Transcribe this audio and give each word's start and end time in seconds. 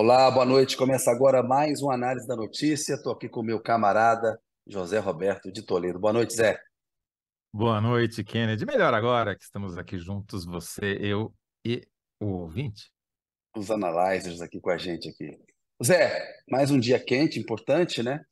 Olá, 0.00 0.30
boa 0.30 0.46
noite. 0.46 0.76
Começa 0.76 1.10
agora 1.10 1.42
mais 1.42 1.82
uma 1.82 1.92
análise 1.92 2.24
da 2.24 2.36
notícia. 2.36 2.94
Estou 2.94 3.12
aqui 3.12 3.28
com 3.28 3.40
o 3.40 3.42
meu 3.42 3.60
camarada 3.60 4.40
José 4.64 5.00
Roberto 5.00 5.50
de 5.50 5.60
Toledo. 5.60 5.98
Boa 5.98 6.12
noite, 6.12 6.36
Zé. 6.36 6.56
Boa 7.52 7.80
noite, 7.80 8.22
Kennedy. 8.22 8.64
Melhor 8.64 8.94
agora 8.94 9.34
que 9.34 9.42
estamos 9.42 9.76
aqui 9.76 9.98
juntos, 9.98 10.44
você, 10.44 10.96
eu 11.00 11.34
e 11.66 11.82
o 12.20 12.26
ouvinte. 12.26 12.92
Os 13.56 13.72
analyzers 13.72 14.40
aqui 14.40 14.60
com 14.60 14.70
a 14.70 14.78
gente 14.78 15.08
aqui. 15.08 15.36
Zé, 15.84 16.24
mais 16.48 16.70
um 16.70 16.78
dia 16.78 17.00
quente, 17.00 17.40
importante, 17.40 18.00
né? 18.00 18.24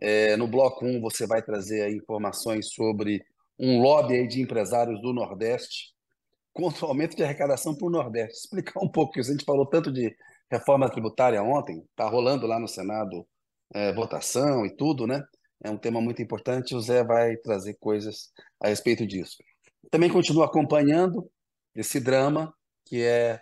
É, 0.00 0.38
no 0.38 0.48
bloco 0.48 0.86
1 0.86 1.02
você 1.02 1.26
vai 1.26 1.42
trazer 1.42 1.94
informações 1.94 2.72
sobre 2.72 3.22
um 3.58 3.82
lobby 3.82 4.26
de 4.26 4.40
empresários 4.40 4.98
do 5.02 5.12
Nordeste 5.12 5.92
contra 6.54 6.86
o 6.86 6.88
aumento 6.88 7.14
de 7.14 7.22
arrecadação 7.22 7.76
para 7.76 7.86
o 7.86 7.90
Nordeste. 7.90 8.38
Explicar 8.38 8.82
um 8.82 8.88
pouco 8.88 9.20
isso. 9.20 9.28
A 9.28 9.34
gente 9.34 9.44
falou 9.44 9.66
tanto 9.66 9.92
de 9.92 10.16
reforma 10.50 10.90
tributária 10.90 11.42
ontem, 11.42 11.84
está 11.90 12.08
rolando 12.08 12.46
lá 12.46 12.58
no 12.58 12.66
Senado 12.68 13.26
é, 13.72 13.92
votação 13.92 14.66
e 14.66 14.76
tudo, 14.76 15.06
né? 15.06 15.22
É 15.62 15.70
um 15.70 15.76
tema 15.76 16.00
muito 16.00 16.20
importante. 16.22 16.74
O 16.74 16.80
Zé 16.80 17.04
vai 17.04 17.36
trazer 17.36 17.74
coisas 17.74 18.32
a 18.60 18.68
respeito 18.68 19.06
disso. 19.06 19.36
Também 19.90 20.10
continuo 20.10 20.42
acompanhando 20.42 21.30
esse 21.74 22.00
drama, 22.00 22.52
que 22.84 23.02
é 23.02 23.40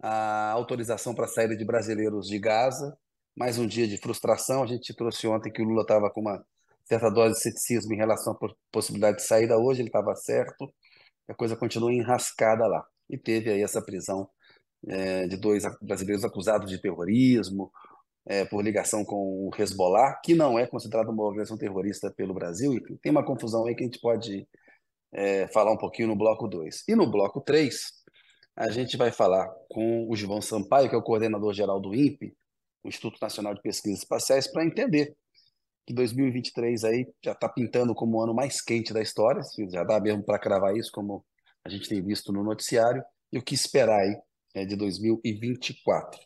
a 0.00 0.52
autorização 0.52 1.14
para 1.14 1.24
a 1.26 1.28
saída 1.28 1.56
de 1.56 1.64
brasileiros 1.64 2.28
de 2.28 2.38
Gaza. 2.38 2.96
Mais 3.36 3.58
um 3.58 3.66
dia 3.66 3.86
de 3.86 3.98
frustração. 3.98 4.62
A 4.62 4.66
gente 4.66 4.94
trouxe 4.94 5.26
ontem 5.26 5.52
que 5.52 5.60
o 5.60 5.64
Lula 5.64 5.82
estava 5.82 6.10
com 6.10 6.20
uma 6.20 6.42
certa 6.84 7.10
dose 7.10 7.34
de 7.34 7.40
ceticismo 7.40 7.92
em 7.92 7.96
relação 7.96 8.32
à 8.32 8.54
possibilidade 8.70 9.18
de 9.18 9.24
saída. 9.24 9.58
Hoje 9.58 9.82
ele 9.82 9.88
estava 9.88 10.14
certo. 10.14 10.72
A 11.28 11.34
coisa 11.34 11.56
continua 11.56 11.92
enrascada 11.92 12.66
lá. 12.66 12.86
E 13.10 13.18
teve 13.18 13.50
aí 13.50 13.62
essa 13.62 13.82
prisão 13.82 14.28
é, 14.86 15.26
de 15.26 15.36
dois 15.36 15.64
brasileiros 15.80 16.24
acusados 16.24 16.70
de 16.70 16.80
terrorismo, 16.80 17.70
é, 18.26 18.44
por 18.44 18.62
ligação 18.62 19.04
com 19.04 19.48
o 19.48 19.50
Hezbollah, 19.56 20.20
que 20.24 20.34
não 20.34 20.58
é 20.58 20.66
considerado 20.66 21.10
uma 21.10 21.22
organização 21.22 21.56
terrorista 21.56 22.10
pelo 22.10 22.34
Brasil, 22.34 22.74
e 22.74 22.98
tem 22.98 23.12
uma 23.12 23.24
confusão 23.24 23.66
aí 23.66 23.74
que 23.74 23.82
a 23.82 23.86
gente 23.86 24.00
pode 24.00 24.46
é, 25.12 25.46
falar 25.48 25.72
um 25.72 25.78
pouquinho 25.78 26.08
no 26.08 26.16
bloco 26.16 26.48
2. 26.48 26.84
E 26.88 26.96
no 26.96 27.10
bloco 27.10 27.40
3, 27.40 27.92
a 28.56 28.70
gente 28.70 28.96
vai 28.96 29.12
falar 29.12 29.48
com 29.70 30.08
o 30.10 30.16
João 30.16 30.40
Sampaio, 30.40 30.88
que 30.88 30.94
é 30.94 30.98
o 30.98 31.02
coordenador 31.02 31.54
geral 31.54 31.80
do 31.80 31.94
INPE, 31.94 32.34
o 32.82 32.88
Instituto 32.88 33.18
Nacional 33.20 33.54
de 33.54 33.62
Pesquisas 33.62 34.00
Espaciais, 34.00 34.50
para 34.50 34.64
entender 34.64 35.14
que 35.86 35.94
2023 35.94 36.84
aí 36.84 37.06
já 37.24 37.32
está 37.32 37.48
pintando 37.48 37.94
como 37.94 38.18
o 38.18 38.22
ano 38.22 38.34
mais 38.34 38.60
quente 38.60 38.92
da 38.92 39.00
história, 39.00 39.40
já 39.70 39.84
dá 39.84 40.00
mesmo 40.00 40.24
para 40.24 40.38
cravar 40.38 40.76
isso, 40.76 40.90
como 40.92 41.24
a 41.64 41.68
gente 41.68 41.88
tem 41.88 42.02
visto 42.02 42.32
no 42.32 42.42
noticiário, 42.42 43.04
e 43.32 43.38
o 43.38 43.42
que 43.42 43.54
esperar 43.54 44.00
aí 44.00 44.16
é, 44.56 44.64
de 44.64 44.74
2024. 44.74 46.18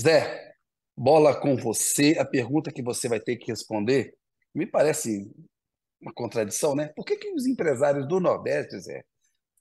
Zé, 0.00 0.54
bola 0.96 1.38
com 1.38 1.56
você. 1.56 2.16
A 2.18 2.24
pergunta 2.24 2.72
que 2.72 2.80
você 2.80 3.08
vai 3.08 3.18
ter 3.18 3.36
que 3.36 3.50
responder 3.50 4.14
me 4.54 4.64
parece 4.64 5.28
uma 6.00 6.12
contradição, 6.12 6.76
né? 6.76 6.92
Por 6.94 7.04
que, 7.04 7.16
que 7.16 7.32
os 7.32 7.44
empresários 7.44 8.06
do 8.06 8.20
Nordeste, 8.20 8.78
Zé, 8.78 9.04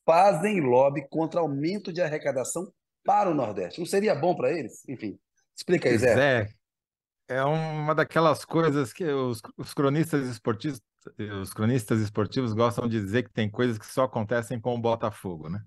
fazem 0.06 0.62
lobby 0.62 1.08
contra 1.10 1.42
aumento 1.42 1.92
de 1.92 2.00
arrecadação 2.00 2.72
para 3.04 3.30
o 3.30 3.34
Nordeste? 3.34 3.80
Não 3.80 3.88
seria 3.88 4.14
bom 4.14 4.36
para 4.36 4.52
eles? 4.52 4.88
Enfim, 4.88 5.18
explica 5.56 5.90
aí, 5.90 5.98
Zé. 5.98 6.16
Zé, 6.16 6.50
é 7.28 7.44
uma 7.44 7.96
daquelas 7.96 8.46
coisas 8.46 8.94
que 8.94 9.04
os, 9.04 9.42
os 9.58 9.74
cronistas 9.74 10.28
esportivos 10.28 10.80
os 11.42 11.54
cronistas 11.54 12.02
esportivos 12.02 12.52
gostam 12.52 12.86
de 12.86 13.00
dizer 13.00 13.24
que 13.24 13.32
tem 13.32 13.50
coisas 13.50 13.78
que 13.78 13.86
só 13.86 14.04
acontecem 14.04 14.60
com 14.60 14.76
o 14.76 14.82
Botafogo, 14.82 15.48
né? 15.48 15.64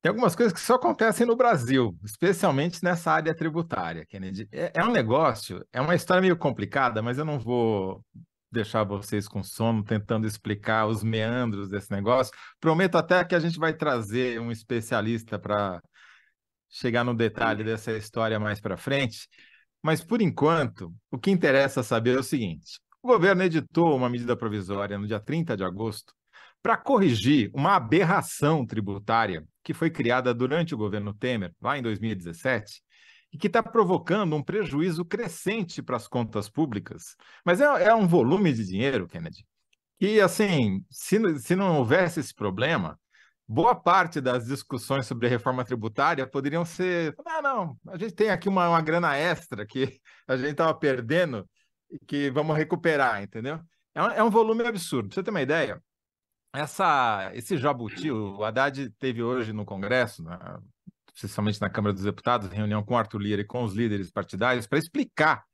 Tem 0.00 0.10
algumas 0.10 0.36
coisas 0.36 0.52
que 0.52 0.60
só 0.60 0.74
acontecem 0.74 1.26
no 1.26 1.34
Brasil, 1.34 1.96
especialmente 2.04 2.84
nessa 2.84 3.10
área 3.10 3.34
tributária, 3.34 4.06
Kennedy. 4.06 4.48
É, 4.52 4.72
é, 4.76 4.84
um 4.84 4.92
negócio, 4.92 5.64
é 5.72 5.80
uma 5.80 5.94
história 5.94 6.20
meio 6.20 6.36
complicada, 6.36 7.02
mas 7.02 7.18
eu 7.18 7.24
não 7.24 7.38
vou 7.38 8.04
deixar 8.50 8.84
vocês 8.84 9.26
com 9.26 9.42
sono 9.42 9.82
tentando 9.82 10.26
explicar 10.26 10.86
os 10.86 11.02
meandros 11.02 11.68
desse 11.68 11.90
negócio. 11.90 12.32
Prometo 12.60 12.96
até 12.96 13.24
que 13.24 13.34
a 13.34 13.40
gente 13.40 13.58
vai 13.58 13.74
trazer 13.74 14.40
um 14.40 14.52
especialista 14.52 15.36
para 15.38 15.82
chegar 16.68 17.04
no 17.04 17.14
detalhe 17.14 17.64
dessa 17.64 17.92
história 17.92 18.38
mais 18.38 18.60
para 18.60 18.76
frente. 18.76 19.28
Mas, 19.82 20.02
por 20.02 20.20
enquanto, 20.22 20.94
o 21.10 21.18
que 21.18 21.30
interessa 21.30 21.82
saber 21.82 22.16
é 22.16 22.20
o 22.20 22.22
seguinte: 22.22 22.80
o 23.02 23.08
governo 23.08 23.42
editou 23.42 23.96
uma 23.96 24.08
medida 24.08 24.36
provisória 24.36 24.96
no 24.96 25.06
dia 25.06 25.20
30 25.20 25.56
de 25.56 25.64
agosto 25.64 26.12
para 26.62 26.76
corrigir 26.76 27.50
uma 27.54 27.76
aberração 27.76 28.66
tributária 28.66 29.44
que 29.68 29.74
foi 29.74 29.90
criada 29.90 30.32
durante 30.32 30.74
o 30.74 30.78
governo 30.78 31.12
Temer, 31.12 31.54
lá 31.60 31.76
em 31.76 31.82
2017, 31.82 32.82
e 33.30 33.36
que 33.36 33.48
está 33.48 33.62
provocando 33.62 34.34
um 34.34 34.42
prejuízo 34.42 35.04
crescente 35.04 35.82
para 35.82 35.94
as 35.94 36.08
contas 36.08 36.48
públicas. 36.48 37.14
Mas 37.44 37.60
é, 37.60 37.64
é, 37.64 37.94
um 37.94 38.08
volume 38.08 38.50
de 38.50 38.64
dinheiro, 38.64 39.06
Kennedy, 39.06 39.44
que, 39.98 40.22
assim, 40.22 40.82
se, 40.90 41.18
se 41.38 41.54
não 41.54 41.76
houvesse 41.76 42.18
esse 42.18 42.34
problema, 42.34 42.98
boa 43.46 43.74
parte 43.74 44.22
das 44.22 44.46
discussões 44.46 45.04
sobre 45.04 45.28
reforma 45.28 45.62
tributária 45.66 46.26
poderiam 46.26 46.64
ser: 46.64 47.14
ah, 47.26 47.42
não, 47.42 47.78
a 47.88 47.98
gente 47.98 48.14
tem 48.14 48.30
aqui 48.30 48.48
uma, 48.48 48.70
uma 48.70 48.80
grana 48.80 49.18
extra 49.18 49.66
que 49.66 50.00
a 50.26 50.34
gente 50.34 50.52
estava 50.52 50.72
perdendo 50.72 51.46
e 51.90 51.98
que 51.98 52.30
vamos 52.30 52.56
recuperar, 52.56 53.22
entendeu? 53.22 53.60
É 53.94 54.02
um, 54.02 54.10
é 54.12 54.24
um 54.24 54.30
volume 54.30 54.66
absurdo. 54.66 55.10
Pra 55.10 55.16
você 55.16 55.22
ter 55.22 55.30
uma 55.30 55.42
ideia, 55.42 55.78
essa, 56.52 57.30
esse 57.34 57.56
jabuti, 57.56 58.10
o 58.10 58.42
Haddad 58.42 58.90
teve 58.98 59.22
hoje 59.22 59.52
no 59.52 59.64
Congresso, 59.64 60.22
na, 60.22 60.60
especialmente 61.14 61.60
na 61.60 61.68
Câmara 61.68 61.92
dos 61.92 62.04
Deputados, 62.04 62.50
reunião 62.50 62.82
com 62.82 62.96
Arthur 62.96 63.20
Lira 63.20 63.42
e 63.42 63.46
com 63.46 63.64
os 63.64 63.74
líderes 63.74 64.10
partidários, 64.10 64.66
para 64.66 64.78
explicar 64.78 65.44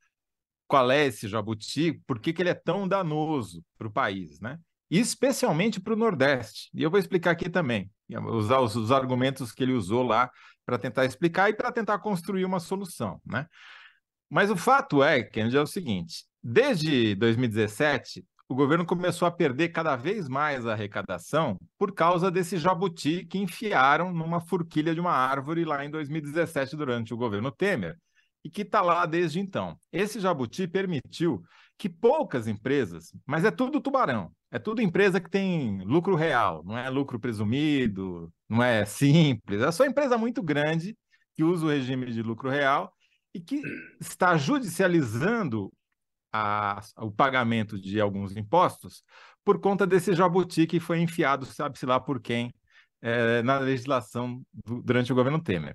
qual 0.67 0.91
é 0.91 1.07
esse 1.07 1.29
jabuti, 1.29 2.01
por 2.07 2.19
que, 2.19 2.33
que 2.33 2.43
ele 2.43 2.51
é 2.51 2.55
tão 2.55 2.87
danoso 2.87 3.65
para 3.77 3.87
o 3.87 3.93
país, 3.93 4.41
né? 4.41 4.59
E 4.91 4.99
especialmente 4.99 5.81
para 5.81 5.95
o 5.95 5.97
Nordeste. 5.97 6.71
E 6.75 6.83
eu 6.83 6.91
vou 6.91 6.99
explicar 6.99 7.33
aqui 7.33 7.49
também, 7.49 7.91
usar 8.29 8.61
os, 8.61 8.77
os 8.77 8.93
argumentos 8.93 9.53
que 9.53 9.63
ele 9.63 9.73
usou 9.73 10.03
lá 10.03 10.31
para 10.65 10.79
tentar 10.79 11.05
explicar 11.05 11.51
e 11.51 11.55
para 11.55 11.73
tentar 11.73 11.99
construir 11.99 12.45
uma 12.45 12.61
solução, 12.61 13.21
né? 13.27 13.47
Mas 14.31 14.51
o 14.51 14.57
fato 14.57 15.03
é, 15.03 15.23
Kennedy, 15.23 15.57
é 15.57 15.61
o 15.61 15.67
seguinte: 15.67 16.25
desde 16.43 17.15
2017, 17.15 18.25
o 18.49 18.55
governo 18.55 18.85
começou 18.85 19.27
a 19.27 19.31
perder 19.31 19.71
cada 19.71 19.97
vez 19.97 20.29
mais 20.29 20.67
a 20.67 20.73
arrecadação 20.73 21.59
por 21.79 21.93
causa 21.93 22.31
desse 22.31 22.59
jabuti 22.59 23.25
que 23.25 23.39
enfiaram 23.39 24.13
numa 24.13 24.41
forquilha 24.41 24.95
de 24.95 25.01
uma 25.01 25.13
árvore 25.13 25.65
lá 25.65 25.85
em 25.85 25.91
2017 25.91 26.77
durante 26.77 27.15
o 27.15 27.17
governo 27.17 27.51
Temer 27.51 27.97
e 28.45 28.51
que 28.51 28.63
está 28.63 28.83
lá 28.83 29.07
desde 29.07 29.41
então. 29.41 29.77
Esse 29.91 30.21
jabuti 30.21 30.69
permitiu 30.69 31.43
que 31.79 31.89
poucas 31.89 32.47
empresas, 32.47 33.13
mas 33.27 33.45
é 33.45 33.51
tudo 33.51 33.81
tubarão, 33.81 34.31
é 34.51 34.59
tudo 34.59 34.83
empresa 34.83 35.21
que 35.21 35.31
tem 35.31 35.83
lucro 35.83 36.15
real, 36.15 36.63
não 36.65 36.77
é 36.77 36.89
lucro 36.91 37.19
presumido, 37.19 38.33
não 38.49 38.63
é 38.63 38.85
simples, 38.85 39.63
é 39.63 39.73
só 39.73 39.85
empresa 39.85 40.17
muito 40.17 40.43
grande 40.43 40.97
que 41.35 41.43
usa 41.43 41.67
o 41.67 41.71
regime 41.71 42.13
de 42.13 42.23
lucro 42.23 42.49
real 42.49 42.93
e 43.35 43.41
que 43.41 43.61
está 43.99 44.37
judicializando 44.37 45.73
a, 46.37 46.81
o 46.99 47.13
pagamento 47.13 47.81
de 47.81 48.01
alguns 48.01 48.37
impostos 48.37 49.05
por 49.45 49.61
conta 49.61 49.87
desse 49.87 50.13
jabuti 50.15 50.67
que 50.67 50.81
foi 50.81 50.99
enfiado, 51.01 51.47
sabe-se 51.47 51.87
lá 51.87 52.01
por 52.01 52.21
quem, 52.21 52.53
é, 53.01 53.41
na 53.43 53.59
legislação 53.59 54.43
do, 54.53 54.83
durante 54.83 55.13
o 55.13 55.15
governo 55.15 55.41
Temer. 55.41 55.75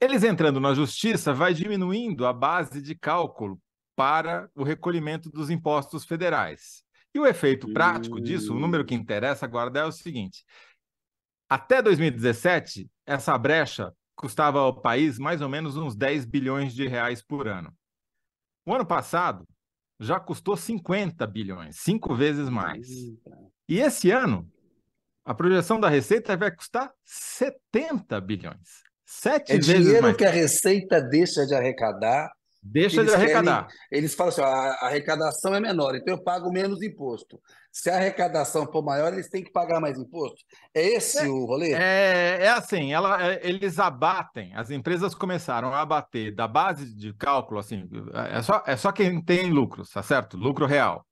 Eles 0.00 0.24
entrando 0.24 0.60
na 0.60 0.72
justiça, 0.72 1.34
vai 1.34 1.52
diminuindo 1.52 2.26
a 2.26 2.32
base 2.32 2.80
de 2.80 2.94
cálculo 2.94 3.60
para 3.94 4.48
o 4.54 4.62
recolhimento 4.62 5.30
dos 5.30 5.50
impostos 5.50 6.06
federais. 6.06 6.82
E 7.14 7.20
o 7.20 7.26
efeito 7.26 7.70
prático 7.70 8.18
disso, 8.18 8.54
o 8.54 8.58
número 8.58 8.84
que 8.84 8.94
interessa 8.94 9.44
agora 9.44 9.78
é 9.78 9.84
o 9.84 9.92
seguinte: 9.92 10.42
até 11.48 11.82
2017, 11.82 12.90
essa 13.04 13.36
brecha 13.36 13.92
custava 14.16 14.60
ao 14.60 14.80
país 14.80 15.18
mais 15.18 15.42
ou 15.42 15.48
menos 15.50 15.76
uns 15.76 15.94
10 15.94 16.24
bilhões 16.24 16.74
de 16.74 16.88
reais 16.88 17.22
por 17.22 17.46
ano. 17.46 17.72
O 18.66 18.74
ano 18.74 18.86
passado 18.86 19.46
já 20.00 20.18
custou 20.18 20.56
50 20.56 21.26
bilhões, 21.26 21.76
cinco 21.78 22.14
vezes 22.14 22.48
mais. 22.48 22.86
E 23.68 23.78
esse 23.78 24.10
ano, 24.10 24.50
a 25.24 25.34
projeção 25.34 25.78
da 25.78 25.88
Receita 25.88 26.36
vai 26.36 26.54
custar 26.54 26.92
70 27.04 28.20
bilhões. 28.20 28.84
Sete 29.06 29.52
é 29.52 29.54
vezes 29.56 29.84
dinheiro 29.84 30.02
mais. 30.02 30.16
que 30.16 30.24
a 30.24 30.30
Receita 30.30 31.00
deixa 31.00 31.46
de 31.46 31.54
arrecadar 31.54 32.30
Deixa 32.66 33.00
eles 33.00 33.10
de 33.10 33.16
arrecadar. 33.16 33.66
Querem, 33.66 33.78
eles 33.90 34.14
falam 34.14 34.32
assim: 34.32 34.40
ó, 34.40 34.46
a 34.46 34.86
arrecadação 34.86 35.54
é 35.54 35.60
menor, 35.60 35.94
então 35.94 36.14
eu 36.14 36.22
pago 36.22 36.50
menos 36.50 36.82
imposto. 36.82 37.40
Se 37.70 37.90
a 37.90 37.96
arrecadação 37.96 38.66
for 38.70 38.82
maior, 38.82 39.12
eles 39.12 39.28
têm 39.28 39.44
que 39.44 39.52
pagar 39.52 39.80
mais 39.80 39.98
imposto. 39.98 40.38
É 40.72 40.82
esse 40.82 41.18
é, 41.18 41.28
o 41.28 41.44
rolê? 41.44 41.72
É, 41.72 42.38
é 42.42 42.48
assim, 42.48 42.92
ela, 42.92 43.32
é, 43.32 43.40
eles 43.42 43.78
abatem, 43.78 44.54
as 44.54 44.70
empresas 44.70 45.14
começaram 45.14 45.74
a 45.74 45.80
abater 45.80 46.34
da 46.34 46.48
base 46.48 46.94
de 46.94 47.12
cálculo, 47.12 47.60
assim, 47.60 47.88
é 48.32 48.40
só, 48.40 48.62
é 48.66 48.76
só 48.76 48.92
quem 48.92 49.22
tem 49.22 49.50
lucros, 49.50 49.90
tá 49.90 50.02
certo? 50.02 50.36
Lucro 50.36 50.66
real. 50.66 51.06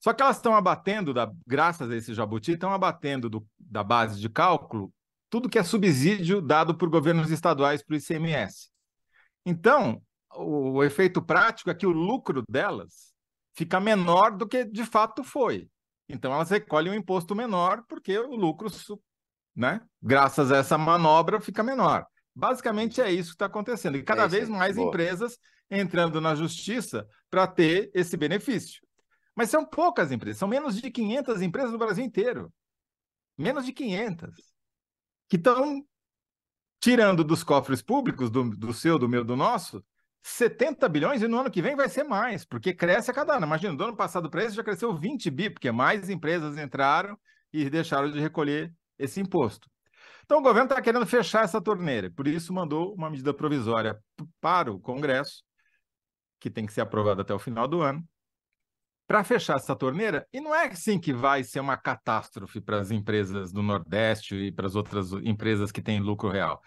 Só 0.00 0.12
que 0.12 0.22
elas 0.22 0.36
estão 0.36 0.54
abatendo, 0.54 1.14
da, 1.14 1.30
graças 1.46 1.90
a 1.90 1.96
esse 1.96 2.14
jabuti, 2.14 2.52
estão 2.52 2.72
abatendo 2.72 3.30
do, 3.30 3.46
da 3.58 3.84
base 3.84 4.20
de 4.20 4.28
cálculo 4.28 4.92
tudo 5.28 5.48
que 5.48 5.58
é 5.58 5.62
subsídio 5.62 6.40
dado 6.40 6.74
por 6.74 6.88
governos 6.88 7.30
estaduais 7.30 7.82
para 7.82 7.94
o 7.94 7.98
ICMS. 7.98 8.70
Então, 9.44 10.00
o, 10.38 10.84
efeito 10.84 11.22
prático 11.22 11.70
é 11.70 11.74
que 11.74 11.86
o 11.86 11.90
lucro 11.90 12.42
delas 12.48 13.12
fica 13.54 13.80
menor 13.80 14.36
do 14.36 14.46
que 14.46 14.64
de 14.64 14.84
fato 14.84 15.24
foi. 15.24 15.68
Então, 16.08 16.32
elas 16.32 16.50
recolhem 16.50 16.92
um 16.92 16.96
imposto 16.96 17.34
menor 17.34 17.82
porque 17.88 18.18
o 18.18 18.36
lucro, 18.36 18.68
né, 19.54 19.80
graças 20.00 20.52
a 20.52 20.58
essa 20.58 20.78
manobra, 20.78 21.40
fica 21.40 21.62
menor. 21.62 22.06
Basicamente 22.34 23.00
é 23.00 23.10
isso 23.10 23.30
que 23.30 23.36
está 23.36 23.46
acontecendo. 23.46 23.96
E 23.96 24.02
cada 24.02 24.24
é 24.24 24.28
vez 24.28 24.48
mais 24.48 24.76
Boa. 24.76 24.88
empresas 24.88 25.38
entrando 25.70 26.20
na 26.20 26.34
justiça 26.34 27.06
para 27.30 27.46
ter 27.46 27.90
esse 27.94 28.16
benefício. 28.16 28.80
Mas 29.34 29.50
são 29.50 29.64
poucas 29.64 30.12
empresas, 30.12 30.38
são 30.38 30.48
menos 30.48 30.80
de 30.80 30.90
500 30.90 31.42
empresas 31.42 31.72
no 31.72 31.78
Brasil 31.78 32.04
inteiro. 32.04 32.52
Menos 33.36 33.66
de 33.66 33.72
500. 33.72 34.34
Que 35.28 35.36
estão 35.36 35.84
tirando 36.80 37.24
dos 37.24 37.42
cofres 37.42 37.82
públicos, 37.82 38.30
do, 38.30 38.48
do 38.50 38.72
seu, 38.72 38.98
do 38.98 39.08
meu, 39.08 39.24
do 39.24 39.36
nosso, 39.36 39.84
70 40.28 40.88
bilhões 40.88 41.22
e 41.22 41.28
no 41.28 41.38
ano 41.38 41.50
que 41.50 41.62
vem 41.62 41.76
vai 41.76 41.88
ser 41.88 42.02
mais, 42.02 42.44
porque 42.44 42.74
cresce 42.74 43.08
a 43.12 43.14
cada 43.14 43.36
ano. 43.36 43.46
Imagina, 43.46 43.76
do 43.76 43.84
ano 43.84 43.96
passado 43.96 44.28
para 44.28 44.42
esse 44.42 44.56
já 44.56 44.64
cresceu 44.64 44.92
20 44.92 45.30
bi, 45.30 45.48
porque 45.48 45.70
mais 45.70 46.10
empresas 46.10 46.58
entraram 46.58 47.16
e 47.52 47.70
deixaram 47.70 48.10
de 48.10 48.18
recolher 48.18 48.74
esse 48.98 49.20
imposto. 49.20 49.70
Então 50.24 50.38
o 50.38 50.42
governo 50.42 50.68
está 50.68 50.82
querendo 50.82 51.06
fechar 51.06 51.44
essa 51.44 51.62
torneira, 51.62 52.10
por 52.10 52.26
isso 52.26 52.52
mandou 52.52 52.92
uma 52.94 53.08
medida 53.08 53.32
provisória 53.32 53.96
para 54.40 54.72
o 54.72 54.80
Congresso, 54.80 55.44
que 56.40 56.50
tem 56.50 56.66
que 56.66 56.72
ser 56.72 56.80
aprovada 56.80 57.22
até 57.22 57.32
o 57.32 57.38
final 57.38 57.68
do 57.68 57.80
ano, 57.80 58.04
para 59.06 59.22
fechar 59.22 59.54
essa 59.54 59.76
torneira. 59.76 60.26
E 60.32 60.40
não 60.40 60.52
é 60.52 60.66
assim 60.66 60.98
que 60.98 61.12
vai 61.12 61.44
ser 61.44 61.60
uma 61.60 61.76
catástrofe 61.76 62.60
para 62.60 62.80
as 62.80 62.90
empresas 62.90 63.52
do 63.52 63.62
Nordeste 63.62 64.34
e 64.34 64.50
para 64.50 64.66
as 64.66 64.74
outras 64.74 65.12
empresas 65.12 65.70
que 65.70 65.80
têm 65.80 66.00
lucro 66.00 66.28
real 66.28 66.60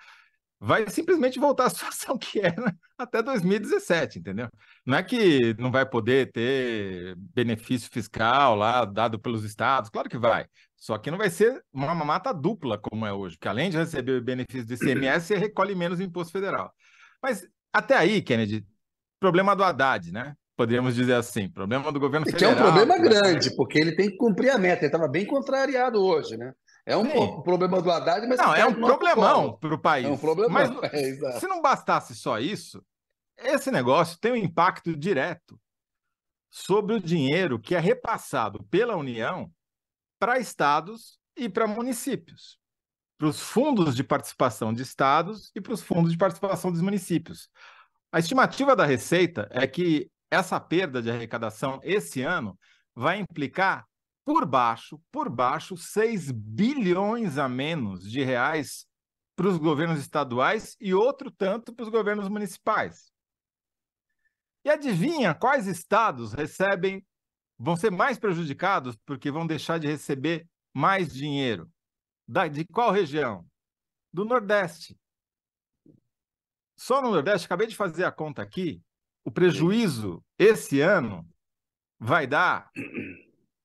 vai 0.60 0.90
simplesmente 0.90 1.40
voltar 1.40 1.66
à 1.66 1.70
situação 1.70 2.18
que 2.18 2.40
era 2.40 2.76
até 2.98 3.24
2017, 3.24 4.20
entendeu? 4.20 4.50
Não 4.86 4.98
é 4.98 5.04
que 5.04 5.56
não 5.58 5.72
vai 5.72 5.86
poder 5.86 6.32
ter 6.32 7.16
benefício 7.18 7.90
fiscal 7.92 8.56
lá 8.56 8.84
dado 8.84 9.20
pelos 9.20 9.44
estados, 9.44 9.90
claro 9.90 10.10
que 10.10 10.18
vai. 10.18 10.46
Só 10.76 10.98
que 10.98 11.12
não 11.12 11.18
vai 11.18 11.30
ser 11.30 11.62
uma 11.74 11.94
mata 11.94 12.34
dupla 12.34 12.78
como 12.78 13.06
é 13.06 13.14
hoje, 13.14 13.36
porque 13.36 13.48
além 13.48 13.70
de 13.70 13.78
receber 13.78 14.14
o 14.14 14.24
benefício 14.24 14.66
do 14.66 14.74
ICMS, 14.74 15.28
você 15.28 15.38
recolhe 15.38 15.76
menos 15.76 16.00
imposto 16.00 16.32
federal. 16.32 16.74
Mas 17.22 17.46
até 17.74 17.96
aí, 17.96 18.22
Kennedy, 18.22 18.66
problema 19.20 19.56
do 19.56 19.64
Haddad, 19.64 20.12
né? 20.12 20.34
Poderíamos 20.56 20.96
dizer 20.96 21.14
assim, 21.14 21.50
problema 21.50 21.92
do 21.92 22.00
governo 22.00 22.26
federal. 22.26 22.54
Que 22.54 22.60
é 22.60 22.64
um 22.64 22.66
problema 22.66 22.98
grande, 22.98 23.56
porque 23.56 23.80
ele 23.80 23.96
tem 23.96 24.10
que 24.10 24.18
cumprir 24.18 24.50
a 24.50 24.58
meta. 24.58 24.84
Ele 24.84 24.88
estava 24.88 25.08
bem 25.08 25.26
contrariado 25.26 26.02
hoje, 26.04 26.36
né? 26.38 26.54
É 26.86 26.96
um 26.98 27.06
Sim. 27.06 27.42
problema 27.44 27.82
do 27.82 27.92
Haddad, 27.92 28.26
mas... 28.28 28.40
Não, 28.40 28.56
é 28.56 28.66
um 28.66 28.74
problemão 28.74 29.58
para 29.58 29.76
o 29.76 29.80
país. 29.80 30.08
É 30.08 30.10
um 30.10 30.18
problemão, 30.18 30.52
mas, 30.52 30.70
é, 30.94 31.40
se 31.40 31.48
não 31.48 31.62
bastasse 31.62 32.16
só 32.16 32.40
isso, 32.40 32.84
esse 33.38 33.72
negócio 33.72 34.18
tem 34.20 34.32
um 34.32 34.36
impacto 34.36 34.96
direto 34.96 35.60
sobre 36.50 36.96
o 36.96 37.00
dinheiro 37.00 37.60
que 37.60 37.76
é 37.76 37.80
repassado 37.80 38.64
pela 38.66 38.96
União 38.96 39.52
para 40.20 40.40
estados 40.40 41.20
e 41.38 41.48
para 41.48 41.68
municípios, 41.68 42.60
para 43.18 43.28
os 43.28 43.40
fundos 43.40 43.96
de 43.96 44.04
participação 44.04 44.74
de 44.74 44.82
estados 44.82 45.52
e 45.56 45.62
para 45.62 45.74
os 45.74 45.82
fundos 45.82 46.12
de 46.12 46.18
participação 46.18 46.72
dos 46.72 46.82
municípios. 46.82 47.50
A 48.12 48.20
estimativa 48.20 48.76
da 48.76 48.86
Receita 48.86 49.48
é 49.52 49.68
que 49.68 50.10
essa 50.32 50.60
perda 50.60 51.02
de 51.02 51.10
arrecadação 51.10 51.80
esse 51.84 52.22
ano 52.22 52.58
vai 52.96 53.20
implicar 53.20 53.86
por 54.30 54.46
baixo, 54.46 55.02
por 55.12 55.28
baixo, 55.28 55.76
6 55.76 56.30
bilhões 56.30 57.40
a 57.40 57.50
menos 57.50 58.04
de 58.04 58.24
reais 58.24 58.86
para 59.36 59.48
os 59.48 59.58
governos 59.58 60.00
estaduais 60.00 60.78
e 60.80 60.94
outro 60.94 61.32
tanto 61.32 61.74
para 61.74 61.82
os 61.82 61.90
governos 61.90 62.30
municipais. 62.30 63.12
E 64.64 64.70
adivinha 64.70 65.34
quais 65.34 65.66
estados 65.66 66.32
recebem, 66.32 67.04
vão 67.58 67.76
ser 67.76 67.90
mais 67.90 68.20
prejudicados 68.20 68.96
porque 69.04 69.32
vão 69.32 69.48
deixar 69.48 69.80
de 69.80 69.88
receber 69.88 70.48
mais 70.76 71.12
dinheiro? 71.12 71.68
Da, 72.28 72.48
de 72.48 72.66
qual 72.66 72.92
região? 72.92 73.44
Do 74.14 74.26
Nordeste. 74.26 74.96
Só 76.78 77.02
no 77.02 77.10
Nordeste, 77.10 77.48
acabei 77.48 77.66
de 77.66 77.76
fazer 77.76 78.04
a 78.04 78.12
conta 78.12 78.44
aqui, 78.44 78.80
o 79.24 79.32
prejuízo 79.32 80.24
esse 80.38 80.82
ano 80.82 81.28
vai 81.98 82.28
dar 82.28 82.70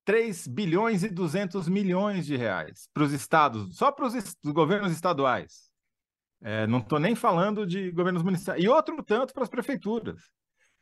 3 0.05 0.47
bilhões 0.47 1.03
e 1.03 1.09
200 1.09 1.69
milhões 1.69 2.27
de 2.27 2.37
reais 2.37 2.89
para 2.93 3.05
os 3.05 3.13
estados, 3.13 3.77
só 3.77 3.91
para 3.91 4.07
os 4.07 4.15
governos 4.45 4.93
estaduais. 4.93 5.71
É, 6.43 6.67
não 6.67 6.79
estou 6.79 6.99
nem 6.99 7.15
falando 7.15 7.67
de 7.67 7.91
governos 7.91 8.23
municipais. 8.23 8.63
E 8.63 8.69
outro 8.69 9.03
tanto 9.03 9.33
para 9.33 9.45
as 9.45 9.49
prefeituras. 9.49 10.21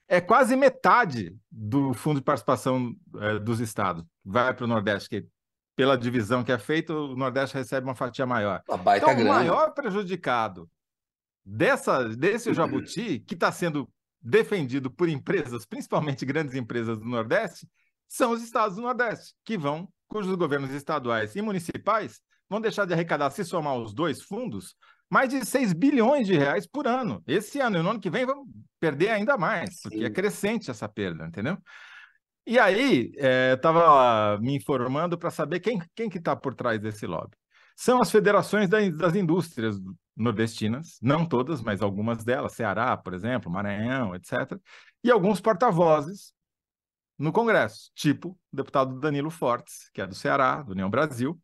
É 0.09 0.21
quase 0.21 0.57
metade 0.57 1.37
do 1.51 1.95
fundo 1.95 2.19
de 2.19 2.25
participação 2.25 2.95
é, 3.21 3.39
dos 3.39 3.61
estados. 3.61 4.05
Vai 4.25 4.53
para 4.53 4.65
o 4.65 4.69
Nordeste, 4.69 5.09
que 5.09 5.27
pela 5.77 5.97
divisão 5.97 6.43
que 6.43 6.53
é 6.53 6.59
feita, 6.59 6.93
o 6.93 7.17
Nordeste 7.17 7.57
recebe 7.57 7.87
uma 7.87 7.95
fatia 7.95 8.27
maior. 8.27 8.63
então, 8.97 9.25
o 9.25 9.29
maior 9.29 9.73
prejudicado 9.73 10.69
dessa, 11.45 12.09
desse 12.09 12.53
jabuti, 12.55 13.21
que 13.21 13.35
está 13.35 13.51
sendo 13.51 13.89
defendido 14.21 14.91
por 14.91 15.09
empresas, 15.09 15.65
principalmente 15.65 16.27
grandes 16.27 16.55
empresas 16.55 16.99
do 16.99 17.05
Nordeste, 17.05 17.67
são 18.13 18.33
os 18.33 18.43
estados 18.43 18.77
do 18.77 18.83
Nordeste, 18.83 19.35
que 19.43 19.57
vão, 19.57 19.89
cujos 20.07 20.35
governos 20.35 20.71
estaduais 20.71 21.35
e 21.35 21.41
municipais 21.41 22.21
vão 22.47 22.61
deixar 22.61 22.85
de 22.85 22.93
arrecadar, 22.93 23.31
se 23.31 23.43
somar 23.43 23.75
os 23.79 23.95
dois 23.95 24.21
fundos, 24.21 24.77
mais 25.09 25.31
de 25.31 25.43
6 25.47 25.73
bilhões 25.73 26.27
de 26.27 26.37
reais 26.37 26.67
por 26.67 26.87
ano. 26.87 27.23
Esse 27.27 27.59
ano 27.59 27.79
e 27.79 27.83
no 27.83 27.89
ano 27.89 28.01
que 28.01 28.11
vem 28.11 28.27
vão 28.27 28.45
perder 28.79 29.09
ainda 29.09 29.39
mais, 29.39 29.81
porque 29.81 29.97
Sim. 29.97 30.05
é 30.05 30.11
crescente 30.11 30.71
essa 30.71 30.87
perda, 30.87 31.27
entendeu? 31.27 31.57
E 32.47 32.59
aí, 32.59 33.13
é, 33.17 33.53
eu 33.53 33.55
estava 33.55 34.39
me 34.43 34.57
informando 34.57 35.17
para 35.17 35.31
saber 35.31 35.61
quem, 35.61 35.81
quem 35.95 36.11
que 36.11 36.19
está 36.19 36.37
por 36.37 36.55
trás 36.55 36.79
desse 36.79 37.07
lobby. 37.07 37.35
São 37.75 38.03
as 38.03 38.11
federações 38.11 38.69
das 38.69 39.15
indústrias 39.15 39.77
nordestinas, 40.15 40.99
não 41.01 41.25
todas, 41.25 41.63
mas 41.63 41.81
algumas 41.81 42.23
delas, 42.23 42.53
Ceará, 42.53 42.95
por 42.95 43.15
exemplo, 43.15 43.51
Maranhão, 43.51 44.15
etc. 44.15 44.61
E 45.03 45.11
alguns 45.11 45.41
porta-vozes 45.41 46.35
no 47.23 47.33
Congresso, 47.33 47.91
tipo 47.95 48.31
o 48.53 48.57
deputado 48.57 48.99
Danilo 48.99 49.31
Fortes, 49.31 49.89
que 49.95 50.01
é 50.01 50.07
do 50.07 50.15
Ceará, 50.15 50.61
do 50.63 50.73
União 50.73 50.91
Brasil, 50.91 51.41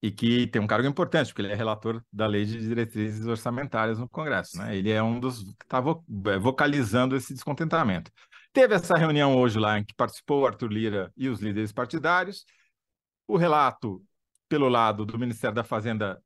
e 0.00 0.10
que 0.10 0.46
tem 0.46 0.62
um 0.62 0.68
cargo 0.68 0.86
importante, 0.86 1.28
porque 1.28 1.42
ele 1.42 1.52
é 1.52 1.56
relator 1.56 2.00
da 2.12 2.26
Lei 2.26 2.44
de 2.44 2.60
Diretrizes 2.60 3.26
Orçamentárias 3.26 3.98
no 3.98 4.08
Congresso. 4.08 4.56
Né? 4.58 4.76
Ele 4.76 4.90
é 4.92 5.02
um 5.02 5.18
dos 5.18 5.42
que 5.42 5.64
está 5.64 5.78
é, 5.78 6.38
vocalizando 6.38 7.16
esse 7.16 7.34
descontentamento. 7.34 8.10
Teve 8.52 8.74
essa 8.74 8.96
reunião 8.96 9.36
hoje 9.36 9.58
lá 9.58 9.78
em 9.78 9.84
que 9.84 9.94
participou 9.94 10.46
Arthur 10.46 10.70
Lira 10.70 11.12
e 11.16 11.28
os 11.28 11.40
líderes 11.40 11.72
partidários. 11.72 12.44
O 13.26 13.36
relato 13.36 14.00
pelo 14.48 14.68
lado 14.68 15.04
do 15.04 15.18
Ministério 15.18 15.56
da 15.56 15.64
Fazenda 15.64 16.22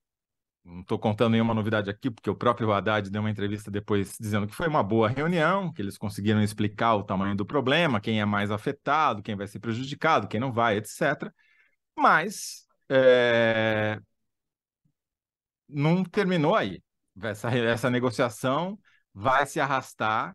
não 0.64 0.80
estou 0.80 0.98
contando 0.98 1.32
nenhuma 1.32 1.54
novidade 1.54 1.90
aqui, 1.90 2.10
porque 2.10 2.28
o 2.30 2.34
próprio 2.34 2.72
Haddad 2.72 3.10
deu 3.10 3.20
uma 3.22 3.30
entrevista 3.30 3.70
depois 3.70 4.16
dizendo 4.20 4.46
que 4.46 4.54
foi 4.54 4.68
uma 4.68 4.82
boa 4.82 5.08
reunião, 5.08 5.72
que 5.72 5.80
eles 5.80 5.96
conseguiram 5.96 6.42
explicar 6.42 6.94
o 6.94 7.02
tamanho 7.02 7.34
do 7.34 7.46
problema, 7.46 8.00
quem 8.00 8.20
é 8.20 8.24
mais 8.24 8.50
afetado, 8.50 9.22
quem 9.22 9.36
vai 9.36 9.46
ser 9.46 9.60
prejudicado, 9.60 10.28
quem 10.28 10.40
não 10.40 10.52
vai, 10.52 10.76
etc. 10.76 11.32
Mas 11.96 12.66
é... 12.88 13.98
não 15.68 16.04
terminou 16.04 16.54
aí. 16.54 16.82
Essa, 17.22 17.50
essa 17.50 17.90
negociação 17.90 18.78
vai 19.14 19.46
se 19.46 19.60
arrastar 19.60 20.34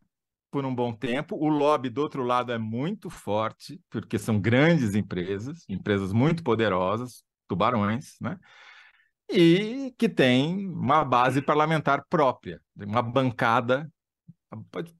por 0.51 0.65
um 0.65 0.73
bom 0.73 0.93
tempo. 0.93 1.35
O 1.35 1.49
lobby 1.49 1.89
do 1.89 2.01
outro 2.01 2.23
lado 2.23 2.51
é 2.51 2.57
muito 2.57 3.09
forte, 3.09 3.81
porque 3.89 4.17
são 4.17 4.39
grandes 4.39 4.95
empresas, 4.95 5.65
empresas 5.69 6.13
muito 6.13 6.43
poderosas, 6.43 7.23
tubarões, 7.47 8.15
né? 8.21 8.37
E 9.29 9.93
que 9.97 10.07
tem 10.07 10.67
uma 10.69 11.03
base 11.03 11.41
parlamentar 11.41 12.05
própria, 12.09 12.61
uma 12.75 13.01
bancada, 13.01 13.89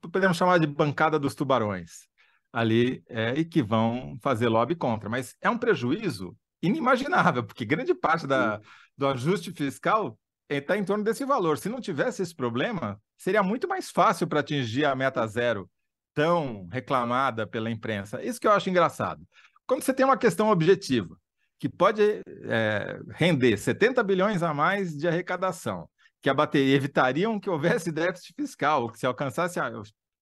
podemos 0.00 0.36
chamar 0.36 0.58
de 0.58 0.66
bancada 0.66 1.18
dos 1.18 1.34
tubarões, 1.34 2.08
ali, 2.52 3.02
é, 3.08 3.34
e 3.34 3.44
que 3.44 3.62
vão 3.62 4.16
fazer 4.22 4.48
lobby 4.48 4.74
contra. 4.74 5.08
Mas 5.08 5.34
é 5.40 5.48
um 5.48 5.58
prejuízo 5.58 6.36
inimaginável, 6.62 7.44
porque 7.44 7.64
grande 7.64 7.94
parte 7.94 8.26
da, 8.26 8.60
do 8.96 9.06
ajuste 9.06 9.52
fiscal 9.52 10.18
está 10.48 10.76
em 10.76 10.84
torno 10.84 11.04
desse 11.04 11.24
valor. 11.24 11.58
Se 11.58 11.68
não 11.68 11.80
tivesse 11.80 12.22
esse 12.22 12.34
problema, 12.34 13.00
seria 13.16 13.42
muito 13.42 13.68
mais 13.68 13.90
fácil 13.90 14.26
para 14.26 14.40
atingir 14.40 14.84
a 14.84 14.94
meta 14.94 15.26
zero 15.26 15.68
tão 16.14 16.66
reclamada 16.72 17.46
pela 17.46 17.70
imprensa. 17.70 18.22
Isso 18.22 18.40
que 18.40 18.46
eu 18.46 18.52
acho 18.52 18.70
engraçado. 18.70 19.22
Quando 19.66 19.82
você 19.82 19.92
tem 19.92 20.06
uma 20.06 20.16
questão 20.16 20.48
objetiva, 20.48 21.16
que 21.58 21.68
pode 21.68 22.22
é, 22.48 23.00
render 23.10 23.56
70 23.56 24.02
bilhões 24.02 24.42
a 24.42 24.52
mais 24.52 24.96
de 24.96 25.08
arrecadação, 25.08 25.88
que 26.20 26.28
abateria, 26.28 26.76
evitariam 26.76 27.40
que 27.40 27.50
houvesse 27.50 27.90
déficit 27.90 28.34
fiscal, 28.34 28.90
que 28.90 28.98
se 28.98 29.06
alcançasse, 29.06 29.58
a, 29.58 29.70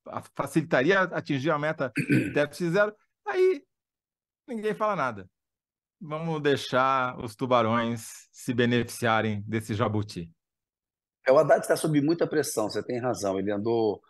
a, 0.08 0.22
facilitaria 0.34 1.02
atingir 1.02 1.50
a 1.50 1.58
meta 1.58 1.92
déficit 2.32 2.70
zero, 2.70 2.94
aí 3.26 3.62
ninguém 4.46 4.74
fala 4.74 4.96
nada. 4.96 5.28
Vamos 6.00 6.42
deixar 6.42 7.18
os 7.18 7.34
tubarões 7.34 8.28
se 8.30 8.52
beneficiarem 8.52 9.42
desse 9.46 9.74
jabuti. 9.74 10.30
É, 11.26 11.32
o 11.32 11.38
Haddad 11.38 11.60
está 11.60 11.76
sob 11.76 11.98
muita 12.02 12.26
pressão, 12.26 12.68
você 12.68 12.82
tem 12.82 13.00
razão. 13.00 13.38
Ele 13.38 13.50
andou 13.50 14.02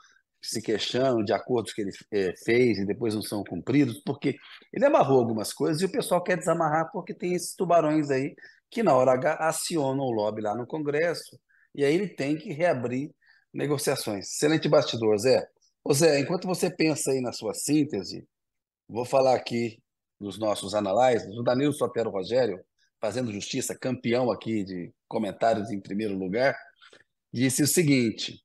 se 0.44 0.60
queixando 0.60 1.24
de 1.24 1.32
acordos 1.32 1.72
que 1.72 1.82
ele 1.82 1.90
é, 2.12 2.34
fez 2.44 2.78
e 2.78 2.84
depois 2.84 3.14
não 3.14 3.22
são 3.22 3.42
cumpridos, 3.42 4.00
porque 4.04 4.36
ele 4.72 4.84
amarrou 4.84 5.18
algumas 5.18 5.52
coisas 5.52 5.80
e 5.80 5.86
o 5.86 5.92
pessoal 5.92 6.22
quer 6.22 6.36
desamarrar 6.36 6.90
porque 6.92 7.14
tem 7.14 7.34
esses 7.34 7.54
tubarões 7.54 8.10
aí 8.10 8.34
que 8.70 8.82
na 8.82 8.94
hora 8.94 9.12
H 9.12 9.36
acionam 9.40 10.04
o 10.04 10.10
lobby 10.10 10.42
lá 10.42 10.54
no 10.54 10.66
Congresso 10.66 11.38
e 11.74 11.84
aí 11.84 11.94
ele 11.94 12.08
tem 12.08 12.36
que 12.36 12.52
reabrir 12.52 13.10
negociações. 13.52 14.26
Excelente 14.32 14.68
bastidor, 14.68 15.16
Zé. 15.18 15.46
Ô 15.82 15.94
Zé, 15.94 16.18
enquanto 16.20 16.46
você 16.46 16.70
pensa 16.70 17.10
aí 17.10 17.20
na 17.20 17.32
sua 17.32 17.54
síntese, 17.54 18.26
vou 18.88 19.04
falar 19.04 19.34
aqui 19.34 19.78
dos 20.20 20.38
nossos 20.38 20.74
analyses, 20.74 21.36
o 21.36 21.42
Danilo 21.42 21.72
Sotero 21.72 22.10
Rogério, 22.10 22.64
fazendo 23.00 23.32
justiça, 23.32 23.78
campeão 23.78 24.30
aqui 24.30 24.64
de 24.64 24.92
comentários 25.06 25.70
em 25.70 25.80
primeiro 25.80 26.16
lugar, 26.16 26.56
disse 27.32 27.62
o 27.62 27.66
seguinte: 27.66 28.43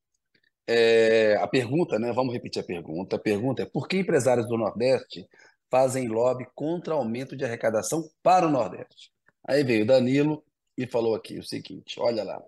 é, 0.72 1.36
a 1.36 1.48
pergunta, 1.48 1.98
né? 1.98 2.12
Vamos 2.12 2.32
repetir 2.32 2.62
a 2.62 2.64
pergunta. 2.64 3.16
A 3.16 3.18
pergunta 3.18 3.62
é: 3.62 3.66
por 3.66 3.88
que 3.88 3.98
empresários 3.98 4.46
do 4.46 4.56
Nordeste 4.56 5.26
fazem 5.68 6.06
lobby 6.06 6.46
contra 6.54 6.94
aumento 6.94 7.36
de 7.36 7.44
arrecadação 7.44 8.08
para 8.22 8.46
o 8.46 8.50
Nordeste? 8.50 9.10
Aí 9.44 9.64
veio 9.64 9.84
Danilo 9.84 10.44
e 10.78 10.86
falou 10.86 11.16
aqui 11.16 11.38
o 11.38 11.42
seguinte: 11.42 11.98
olha 11.98 12.22
lá. 12.22 12.40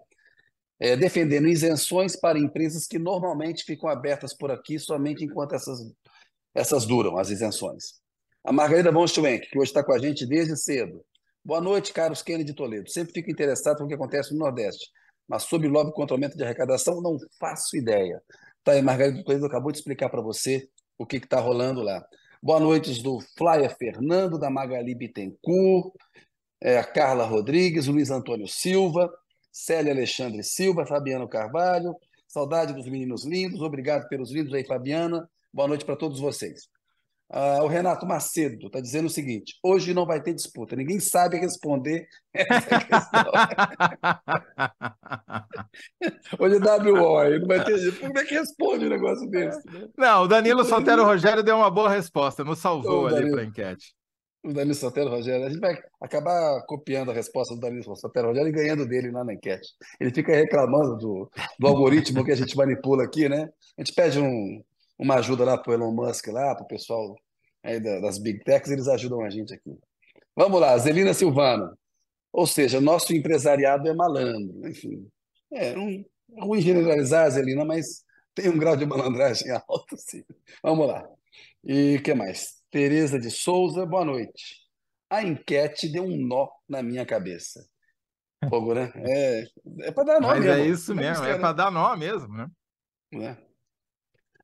É, 0.79 0.97
defendendo 0.97 1.47
isenções 1.47 2.17
para 2.17 2.39
empresas 2.39 2.89
que 2.89 2.99
normalmente 2.99 3.63
ficam 3.63 3.89
abertas 3.89 4.35
por 4.37 4.51
aqui 4.51 4.81
somente 4.81 5.25
enquanto 5.25 5.55
essas, 5.55 5.79
essas 6.53 6.85
duram, 6.85 7.19
as 7.19 7.31
isenções. 7.31 8.01
A 8.45 8.53
Margarida 8.53 8.91
von 8.91 9.07
Schwenk, 9.07 9.49
que 9.49 9.59
hoje 9.59 9.71
está 9.71 9.85
com 9.85 9.93
a 9.93 9.99
gente 10.01 10.27
desde 10.27 10.57
cedo. 10.57 11.05
Boa 11.45 11.61
noite, 11.61 11.93
caros 11.93 12.21
Kennedy 12.21 12.51
de 12.51 12.55
Toledo. 12.55 12.91
Sempre 12.91 13.13
fico 13.15 13.31
interessado 13.31 13.79
com 13.79 13.85
o 13.85 13.89
que 13.89 13.95
acontece 13.95 14.33
no 14.33 14.41
Nordeste 14.41 14.91
mas 15.33 15.45
sobre 15.45 15.67
lobby 15.67 15.91
contra 15.93 16.15
aumento 16.15 16.37
de 16.37 16.45
arrecadação, 16.45 17.01
não 17.01 17.17
faço 17.41 17.75
ideia. 17.75 18.23
Tá 18.63 18.73
aí, 18.73 18.83
Margarida 18.83 19.25
Toledo 19.25 19.47
acabou 19.47 19.73
de 19.73 19.79
explicar 19.79 20.11
para 20.11 20.21
você 20.21 20.69
o 20.99 21.07
que 21.07 21.17
está 21.17 21.41
rolando 21.41 21.81
lá. 21.81 22.05
Boa 22.43 22.61
noite 22.61 23.03
do 23.03 23.19
Flyer 23.39 23.75
Fernando, 23.79 24.39
da 24.39 24.51
Magali 24.51 24.95
Bittencourt, 24.95 25.95
é, 26.61 26.83
Carla 26.83 27.25
Rodrigues, 27.25 27.89
o 27.89 27.93
Luiz 27.93 28.11
Antônio 28.11 28.47
Silva, 28.47 29.11
Célia 29.51 29.95
Alexandre 29.95 30.45
Silva, 30.45 30.85
Fabiano 30.85 31.27
Carvalho, 31.27 31.97
saudade 32.29 32.75
dos 32.75 32.85
meninos 32.85 33.25
lindos, 33.25 33.63
obrigado 33.63 34.07
pelos 34.11 34.31
lindos 34.31 34.53
aí, 34.53 34.67
Fabiana. 34.67 35.27
Boa 35.51 35.67
noite 35.67 35.87
para 35.87 35.97
todos 35.97 36.21
vocês. 36.21 36.69
Ah, 37.35 37.61
o 37.63 37.67
Renato 37.67 38.07
Macedo 38.07 38.67
está 38.67 38.79
dizendo 38.79 39.07
o 39.07 39.11
seguinte: 39.11 39.55
hoje 39.65 39.95
não 39.95 40.05
vai 40.05 40.23
ter 40.23 40.35
disputa, 40.35 40.77
ninguém 40.77 41.01
sabe 41.01 41.39
responder 41.39 42.07
essa 42.35 42.79
questão. 42.79 43.25
hoje 46.39 46.57
é 46.57 46.59
WO, 46.59 47.41
não 47.41 47.47
vai 47.47 47.65
ter. 47.65 47.99
Como 47.99 48.19
é 48.19 48.25
que 48.25 48.35
responde 48.35 48.85
um 48.85 48.91
negócio 48.91 49.27
desse? 49.31 49.67
Né? 49.67 49.89
Não, 49.97 50.25
o 50.25 50.29
Danilo 50.29 50.63
Sotero 50.63 51.05
Rogério 51.05 51.43
deu 51.43 51.57
uma 51.57 51.71
boa 51.71 51.89
resposta, 51.89 52.45
nos 52.45 52.59
salvou 52.59 53.07
ali 53.07 53.31
para 53.31 53.41
a 53.41 53.47
enquete. 53.47 53.95
O 54.45 54.53
Danilo 54.53 54.75
Sotero 54.75 55.09
Rogério, 55.09 55.47
a 55.47 55.49
gente 55.49 55.61
vai 55.61 55.79
acabar 56.03 56.61
copiando 56.67 57.13
a 57.13 57.15
resposta 57.15 57.55
do 57.55 57.61
Danilo 57.61 57.97
Sotero 57.97 58.29
Rogério 58.29 58.49
e 58.49 58.53
ganhando 58.53 58.87
dele 58.87 59.11
lá 59.11 59.25
na 59.25 59.33
enquete. 59.33 59.71
Ele 59.99 60.13
fica 60.13 60.35
reclamando 60.35 60.99
do, 60.99 61.31
do 61.59 61.67
algoritmo 61.67 62.23
que 62.25 62.33
a 62.33 62.37
gente 62.37 62.55
manipula 62.57 63.05
aqui, 63.05 63.27
né? 63.27 63.49
A 63.79 63.83
gente 63.83 63.95
pede 63.95 64.19
um, 64.19 64.63
uma 65.03 65.17
ajuda 65.17 65.45
lá 65.45 65.59
para 65.59 65.73
o 65.73 65.75
Elon 65.75 65.93
Musk, 65.93 66.29
lá, 66.29 66.55
para 66.55 66.65
o 66.65 66.69
pessoal 66.69 67.17
das 68.01 68.19
Big 68.19 68.43
Techs, 68.45 68.71
eles 68.71 68.87
ajudam 68.87 69.21
a 69.25 69.31
gente 69.31 69.53
aqui. 69.53 69.77
Vamos 70.37 70.61
lá, 70.61 70.79
Zelina 70.79 71.13
Silvano. 71.13 71.77
Ou 72.33 72.47
seja, 72.47 72.81
nosso 72.81 73.13
empresariado 73.13 73.89
é 73.89 73.95
malandro. 73.95 74.67
Enfim, 74.67 75.09
é, 75.53 75.77
um, 75.77 76.05
é 76.37 76.45
ruim 76.45 76.61
generalizar, 76.61 77.29
Zelina, 77.31 77.65
mas 77.65 78.05
tem 78.35 78.49
um 78.49 78.57
grau 78.57 78.77
de 78.77 78.87
malandragem 78.87 79.51
alto, 79.69 79.97
sim. 79.99 80.25
Vamos 80.63 80.87
lá. 80.87 81.05
E 81.65 81.97
o 81.97 82.03
que 82.03 82.15
mais? 82.15 82.63
Tereza 82.71 83.19
de 83.19 83.31
Souza, 83.31 83.85
boa 83.85 84.05
noite. 84.05 84.63
A 85.11 85.23
enquete 85.23 85.91
deu 85.91 86.05
um 86.05 86.17
nó 86.17 86.49
na 86.69 86.83
minha 86.83 87.05
cabeça. 87.05 87.67
Fogo, 88.49 88.73
né? 88.73 88.91
É, 88.97 89.45
é 89.83 89.93
para 89.93 90.05
dar 90.05 90.21
nó 90.21 90.29
Mas 90.29 90.41
mesmo. 90.45 90.63
é 90.63 90.67
isso 90.67 90.95
mesmo, 90.95 91.25
é 91.25 91.39
para 91.39 91.53
dar 91.53 91.71
nó 91.71 91.95
mesmo, 91.97 92.33
né? 92.35 92.49
É. 93.15 93.52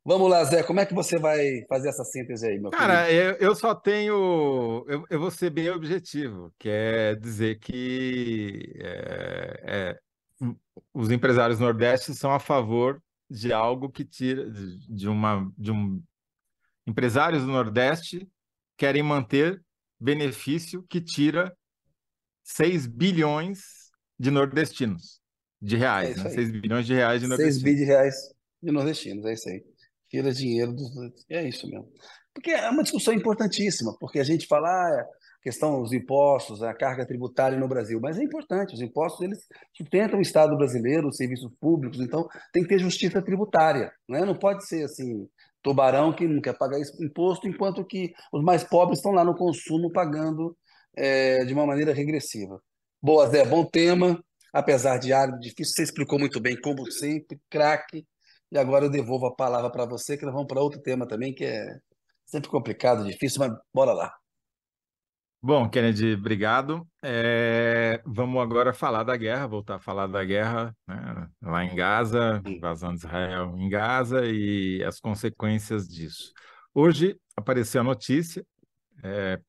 Vamos 0.09 0.31
lá, 0.31 0.43
Zé, 0.43 0.62
como 0.62 0.81
é 0.81 0.87
que 0.87 0.95
você 0.95 1.19
vai 1.19 1.67
fazer 1.69 1.91
essa 1.91 2.03
síntese 2.03 2.47
aí, 2.47 2.59
meu 2.59 2.71
Cara, 2.71 3.12
eu, 3.12 3.35
eu, 3.35 3.55
só 3.55 3.75
tenho. 3.75 4.83
Eu, 4.88 5.05
eu, 5.11 5.21
vou 5.21 5.31
ser 5.31 5.50
bem 5.50 5.69
objetivo, 5.69 6.50
que 6.59 6.67
é 6.67 7.15
dizer 7.15 7.59
que 7.59 8.75
é, 8.77 9.61
é, 9.67 10.47
os 10.95 11.11
empresários 11.11 11.61
nordestes 11.61 12.19
são 12.19 12.33
a 12.33 12.41
favor 12.41 13.03
de 13.29 13.53
algo 13.53 13.91
que 13.91 14.03
tira 14.03 14.50
de 14.50 15.07
uma 15.07 15.47
de 15.59 15.71
um 15.71 16.03
empresários 16.87 17.43
do 17.43 17.53
Nordeste 17.53 18.27
querem 18.79 19.03
manter 19.03 19.62
benefício 20.00 20.83
que 20.85 21.03
tira 21.03 21.55
6 22.45 22.87
bilhões 22.87 23.91
de 24.19 24.31
nordestinos 24.31 25.21
de 25.61 25.77
reais, 25.77 26.19
é 26.19 26.25
né? 26.25 26.31
6 26.31 26.50
bilhões 26.50 26.87
de 26.87 26.95
reais 26.95 27.21
de 27.21 27.29
nordestinos. 27.29 27.62
6 27.62 27.62
bilhões 27.62 27.79
de 27.79 27.85
reais 27.85 28.15
de 28.62 28.73
nordestinos, 28.73 29.27
é 29.27 29.35
isso 29.35 29.49
aí 29.50 29.77
tira 30.09 30.33
dinheiro 30.33 30.73
dos. 30.73 30.91
É 31.29 31.47
isso 31.47 31.69
mesmo. 31.69 31.88
Porque 32.35 32.50
é 32.50 32.71
uma 32.71 32.83
discussão 32.83 33.12
importantíssima, 33.12 33.97
porque 33.99 34.19
a 34.21 34.25
gente 34.25 34.47
fala 34.47 34.69
ah, 34.69 35.00
a 35.00 35.43
questão 35.43 35.83
dos 35.83 35.93
impostos, 35.93 36.62
a 36.62 36.73
carga 36.73 37.07
tributária 37.07 37.59
no 37.59 37.69
Brasil, 37.69 37.99
mas 38.00 38.19
é 38.19 38.23
importante, 38.23 38.75
os 38.75 38.81
impostos 38.81 39.23
eles 39.23 39.38
sustentam 39.77 40.19
o 40.19 40.23
Estado 40.23 40.57
brasileiro, 40.57 41.09
os 41.09 41.17
serviços 41.17 41.50
públicos, 41.61 42.00
então 42.00 42.29
tem 42.53 42.62
que 42.62 42.69
ter 42.69 42.79
justiça 42.79 43.21
tributária, 43.23 43.93
né? 44.09 44.25
não 44.25 44.37
pode 44.37 44.67
ser 44.67 44.85
assim, 44.85 45.29
tubarão 45.62 46.12
que 46.12 46.29
não 46.29 46.41
quer 46.41 46.57
pagar 46.57 46.79
imposto, 47.00 47.49
enquanto 47.49 47.85
que 47.85 48.12
os 48.33 48.43
mais 48.43 48.62
pobres 48.62 48.99
estão 48.99 49.12
lá 49.12 49.25
no 49.25 49.37
consumo 49.37 49.91
pagando 49.93 50.57
é, 50.97 51.45
de 51.45 51.53
uma 51.53 51.67
maneira 51.67 51.93
regressiva. 51.93 52.61
Boa, 53.03 53.27
Zé, 53.29 53.45
bom 53.45 53.65
tema, 53.65 54.23
apesar 54.53 54.99
de 54.99 55.12
árido, 55.12 55.38
difícil, 55.38 55.75
você 55.75 55.83
explicou 55.83 56.19
muito 56.19 56.41
bem, 56.41 56.61
como 56.61 56.91
sempre, 56.91 57.41
craque, 57.50 58.05
e 58.50 58.59
agora 58.59 58.87
eu 58.87 58.90
devolvo 58.90 59.26
a 59.26 59.35
palavra 59.35 59.71
para 59.71 59.85
você, 59.85 60.17
que 60.17 60.25
nós 60.25 60.35
vamos 60.35 60.49
para 60.49 60.61
outro 60.61 60.81
tema 60.81 61.07
também, 61.07 61.35
que 61.35 61.45
é 61.45 61.78
sempre 62.25 62.49
complicado, 62.49 63.05
difícil, 63.05 63.40
mas 63.40 63.52
bora 63.73 63.93
lá. 63.93 64.14
Bom, 65.40 65.69
Kennedy, 65.69 66.14
obrigado. 66.14 66.87
É, 67.02 68.02
vamos 68.05 68.43
agora 68.43 68.73
falar 68.73 69.05
da 69.05 69.17
guerra, 69.17 69.47
voltar 69.47 69.76
a 69.76 69.81
falar 69.81 70.09
da 70.09 70.25
guerra 70.25 70.76
né, 70.87 71.28
lá 71.40 71.64
em 71.64 71.76
Gaza, 71.76 72.43
invasão 72.45 72.93
de 72.93 72.99
Israel 72.99 73.55
em 73.57 73.69
Gaza 73.69 74.26
e 74.26 74.83
as 74.83 74.99
consequências 74.99 75.87
disso. 75.87 76.33
Hoje 76.75 77.17
apareceu 77.37 77.83
a 77.83 77.85
notícia, 77.85 78.45
é, 79.02 79.40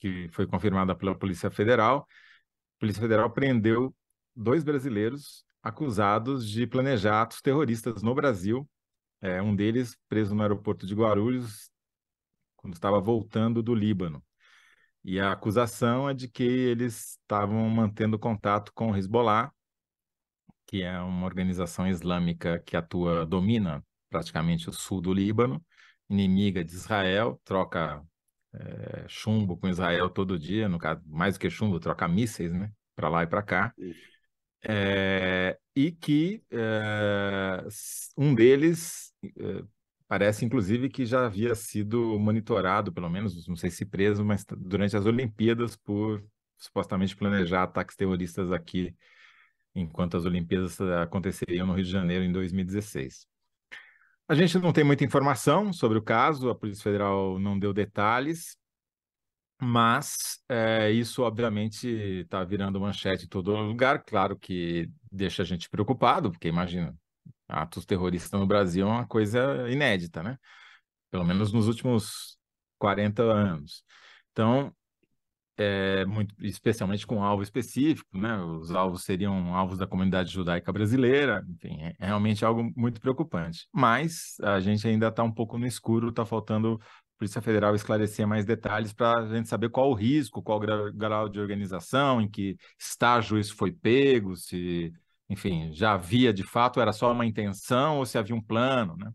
que 0.00 0.28
foi 0.30 0.44
confirmada 0.46 0.94
pela 0.96 1.16
Polícia 1.16 1.50
Federal. 1.52 1.98
A 1.98 2.80
Polícia 2.80 3.00
Federal 3.00 3.30
prendeu 3.30 3.94
dois 4.34 4.64
brasileiros 4.64 5.44
acusados 5.68 6.48
de 6.48 6.66
planejar 6.66 7.22
atos 7.22 7.40
terroristas 7.40 8.02
no 8.02 8.14
Brasil. 8.14 8.68
É, 9.20 9.42
um 9.42 9.54
deles 9.54 9.96
preso 10.08 10.34
no 10.34 10.42
aeroporto 10.42 10.86
de 10.86 10.94
Guarulhos, 10.94 11.70
quando 12.56 12.74
estava 12.74 13.00
voltando 13.00 13.62
do 13.62 13.74
Líbano. 13.74 14.22
E 15.04 15.18
a 15.18 15.32
acusação 15.32 16.08
é 16.08 16.14
de 16.14 16.28
que 16.28 16.42
eles 16.42 17.18
estavam 17.20 17.68
mantendo 17.68 18.18
contato 18.18 18.72
com 18.74 18.92
o 18.92 18.96
Hezbollah, 18.96 19.52
que 20.66 20.82
é 20.82 20.98
uma 21.00 21.24
organização 21.24 21.86
islâmica 21.86 22.58
que 22.60 22.76
atua, 22.76 23.24
domina 23.24 23.84
praticamente 24.10 24.68
o 24.68 24.72
sul 24.72 25.00
do 25.00 25.12
Líbano, 25.12 25.64
inimiga 26.08 26.64
de 26.64 26.72
Israel, 26.72 27.40
troca 27.44 28.02
é, 28.52 29.04
chumbo 29.08 29.56
com 29.56 29.68
Israel 29.68 30.08
todo 30.10 30.38
dia, 30.38 30.68
no 30.68 30.78
caso, 30.78 31.02
mais 31.06 31.34
do 31.34 31.40
que 31.40 31.50
chumbo, 31.50 31.78
troca 31.78 32.08
mísseis, 32.08 32.52
né, 32.52 32.70
para 32.94 33.08
lá 33.08 33.22
e 33.22 33.26
para 33.26 33.42
cá. 33.42 33.74
É, 34.66 35.58
e 35.74 35.92
que 35.92 36.42
é, 36.50 37.64
um 38.16 38.34
deles 38.34 39.12
é, 39.24 39.62
parece, 40.08 40.44
inclusive, 40.44 40.88
que 40.88 41.06
já 41.06 41.26
havia 41.26 41.54
sido 41.54 42.18
monitorado, 42.18 42.92
pelo 42.92 43.08
menos, 43.08 43.46
não 43.46 43.56
sei 43.56 43.70
se 43.70 43.84
preso, 43.84 44.24
mas 44.24 44.44
durante 44.56 44.96
as 44.96 45.06
Olimpíadas, 45.06 45.76
por 45.76 46.24
supostamente 46.56 47.16
planejar 47.16 47.62
ataques 47.62 47.94
terroristas 47.94 48.50
aqui, 48.50 48.94
enquanto 49.74 50.16
as 50.16 50.24
Olimpíadas 50.24 50.80
aconteceriam 50.80 51.66
no 51.66 51.74
Rio 51.74 51.84
de 51.84 51.90
Janeiro 51.90 52.24
em 52.24 52.32
2016. 52.32 53.26
A 54.26 54.34
gente 54.34 54.58
não 54.58 54.72
tem 54.72 54.84
muita 54.84 55.04
informação 55.04 55.72
sobre 55.72 55.98
o 55.98 56.02
caso, 56.02 56.50
a 56.50 56.54
Polícia 56.54 56.82
Federal 56.82 57.38
não 57.38 57.58
deu 57.58 57.72
detalhes, 57.72 58.56
mas 59.60 60.40
é, 60.48 60.90
isso, 60.90 61.22
obviamente, 61.22 61.88
está 61.88 62.44
virando 62.44 62.80
manchete 62.80 63.24
em 63.24 63.28
todo 63.28 63.56
lugar. 63.56 64.04
Claro 64.04 64.38
que 64.38 64.88
deixa 65.10 65.42
a 65.42 65.44
gente 65.44 65.68
preocupado, 65.68 66.30
porque 66.30 66.48
imagina, 66.48 66.94
atos 67.48 67.84
terroristas 67.84 68.38
no 68.38 68.46
Brasil 68.46 68.86
é 68.86 68.90
uma 68.90 69.06
coisa 69.06 69.68
inédita, 69.70 70.22
né? 70.22 70.38
Pelo 71.10 71.24
menos 71.24 71.52
nos 71.52 71.66
últimos 71.66 72.38
40 72.78 73.22
anos. 73.22 73.84
Então, 74.32 74.72
é, 75.56 76.04
muito, 76.04 76.32
especialmente 76.44 77.04
com 77.04 77.16
um 77.16 77.24
alvo 77.24 77.42
específico, 77.42 78.16
né? 78.16 78.40
Os 78.40 78.70
alvos 78.70 79.02
seriam 79.02 79.54
alvos 79.56 79.76
da 79.76 79.88
comunidade 79.88 80.32
judaica 80.32 80.72
brasileira, 80.72 81.44
enfim, 81.48 81.82
é, 81.82 81.94
realmente 81.98 82.44
algo 82.44 82.72
muito 82.76 83.00
preocupante. 83.00 83.66
Mas 83.72 84.36
a 84.40 84.60
gente 84.60 84.86
ainda 84.86 85.08
está 85.08 85.24
um 85.24 85.32
pouco 85.32 85.58
no 85.58 85.66
escuro, 85.66 86.10
está 86.10 86.24
faltando 86.24 86.80
Polícia 87.18 87.42
Federal 87.42 87.74
esclarecer 87.74 88.26
mais 88.26 88.44
detalhes 88.44 88.92
para 88.92 89.18
a 89.18 89.34
gente 89.34 89.48
saber 89.48 89.68
qual 89.70 89.90
o 89.90 89.94
risco, 89.94 90.42
qual 90.42 90.58
o 90.58 90.92
grau, 90.92 91.28
de 91.28 91.40
organização, 91.40 92.20
em 92.20 92.28
que 92.30 92.56
estágio 92.78 93.38
isso 93.38 93.56
foi 93.56 93.72
pego, 93.72 94.36
se, 94.36 94.92
enfim, 95.28 95.72
já 95.72 95.94
havia 95.94 96.32
de 96.32 96.44
fato, 96.44 96.80
era 96.80 96.92
só 96.92 97.12
uma 97.12 97.26
intenção 97.26 97.98
ou 97.98 98.06
se 98.06 98.16
havia 98.16 98.36
um 98.36 98.40
plano, 98.40 98.96
né? 98.96 99.10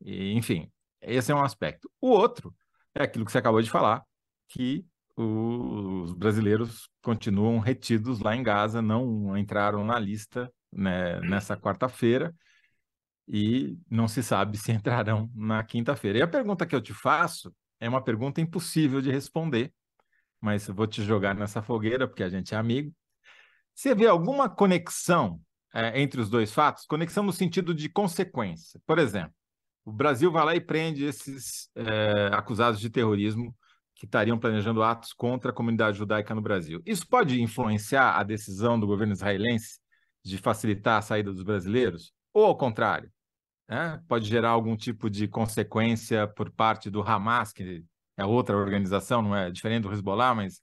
E, 0.00 0.32
enfim, 0.34 0.70
esse 1.00 1.32
é 1.32 1.34
um 1.34 1.42
aspecto. 1.42 1.90
O 2.00 2.08
outro 2.08 2.54
é 2.94 3.02
aquilo 3.02 3.24
que 3.24 3.32
você 3.32 3.38
acabou 3.38 3.60
de 3.60 3.70
falar, 3.70 4.04
que 4.48 4.86
os 5.16 6.12
brasileiros 6.12 6.88
continuam 7.02 7.58
retidos 7.58 8.20
lá 8.20 8.36
em 8.36 8.42
Gaza, 8.42 8.80
não 8.80 9.36
entraram 9.36 9.84
na 9.84 9.98
lista 9.98 10.52
né, 10.72 11.20
nessa 11.20 11.56
quarta-feira 11.56 12.34
e 13.28 13.78
não 13.90 14.06
se 14.06 14.22
sabe 14.22 14.58
se 14.58 14.72
entrarão 14.72 15.30
na 15.34 15.62
quinta-feira. 15.62 16.18
E 16.18 16.22
a 16.22 16.28
pergunta 16.28 16.66
que 16.66 16.74
eu 16.74 16.80
te 16.80 16.92
faço 16.92 17.54
é 17.80 17.88
uma 17.88 18.02
pergunta 18.02 18.40
impossível 18.40 19.00
de 19.00 19.10
responder, 19.10 19.72
mas 20.40 20.68
eu 20.68 20.74
vou 20.74 20.86
te 20.86 21.02
jogar 21.02 21.34
nessa 21.34 21.62
fogueira 21.62 22.06
porque 22.06 22.22
a 22.22 22.28
gente 22.28 22.54
é 22.54 22.58
amigo. 22.58 22.92
Você 23.74 23.94
vê 23.94 24.06
alguma 24.06 24.48
conexão 24.48 25.40
é, 25.74 26.00
entre 26.00 26.20
os 26.20 26.30
dois 26.30 26.52
fatos? 26.52 26.86
Conexão 26.86 27.24
no 27.24 27.32
sentido 27.32 27.74
de 27.74 27.88
consequência. 27.88 28.80
Por 28.86 28.98
exemplo, 28.98 29.34
o 29.84 29.92
Brasil 29.92 30.30
vai 30.30 30.44
lá 30.44 30.54
e 30.54 30.60
prende 30.60 31.04
esses 31.04 31.68
é, 31.74 32.30
acusados 32.32 32.80
de 32.80 32.88
terrorismo 32.88 33.54
que 33.94 34.06
estariam 34.06 34.38
planejando 34.38 34.82
atos 34.82 35.12
contra 35.12 35.50
a 35.50 35.54
comunidade 35.54 35.98
judaica 35.98 36.34
no 36.34 36.40
Brasil. 36.40 36.82
Isso 36.86 37.06
pode 37.06 37.40
influenciar 37.40 38.18
a 38.18 38.22
decisão 38.22 38.78
do 38.78 38.86
governo 38.86 39.12
israelense 39.12 39.78
de 40.24 40.38
facilitar 40.38 40.98
a 40.98 41.02
saída 41.02 41.32
dos 41.32 41.42
brasileiros? 41.42 42.12
Ou 42.32 42.44
ao 42.44 42.56
contrário? 42.56 43.10
Né? 43.68 44.00
Pode 44.08 44.26
gerar 44.26 44.50
algum 44.50 44.76
tipo 44.76 45.08
de 45.08 45.26
consequência 45.26 46.28
por 46.28 46.50
parte 46.50 46.90
do 46.90 47.02
Hamas, 47.02 47.52
que 47.52 47.84
é 48.16 48.24
outra 48.24 48.56
organização, 48.56 49.22
não 49.22 49.34
é 49.34 49.50
diferente 49.50 49.82
do 49.82 49.92
Hezbollah, 49.92 50.34
mas 50.34 50.62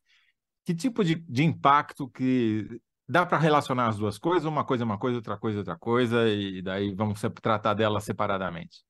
que 0.65 0.75
tipo 0.75 1.03
de, 1.03 1.15
de 1.15 1.43
impacto 1.43 2.07
que 2.07 2.67
dá 3.07 3.25
para 3.25 3.37
relacionar 3.37 3.87
as 3.87 3.97
duas 3.97 4.17
coisas? 4.17 4.45
Uma 4.45 4.63
coisa 4.63 4.83
é 4.83 4.85
uma 4.85 4.97
coisa, 4.97 5.17
outra 5.17 5.37
coisa 5.37 5.57
é 5.57 5.59
outra 5.59 5.77
coisa, 5.77 6.29
e 6.29 6.61
daí 6.61 6.93
vamos 6.93 7.19
tratar 7.41 7.73
delas 7.73 8.03
separadamente. 8.03 8.83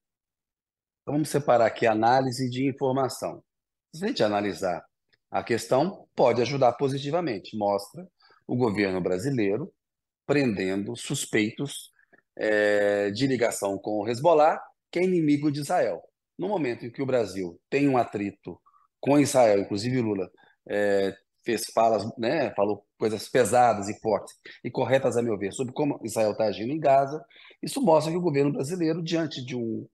Vamos 1.05 1.29
separar 1.29 1.65
aqui 1.65 1.87
análise 1.87 2.49
de 2.49 2.67
informação. 2.67 3.43
Se 3.93 4.03
a 4.05 4.07
gente 4.07 4.23
analisar 4.23 4.85
a 5.31 5.41
questão, 5.41 6.07
pode 6.15 6.41
ajudar 6.41 6.73
positivamente. 6.73 7.57
Mostra 7.57 8.07
o 8.45 8.55
governo 8.55 9.01
brasileiro 9.01 9.73
prendendo 10.25 10.95
suspeitos 10.95 11.91
é, 12.37 13.11
de 13.11 13.27
ligação 13.27 13.77
com 13.77 14.01
o 14.01 14.07
Hezbollah, 14.07 14.61
que 14.91 14.99
é 14.99 15.03
inimigo 15.03 15.51
de 15.51 15.59
Israel. 15.61 16.01
No 16.37 16.47
momento 16.47 16.85
em 16.85 16.91
que 16.91 17.01
o 17.01 17.05
Brasil 17.05 17.59
tem 17.69 17.87
um 17.87 17.97
atrito 17.97 18.59
com 18.99 19.19
Israel, 19.19 19.59
inclusive 19.59 20.01
Lula 20.01 20.29
é, 20.67 21.15
fez 21.43 21.65
falas, 21.73 22.03
né, 22.17 22.53
falou 22.55 22.85
coisas 22.97 23.27
pesadas 23.27 23.89
e 23.89 23.99
fortes 23.99 24.35
e 24.63 24.69
corretas, 24.69 25.17
a 25.17 25.21
meu 25.21 25.37
ver, 25.37 25.51
sobre 25.53 25.73
como 25.73 25.99
Israel 26.03 26.31
está 26.31 26.45
agindo 26.45 26.71
em 26.71 26.79
Gaza, 26.79 27.23
isso 27.61 27.81
mostra 27.81 28.11
que 28.11 28.17
o 28.17 28.21
governo 28.21 28.53
brasileiro, 28.53 29.01
diante 29.03 29.43
de 29.43 29.55
um, 29.55 29.87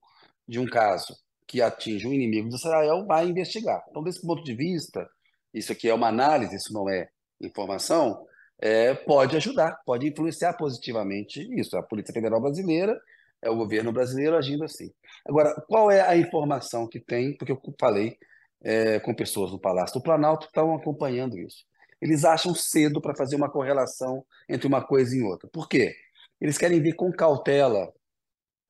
de 0.47 0.59
um 0.59 0.65
caso 0.65 1.15
que 1.47 1.61
atinge 1.61 2.05
um 2.05 2.13
inimigo 2.13 2.49
de 2.49 2.55
Israel 2.55 3.05
vai 3.05 3.27
investigar. 3.27 3.81
Então, 3.89 4.03
desse 4.03 4.21
ponto 4.21 4.43
de 4.43 4.53
vista, 4.53 5.07
isso 5.53 5.71
aqui 5.71 5.87
é 5.89 5.93
uma 5.93 6.07
análise, 6.07 6.55
isso 6.55 6.73
não 6.73 6.89
é 6.89 7.07
informação, 7.41 8.25
é, 8.59 8.93
pode 8.93 9.35
ajudar, 9.35 9.79
pode 9.85 10.07
influenciar 10.07 10.53
positivamente 10.53 11.47
isso. 11.59 11.77
A 11.77 11.83
Polícia 11.83 12.13
Federal 12.13 12.41
Brasileira 12.41 12.99
é 13.41 13.49
o 13.49 13.55
governo 13.55 13.91
brasileiro 13.91 14.35
agindo 14.35 14.63
assim. 14.63 14.91
Agora, 15.25 15.53
qual 15.67 15.91
é 15.91 16.01
a 16.01 16.17
informação 16.17 16.87
que 16.87 16.99
tem? 16.99 17.37
Porque 17.37 17.51
eu 17.51 17.61
falei 17.79 18.17
é, 18.61 18.99
com 18.99 19.13
pessoas 19.13 19.51
do 19.51 19.59
Palácio 19.59 19.99
do 19.99 20.03
Planalto 20.03 20.47
que 20.47 20.51
estão 20.51 20.75
acompanhando 20.75 21.37
isso. 21.37 21.65
Eles 22.01 22.25
acham 22.25 22.53
cedo 22.53 23.01
para 23.01 23.15
fazer 23.15 23.35
uma 23.35 23.49
correlação 23.49 24.25
entre 24.49 24.67
uma 24.67 24.83
coisa 24.83 25.15
e 25.15 25.21
outra. 25.21 25.49
Por 25.51 25.67
quê? 25.67 25.95
Eles 26.39 26.57
querem 26.57 26.81
ver 26.81 26.93
com 26.93 27.11
cautela 27.11 27.91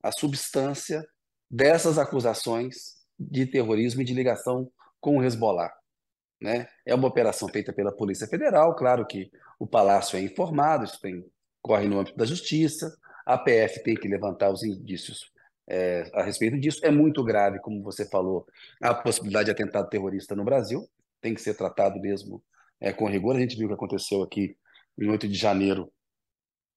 a 0.02 0.12
substância 0.12 1.06
dessas 1.50 1.98
acusações 1.98 2.98
de 3.18 3.46
terrorismo 3.46 4.02
e 4.02 4.04
de 4.04 4.14
ligação 4.14 4.70
com 5.00 5.18
o 5.18 5.24
Hezbollah. 5.24 5.72
Né? 6.40 6.68
É 6.86 6.94
uma 6.94 7.08
operação 7.08 7.48
feita 7.48 7.72
pela 7.72 7.92
Polícia 7.92 8.26
Federal, 8.26 8.74
claro 8.76 9.04
que 9.06 9.30
o 9.58 9.66
Palácio 9.66 10.16
é 10.16 10.22
informado, 10.22 10.84
isso 10.84 11.00
tem, 11.00 11.24
corre 11.60 11.88
no 11.88 11.98
âmbito 11.98 12.16
da 12.16 12.24
Justiça, 12.24 12.96
a 13.26 13.36
PF 13.36 13.82
tem 13.82 13.94
que 13.94 14.08
levantar 14.08 14.50
os 14.50 14.62
indícios 14.62 15.30
é, 15.68 16.10
a 16.14 16.22
respeito 16.22 16.58
disso. 16.58 16.80
É 16.82 16.90
muito 16.90 17.22
grave, 17.22 17.60
como 17.60 17.82
você 17.82 18.08
falou, 18.08 18.46
a 18.80 18.94
possibilidade 18.94 19.46
de 19.46 19.50
atentado 19.50 19.88
terrorista 19.88 20.34
no 20.34 20.44
Brasil, 20.44 20.88
tem 21.20 21.34
que 21.34 21.40
ser 21.40 21.54
tratado 21.54 22.00
mesmo 22.00 22.42
é, 22.80 22.92
com 22.92 23.08
rigor. 23.08 23.36
A 23.36 23.40
gente 23.40 23.56
viu 23.56 23.66
o 23.66 23.68
que 23.68 23.74
aconteceu 23.74 24.22
aqui 24.22 24.56
em 24.98 25.10
8 25.10 25.28
de 25.28 25.34
janeiro 25.34 25.92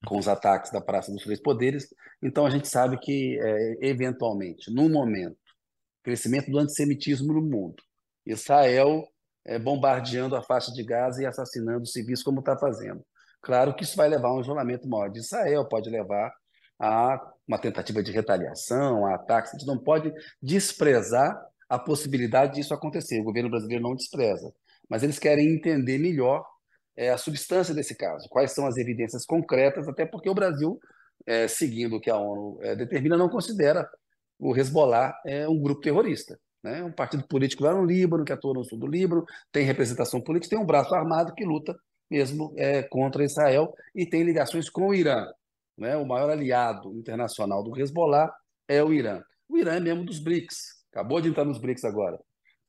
com 0.06 0.17
os 0.17 0.28
ataques 0.28 0.72
da 0.72 0.82
Praça 0.82 1.12
dos 1.12 1.24
Três 1.24 1.39
Poderes. 1.39 1.88
Então 2.22 2.46
a 2.46 2.50
gente 2.50 2.67
sabe 2.67 2.98
que, 3.00 3.39
é, 3.39 3.88
eventualmente, 3.88 4.72
num 4.72 4.89
momento, 4.89 5.38
crescimento 6.04 6.50
do 6.50 6.60
antissemitismo 6.60 7.34
no 7.34 7.41
mundo, 7.41 7.82
Israel 8.26 9.08
é, 9.45 9.58
bombardeando 9.58 10.36
a 10.36 10.43
faixa 10.43 10.71
de 10.71 10.84
Gaza 10.84 11.21
e 11.21 11.25
assassinando 11.25 11.86
civis 11.86 12.23
como 12.23 12.39
está 12.39 12.58
fazendo. 12.58 13.04
Claro 13.41 13.73
que 13.73 13.84
isso 13.84 13.97
vai 13.97 14.08
levar 14.08 14.30
a 14.30 14.36
um 14.36 14.41
isolamento 14.41 14.88
maior 14.88 15.10
de 15.10 15.19
Israel, 15.19 15.67
pode 15.67 15.89
levar 15.89 16.32
a 16.80 17.19
uma 17.47 17.60
tentativa 17.60 18.01
de 18.01 18.12
retaliação, 18.12 19.06
a 19.06 19.15
ataques. 19.15 19.54
A 19.54 19.58
gente 19.58 19.67
não 19.67 19.77
pode 19.77 20.13
desprezar 20.41 21.39
a 21.67 21.80
possibilidade 21.80 22.56
disso 22.56 22.73
acontecer. 22.73 23.19
O 23.19 23.23
governo 23.23 23.49
brasileiro 23.49 23.84
não 23.84 23.95
despreza, 23.95 24.54
mas 24.89 25.04
eles 25.04 25.17
querem 25.17 25.56
entender 25.56 25.97
melhor 25.97 26.45
é, 26.95 27.10
a 27.10 27.17
substância 27.17 27.73
desse 27.73 27.95
caso, 27.95 28.27
quais 28.30 28.51
são 28.51 28.67
as 28.67 28.77
evidências 28.77 29.25
concretas, 29.25 29.88
até 29.88 30.06
porque 30.06 30.30
o 30.30 30.36
Brasil, 30.36 30.80
é, 31.25 31.47
seguindo 31.47 31.95
o 31.95 32.01
que 32.01 32.10
a 32.10 32.17
ONU 32.17 32.60
é, 32.62 32.75
determina, 32.75 33.17
não 33.17 33.30
considera 33.30 33.89
o 34.38 34.56
Hezbollah 34.56 35.13
é, 35.25 35.47
um 35.47 35.60
grupo 35.62 35.82
terrorista. 35.82 36.38
Né? 36.63 36.84
Um 36.84 36.91
partido 36.91 37.28
político 37.28 37.63
lá 37.63 37.74
no 37.74 37.86
Líbano, 37.86 38.24
que 38.24 38.34
atua 38.34 38.54
no 38.54 38.63
sul 38.63 38.78
do 38.78 38.88
Líbano, 38.88 39.26
tem 39.52 39.65
representação 39.65 40.21
política, 40.21 40.56
tem 40.56 40.63
um 40.63 40.65
braço 40.65 40.93
armado 40.93 41.34
que 41.34 41.43
luta 41.43 41.76
mesmo 42.10 42.54
é, 42.58 42.84
contra 42.84 43.24
Israel 43.24 43.74
e 43.95 44.06
tem 44.06 44.24
ligações 44.24 44.69
com 44.69 44.89
o 44.89 44.93
Irã. 44.93 45.28
Né? 45.78 45.95
O 45.95 46.06
maior 46.06 46.30
aliado 46.30 46.95
internacional 46.95 47.63
do 47.63 47.80
Hezbollah 47.80 48.32
é 48.67 48.84
o 48.84 48.93
Irã. 48.93 49.21
O 49.50 49.58
Irã 49.58 49.76
é 49.76 49.80
membro 49.80 50.06
dos 50.06 50.19
BRICS, 50.19 50.86
acabou 50.91 51.21
de 51.21 51.30
entrar 51.30 51.45
nos 51.45 51.58
BRICS 51.58 51.86
agora. 51.86 52.19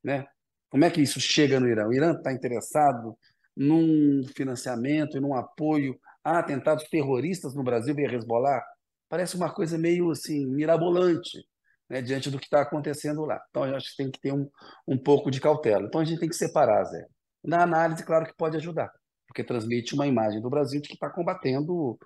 Né? 0.03 0.25
Como 0.69 0.85
é 0.85 0.89
que 0.89 1.01
isso 1.01 1.19
chega 1.19 1.59
no 1.59 1.67
Irã? 1.67 1.87
O 1.87 1.93
Irã 1.93 2.13
está 2.13 2.33
interessado 2.33 3.15
num 3.55 4.23
financiamento 4.35 5.17
e 5.17 5.19
num 5.19 5.35
apoio 5.35 5.99
a 6.23 6.39
atentados 6.39 6.85
terroristas 6.85 7.53
no 7.53 7.63
Brasil 7.63 7.93
via 7.93 8.11
Hezbollah, 8.11 8.63
parece 9.09 9.35
uma 9.35 9.53
coisa 9.53 9.77
meio 9.77 10.09
assim, 10.09 10.45
mirabolante, 10.47 11.45
né, 11.89 12.01
diante 12.01 12.29
do 12.29 12.39
que 12.39 12.45
está 12.45 12.61
acontecendo 12.61 13.25
lá. 13.25 13.41
Então, 13.49 13.63
acho 13.63 13.91
que 13.91 13.97
tem 13.97 14.11
que 14.11 14.19
ter 14.19 14.33
um, 14.33 14.49
um 14.87 14.97
pouco 14.97 15.29
de 15.29 15.41
cautela. 15.41 15.85
Então, 15.85 16.01
a 16.01 16.05
gente 16.05 16.19
tem 16.19 16.29
que 16.29 16.35
separar, 16.35 16.83
Zé. 16.85 17.05
Na 17.43 17.63
análise, 17.63 18.05
claro 18.05 18.25
que 18.25 18.35
pode 18.35 18.57
ajudar, 18.57 18.91
porque 19.27 19.43
transmite 19.43 19.93
uma 19.93 20.07
imagem 20.07 20.41
do 20.41 20.49
Brasil 20.49 20.81
de 20.81 20.87
que 20.87 20.93
está 20.93 21.09
combatendo 21.09 21.97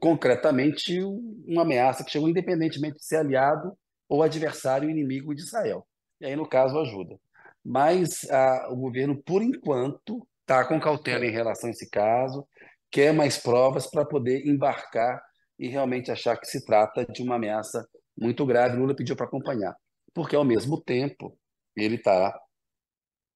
concretamente 0.00 1.00
uma 1.46 1.62
ameaça 1.62 2.04
que 2.04 2.10
chegou 2.10 2.28
independentemente 2.28 2.96
de 2.96 3.04
ser 3.04 3.16
aliado 3.16 3.72
ou 4.08 4.22
adversário 4.22 4.90
inimigo 4.90 5.34
de 5.34 5.42
Israel. 5.42 5.86
E 6.20 6.26
aí, 6.26 6.36
no 6.36 6.48
caso, 6.48 6.78
ajuda. 6.78 7.18
Mas 7.64 8.28
a, 8.30 8.68
o 8.70 8.76
governo, 8.76 9.22
por 9.22 9.42
enquanto, 9.42 10.26
está 10.40 10.64
com 10.66 10.80
cautela 10.80 11.24
em 11.24 11.30
relação 11.30 11.68
a 11.68 11.70
esse 11.70 11.88
caso, 11.88 12.46
quer 12.90 13.12
mais 13.12 13.38
provas 13.38 13.86
para 13.88 14.04
poder 14.04 14.46
embarcar 14.46 15.22
e 15.58 15.68
realmente 15.68 16.10
achar 16.10 16.36
que 16.36 16.46
se 16.46 16.64
trata 16.64 17.06
de 17.06 17.22
uma 17.22 17.36
ameaça 17.36 17.86
muito 18.20 18.44
grave. 18.44 18.76
Lula 18.76 18.94
pediu 18.94 19.16
para 19.16 19.26
acompanhar, 19.26 19.74
porque 20.14 20.36
ao 20.36 20.44
mesmo 20.44 20.80
tempo 20.80 21.36
ele 21.74 21.96
está, 21.96 22.38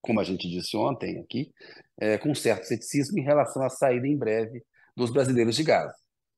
como 0.01 0.19
a 0.19 0.23
gente 0.23 0.49
disse 0.49 0.77
ontem 0.77 1.19
aqui, 1.19 1.51
é, 1.97 2.17
com 2.17 2.33
certo 2.35 2.65
ceticismo 2.65 3.17
em 3.19 3.23
relação 3.23 3.63
à 3.63 3.69
saída 3.69 4.07
em 4.07 4.17
breve 4.17 4.63
dos 4.95 5.09
brasileiros 5.09 5.55
de 5.55 5.63
Gaza. 5.63 5.95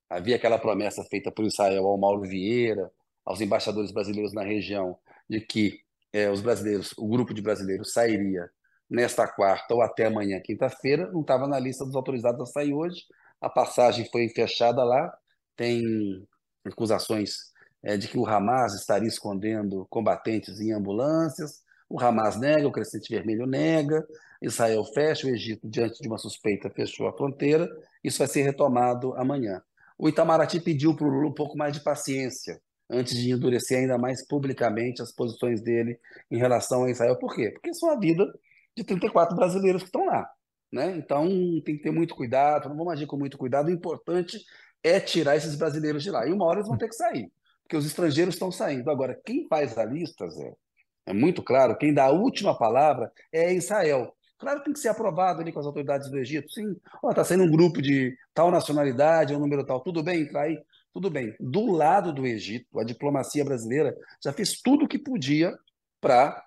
Havia 0.08 0.36
aquela 0.36 0.58
promessa 0.58 1.04
feita 1.04 1.30
por 1.30 1.44
Israel 1.44 1.86
ao 1.86 1.98
Mauro 1.98 2.22
Vieira, 2.22 2.90
aos 3.24 3.40
embaixadores 3.40 3.92
brasileiros 3.92 4.32
na 4.32 4.42
região, 4.42 4.98
de 5.28 5.40
que 5.40 5.80
é, 6.12 6.30
os 6.30 6.40
brasileiros, 6.40 6.94
o 6.96 7.06
grupo 7.06 7.34
de 7.34 7.42
brasileiros 7.42 7.92
sairia 7.92 8.48
nesta 8.88 9.28
quarta 9.28 9.74
ou 9.74 9.82
até 9.82 10.06
amanhã, 10.06 10.40
quinta-feira, 10.40 11.10
não 11.12 11.20
estava 11.20 11.46
na 11.46 11.58
lista 11.58 11.84
dos 11.84 11.94
autorizados 11.94 12.40
a 12.40 12.46
sair 12.46 12.72
hoje. 12.72 13.04
A 13.40 13.50
passagem 13.50 14.08
foi 14.10 14.28
fechada 14.30 14.82
lá, 14.82 15.14
tem 15.54 16.26
acusações 16.64 17.52
é, 17.82 17.96
de 17.96 18.08
que 18.08 18.18
o 18.18 18.26
Hamas 18.26 18.74
estaria 18.74 19.08
escondendo 19.08 19.86
combatentes 19.90 20.60
em 20.60 20.72
ambulâncias. 20.72 21.62
O 21.88 22.00
Hamas 22.00 22.38
nega, 22.38 22.68
o 22.68 22.72
Crescente 22.72 23.08
Vermelho 23.08 23.46
nega, 23.46 24.06
Israel 24.42 24.84
fecha, 24.84 25.26
o 25.26 25.30
Egito, 25.30 25.68
diante 25.68 26.00
de 26.00 26.08
uma 26.08 26.18
suspeita, 26.18 26.70
fechou 26.70 27.08
a 27.08 27.16
fronteira. 27.16 27.68
Isso 28.02 28.18
vai 28.18 28.28
ser 28.28 28.42
retomado 28.42 29.14
amanhã. 29.14 29.62
O 29.98 30.08
Itamaraty 30.08 30.60
pediu 30.60 30.94
para 30.94 31.06
o 31.06 31.10
Lula 31.10 31.28
um 31.28 31.34
pouco 31.34 31.56
mais 31.56 31.72
de 31.72 31.80
paciência 31.80 32.60
antes 32.90 33.16
de 33.16 33.30
endurecer 33.30 33.78
ainda 33.78 33.98
mais 33.98 34.26
publicamente 34.26 35.02
as 35.02 35.12
posições 35.12 35.60
dele 35.60 35.98
em 36.30 36.38
relação 36.38 36.84
a 36.84 36.90
Israel. 36.90 37.16
Por 37.16 37.34
quê? 37.34 37.50
Porque 37.50 37.74
são 37.74 37.90
a 37.90 37.98
vida 37.98 38.24
de 38.76 38.84
34 38.84 39.36
brasileiros 39.36 39.82
que 39.82 39.88
estão 39.88 40.06
lá. 40.06 40.28
Né? 40.72 40.96
Então 40.96 41.26
tem 41.64 41.76
que 41.76 41.82
ter 41.82 41.90
muito 41.90 42.14
cuidado, 42.14 42.68
não 42.68 42.76
vamos 42.76 42.92
agir 42.92 43.06
com 43.06 43.16
muito 43.16 43.36
cuidado. 43.36 43.68
O 43.68 43.72
importante 43.72 44.38
é 44.82 45.00
tirar 45.00 45.36
esses 45.36 45.54
brasileiros 45.56 46.02
de 46.02 46.10
lá. 46.10 46.26
E 46.26 46.32
uma 46.32 46.46
hora 46.46 46.58
eles 46.58 46.68
vão 46.68 46.78
ter 46.78 46.88
que 46.88 46.94
sair, 46.94 47.30
porque 47.68 47.76
os 47.76 47.84
estrangeiros 47.84 48.34
estão 48.34 48.50
saindo. 48.50 48.90
Agora, 48.90 49.20
quem 49.26 49.46
faz 49.46 49.76
a 49.76 49.84
lista, 49.84 50.26
Zé, 50.30 50.54
é 51.04 51.12
muito 51.12 51.42
claro, 51.42 51.76
quem 51.76 51.92
dá 51.92 52.04
a 52.04 52.10
última 52.10 52.56
palavra 52.56 53.12
é 53.30 53.52
Israel. 53.52 54.14
Claro 54.38 54.60
que 54.60 54.64
tem 54.64 54.72
que 54.72 54.80
ser 54.80 54.88
aprovado 54.88 55.42
ali 55.42 55.52
com 55.52 55.60
as 55.60 55.66
autoridades 55.66 56.10
do 56.10 56.16
Egito. 56.16 56.50
Sim, 56.50 56.76
está 57.10 57.22
saindo 57.24 57.44
um 57.44 57.50
grupo 57.50 57.82
de 57.82 58.16
tal 58.32 58.50
nacionalidade, 58.50 59.34
um 59.34 59.38
número 59.38 59.66
tal. 59.66 59.80
Tudo 59.80 60.02
bem, 60.02 60.22
entrar 60.22 60.42
aí? 60.44 60.58
Tudo 60.94 61.10
bem. 61.10 61.34
Do 61.38 61.70
lado 61.72 62.12
do 62.12 62.26
Egito, 62.26 62.78
a 62.78 62.84
diplomacia 62.84 63.44
brasileira 63.44 63.94
já 64.24 64.32
fez 64.32 64.60
tudo 64.62 64.86
o 64.86 64.88
que 64.88 64.98
podia 64.98 65.54
para 66.00 66.42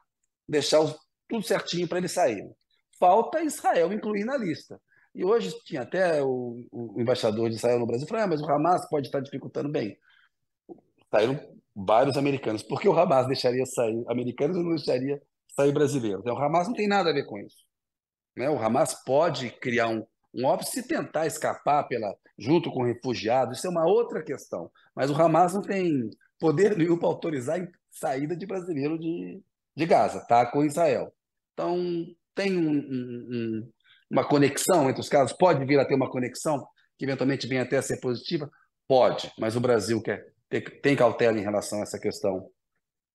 deixar 0.47 0.79
os, 0.79 0.97
tudo 1.29 1.45
certinho 1.45 1.87
para 1.87 1.99
eles 1.99 2.13
saírem. 2.13 2.51
Falta 2.97 3.43
Israel 3.43 3.93
incluir 3.93 4.23
na 4.23 4.37
lista. 4.37 4.81
E 5.13 5.23
hoje 5.23 5.53
tinha 5.65 5.81
até 5.81 6.23
o, 6.23 6.65
o 6.71 6.99
embaixador 6.99 7.49
de 7.49 7.57
Israel 7.57 7.79
no 7.79 7.85
Brasil 7.85 8.07
ah, 8.13 8.27
mas 8.27 8.41
o 8.41 8.49
Hamas 8.49 8.87
pode 8.89 9.07
estar 9.07 9.19
dificultando 9.19 9.69
bem. 9.69 9.97
Saíram 11.11 11.39
vários 11.75 12.17
americanos. 12.17 12.63
Por 12.63 12.79
que 12.79 12.87
o 12.87 12.97
Hamas 12.97 13.27
deixaria 13.27 13.65
sair 13.65 14.03
americanos 14.07 14.57
e 14.57 14.63
não 14.63 14.75
deixaria 14.75 15.21
sair 15.55 15.71
brasileiros? 15.71 16.25
O 16.25 16.37
Hamas 16.37 16.67
não 16.67 16.73
tem 16.73 16.87
nada 16.87 17.09
a 17.09 17.13
ver 17.13 17.25
com 17.25 17.37
isso. 17.37 17.57
Né? 18.35 18.49
O 18.49 18.57
Hamas 18.57 18.93
pode 19.03 19.49
criar 19.49 19.89
um, 19.89 20.05
um 20.33 20.45
óbvio 20.45 20.67
se 20.67 20.87
tentar 20.87 21.27
escapar 21.27 21.83
pela, 21.87 22.15
junto 22.37 22.71
com 22.71 22.83
refugiados, 22.83 23.57
isso 23.57 23.67
é 23.67 23.69
uma 23.69 23.85
outra 23.85 24.23
questão. 24.23 24.71
Mas 24.95 25.09
o 25.09 25.21
Hamas 25.21 25.53
não 25.53 25.61
tem 25.61 26.09
poder 26.39 26.77
nenhum 26.77 26.97
para 26.97 27.09
autorizar 27.09 27.61
a 27.61 27.67
saída 27.91 28.35
de 28.35 28.45
brasileiro 28.45 28.97
de, 28.97 29.41
de 29.75 29.85
Gaza, 29.85 30.25
tá? 30.27 30.45
Com 30.45 30.63
Israel. 30.63 31.13
Então, 31.53 31.77
tem 32.33 32.57
um, 32.57 32.71
um, 32.71 33.71
uma 34.09 34.27
conexão 34.27 34.89
entre 34.89 35.01
os 35.01 35.09
casos? 35.09 35.35
Pode 35.37 35.63
vir 35.65 35.79
a 35.79 35.85
ter 35.85 35.95
uma 35.95 36.09
conexão 36.09 36.65
que 36.97 37.05
eventualmente 37.05 37.47
venha 37.47 37.63
até 37.63 37.77
a 37.77 37.81
ser 37.81 37.99
positiva? 37.99 38.49
Pode, 38.87 39.31
mas 39.37 39.55
o 39.55 39.61
Brasil 39.61 40.01
quer, 40.01 40.30
tem 40.59 40.95
cautela 40.95 41.37
em 41.37 41.43
relação 41.43 41.79
a 41.79 41.83
essa 41.83 41.99
questão 41.99 42.49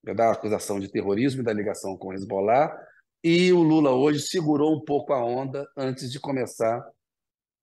da 0.02 0.30
acusação 0.30 0.80
de 0.80 0.88
terrorismo 0.88 1.42
e 1.42 1.44
da 1.44 1.52
ligação 1.52 1.96
com 1.96 2.08
o 2.08 2.12
Hezbollah 2.14 2.72
e 3.28 3.52
o 3.52 3.60
Lula 3.60 3.90
hoje 3.90 4.20
segurou 4.20 4.76
um 4.76 4.84
pouco 4.84 5.12
a 5.12 5.24
onda 5.24 5.66
antes 5.76 6.12
de 6.12 6.20
começar 6.20 6.80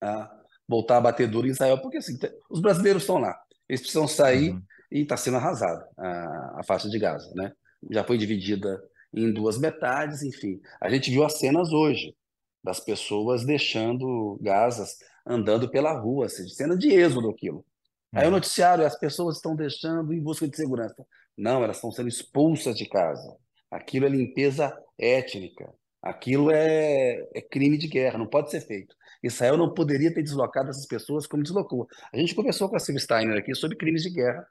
a 0.01 0.29
voltar 0.67 0.97
a 0.97 1.01
bater 1.01 1.25
duro 1.25 1.47
em 1.47 1.51
Israel, 1.51 1.81
porque 1.81 1.97
assim, 1.97 2.17
os 2.49 2.59
brasileiros 2.59 3.03
estão 3.03 3.17
lá, 3.17 3.33
eles 3.69 3.79
precisam 3.79 4.05
sair 4.05 4.51
uhum. 4.51 4.61
e 4.91 5.03
está 5.03 5.15
sendo 5.15 5.37
arrasada 5.37 5.87
a, 5.97 6.59
a, 6.59 6.63
faixa 6.65 6.89
de 6.89 6.99
Gaza, 6.99 7.31
né? 7.35 7.53
Já 7.89 8.03
foi 8.03 8.17
dividida 8.17 8.77
em 9.13 9.31
duas 9.31 9.57
metades, 9.57 10.21
enfim. 10.21 10.59
A 10.81 10.89
gente 10.89 11.09
viu 11.09 11.23
as 11.23 11.39
cenas 11.39 11.71
hoje 11.71 12.13
das 12.61 12.81
pessoas 12.81 13.45
deixando 13.45 14.37
Gazas 14.41 14.97
andando 15.25 15.69
pela 15.69 15.97
rua, 15.97 16.25
assim, 16.25 16.45
cena 16.49 16.77
de 16.77 16.89
êxodo 16.89 17.29
aquilo. 17.29 17.65
Uhum. 18.13 18.19
Aí 18.19 18.27
o 18.27 18.31
noticiário, 18.31 18.85
as 18.85 18.97
pessoas 18.97 19.37
estão 19.37 19.55
deixando 19.55 20.13
em 20.13 20.21
busca 20.21 20.47
de 20.47 20.55
segurança. 20.55 21.05
Não, 21.37 21.63
elas 21.63 21.77
estão 21.77 21.91
sendo 21.91 22.07
expulsas 22.07 22.77
de 22.77 22.85
casa. 22.87 23.35
Aquilo 23.71 24.05
é 24.05 24.09
limpeza 24.09 24.77
étnica. 24.97 25.73
Aquilo 26.01 26.51
é, 26.51 27.27
é, 27.33 27.41
crime 27.41 27.77
de 27.77 27.87
guerra, 27.87 28.17
não 28.17 28.27
pode 28.27 28.51
ser 28.51 28.61
feito. 28.61 28.93
Israel 29.23 29.57
não 29.57 29.73
poderia 29.73 30.13
ter 30.13 30.21
deslocado 30.21 30.69
essas 30.69 30.85
pessoas 30.85 31.25
como 31.25 31.41
deslocou. 31.41 31.87
A 32.13 32.17
gente 32.17 32.35
conversou 32.35 32.69
com 32.69 32.75
a 32.75 32.79
Silvia 32.79 33.01
Steiner 33.01 33.37
aqui 33.37 33.55
sobre 33.55 33.77
crimes 33.77 34.03
de 34.03 34.09
guerra 34.09 34.45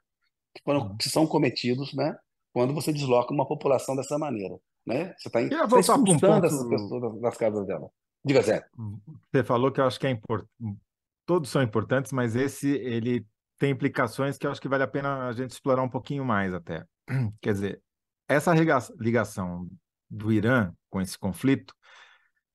que, 0.53 0.63
foram, 0.63 0.81
uhum. 0.81 0.97
que 0.97 1.09
são 1.09 1.27
cometidos 1.27 1.93
né, 1.93 2.17
quando 2.51 2.73
você 2.73 2.91
desloca 2.91 3.33
uma 3.33 3.47
população 3.47 3.95
dessa 3.95 4.17
maneira. 4.17 4.57
Né? 4.85 5.13
Você 5.17 5.29
está 5.29 5.39
tá 5.39 5.79
expulsando 5.79 6.11
um 6.11 6.19
ponto... 6.19 6.45
essas 6.45 6.67
pessoas 6.67 7.21
das 7.21 7.37
casas 7.37 7.67
dela. 7.67 7.87
Diga, 8.25 8.41
Zé. 8.41 8.65
Você 9.31 9.43
falou 9.43 9.71
que 9.71 9.79
eu 9.79 9.85
acho 9.85 9.99
que 9.99 10.07
é 10.07 10.09
importante. 10.09 10.49
Todos 11.25 11.49
são 11.49 11.61
importantes, 11.61 12.11
mas 12.11 12.35
esse 12.35 12.69
ele 12.69 13.25
tem 13.63 13.71
implicações 13.71 14.37
que 14.37 14.45
eu 14.45 14.51
acho 14.51 14.59
que 14.59 14.67
vale 14.67 14.83
a 14.83 14.87
pena 14.87 15.25
a 15.25 15.31
gente 15.31 15.51
explorar 15.51 15.81
um 15.81 15.89
pouquinho 15.89 16.25
mais 16.25 16.53
até. 16.53 16.85
Quer 17.41 17.53
dizer, 17.53 17.81
essa 18.27 18.53
ligação 18.99 19.69
do 20.09 20.33
Irã 20.33 20.73
com 20.89 20.99
esse 20.99 21.17
conflito 21.17 21.73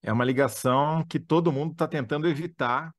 é 0.03 0.13
uma 0.13 0.23
ligação 0.23 1.03
que 1.03 1.19
todo 1.19 1.51
mundo 1.51 1.71
está 1.71 1.87
tentando 1.87 2.27
evitar, 2.27 2.93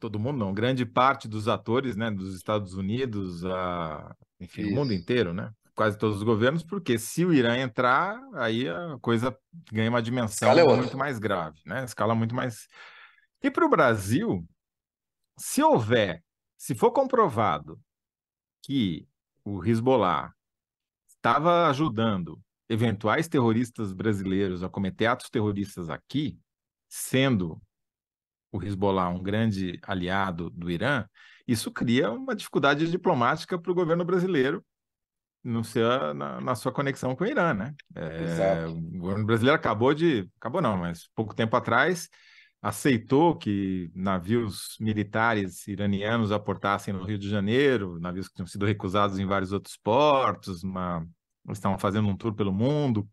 todo 0.00 0.18
mundo 0.18 0.38
não, 0.38 0.54
grande 0.54 0.86
parte 0.86 1.28
dos 1.28 1.46
atores, 1.46 1.96
né, 1.96 2.10
dos 2.10 2.34
Estados 2.34 2.72
Unidos, 2.72 3.44
a, 3.44 4.16
enfim, 4.40 4.72
o 4.72 4.74
mundo 4.74 4.94
inteiro, 4.94 5.34
né, 5.34 5.50
quase 5.74 5.98
todos 5.98 6.16
os 6.16 6.22
governos, 6.22 6.62
porque 6.62 6.98
se 6.98 7.26
o 7.26 7.34
Irã 7.34 7.58
entrar, 7.58 8.18
aí 8.36 8.66
a 8.66 8.96
coisa 9.02 9.36
ganha 9.70 9.90
uma 9.90 10.00
dimensão 10.00 10.50
é 10.50 10.64
muito 10.76 10.96
mais 10.96 11.18
grave, 11.18 11.60
né, 11.66 11.84
escala 11.84 12.14
muito 12.14 12.34
mais. 12.34 12.66
E 13.42 13.50
para 13.50 13.66
o 13.66 13.70
Brasil, 13.70 14.42
se 15.36 15.62
houver, 15.62 16.22
se 16.64 16.74
for 16.74 16.90
comprovado 16.92 17.78
que 18.62 19.06
o 19.44 19.62
Hezbollah 19.62 20.32
estava 21.06 21.68
ajudando 21.68 22.40
eventuais 22.70 23.28
terroristas 23.28 23.92
brasileiros 23.92 24.62
a 24.62 24.68
cometer 24.70 25.04
atos 25.04 25.28
terroristas 25.28 25.90
aqui, 25.90 26.40
sendo 26.88 27.60
o 28.50 28.62
Hezbollah 28.62 29.10
um 29.10 29.22
grande 29.22 29.78
aliado 29.82 30.48
do 30.48 30.70
Irã, 30.70 31.06
isso 31.46 31.70
cria 31.70 32.10
uma 32.10 32.34
dificuldade 32.34 32.90
diplomática 32.90 33.58
para 33.58 33.70
o 33.70 33.74
governo 33.74 34.02
brasileiro 34.02 34.64
no 35.42 35.62
seu, 35.62 36.14
na, 36.14 36.40
na, 36.40 36.54
sua 36.54 36.72
conexão 36.72 37.14
com 37.14 37.24
o 37.24 37.26
Irã, 37.26 37.52
né? 37.52 37.74
É, 37.94 38.66
o 38.68 38.80
governo 39.00 39.26
brasileiro 39.26 39.54
acabou 39.54 39.92
de, 39.92 40.26
acabou 40.40 40.62
não, 40.62 40.78
mas 40.78 41.10
pouco 41.14 41.34
tempo 41.34 41.54
atrás 41.54 42.08
aceitou 42.64 43.36
que 43.36 43.90
navios 43.94 44.74
militares 44.80 45.68
iranianos 45.68 46.32
aportassem 46.32 46.94
no 46.94 47.04
Rio 47.04 47.18
de 47.18 47.28
Janeiro, 47.28 48.00
navios 48.00 48.26
que 48.26 48.36
tinham 48.36 48.46
sido 48.46 48.64
recusados 48.64 49.18
em 49.18 49.26
vários 49.26 49.52
outros 49.52 49.76
portos, 49.76 50.64
uma... 50.64 51.06
estavam 51.50 51.78
fazendo 51.78 52.08
um 52.08 52.16
tour 52.16 52.34
pelo 52.34 52.50
mundo. 52.50 53.06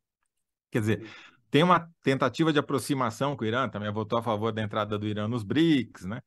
Quer 0.72 0.80
dizer, 0.80 1.10
tem 1.50 1.64
uma 1.64 1.86
tentativa 2.02 2.54
de 2.54 2.60
aproximação 2.60 3.36
com 3.36 3.44
o 3.44 3.48
Irã, 3.48 3.68
também 3.68 3.92
votou 3.92 4.18
a 4.18 4.24
favor 4.24 4.54
da 4.54 4.62
entrada 4.62 4.98
do 4.98 5.06
Irã 5.06 5.28
nos 5.28 5.44
BRICS, 5.44 6.06
né? 6.06 6.22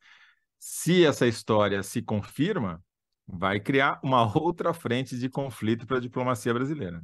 Se 0.59 1.07
essa 1.07 1.27
história 1.27 1.83
se 1.83 2.03
confirma, 2.03 2.85
vai 3.27 3.59
criar 3.59 3.99
uma 4.05 4.37
outra 4.39 4.75
frente 4.75 5.19
de 5.19 5.31
conflito 5.31 5.87
para 5.87 5.97
a 5.97 6.01
diplomacia 6.01 6.53
brasileira. 6.53 7.03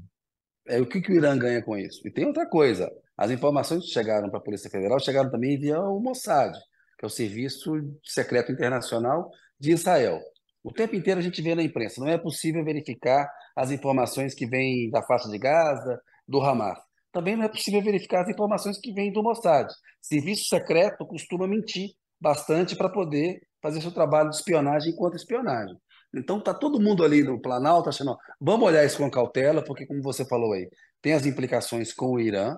É, 0.67 0.79
o 0.83 0.87
que, 0.87 1.01
que 1.01 1.13
o 1.13 1.17
Irã 1.17 1.39
ganha 1.39 1.63
com 1.63 1.79
isso? 1.79 2.07
E 2.07 2.11
tem 2.11 2.27
outra 2.27 2.47
coisa. 2.47 2.91
As 3.21 3.31
informações 3.31 3.85
que 3.85 3.91
chegaram 3.91 4.31
para 4.31 4.39
a 4.39 4.43
Polícia 4.43 4.71
Federal 4.71 4.99
chegaram 4.99 5.31
também 5.31 5.59
via 5.59 5.79
o 5.79 6.01
Mossad, 6.01 6.57
que 6.99 7.05
é 7.05 7.07
o 7.07 7.11
Serviço 7.11 7.71
Secreto 8.03 8.51
Internacional 8.51 9.31
de 9.59 9.73
Israel. 9.73 10.19
O 10.65 10.73
tempo 10.73 10.97
inteiro 10.97 11.21
a 11.21 11.23
gente 11.23 11.43
vê 11.43 11.55
na 11.55 11.63
imprensa, 11.63 12.01
não 12.01 12.09
é 12.09 12.17
possível 12.17 12.65
verificar 12.65 13.31
as 13.55 13.71
informações 13.71 14.33
que 14.33 14.47
vêm 14.47 14.89
da 14.89 15.03
faixa 15.03 15.29
de 15.29 15.37
Gaza, 15.37 16.01
do 16.27 16.41
Hamas. 16.41 16.79
Também 17.13 17.37
não 17.37 17.45
é 17.45 17.49
possível 17.49 17.83
verificar 17.83 18.23
as 18.23 18.31
informações 18.31 18.79
que 18.79 18.91
vêm 18.91 19.13
do 19.13 19.23
Mossad. 19.23 19.71
Serviço 20.01 20.49
secreto 20.49 21.05
costuma 21.05 21.47
mentir 21.47 21.91
bastante 22.19 22.75
para 22.75 22.89
poder 22.89 23.39
fazer 23.61 23.83
seu 23.83 23.93
trabalho 23.93 24.31
de 24.31 24.37
espionagem 24.37 24.95
enquanto 24.95 25.17
espionagem. 25.17 25.77
Então 26.17 26.39
está 26.39 26.55
todo 26.55 26.81
mundo 26.81 27.05
ali 27.05 27.23
no 27.23 27.39
Planalto 27.39 27.91
achando, 27.91 28.17
vamos 28.41 28.67
olhar 28.67 28.83
isso 28.83 28.97
com 28.97 29.11
cautela, 29.11 29.63
porque 29.63 29.85
como 29.85 30.01
você 30.01 30.25
falou 30.25 30.55
aí, 30.55 30.67
tem 31.03 31.13
as 31.13 31.27
implicações 31.27 31.93
com 31.93 32.13
o 32.13 32.19
Irã, 32.19 32.57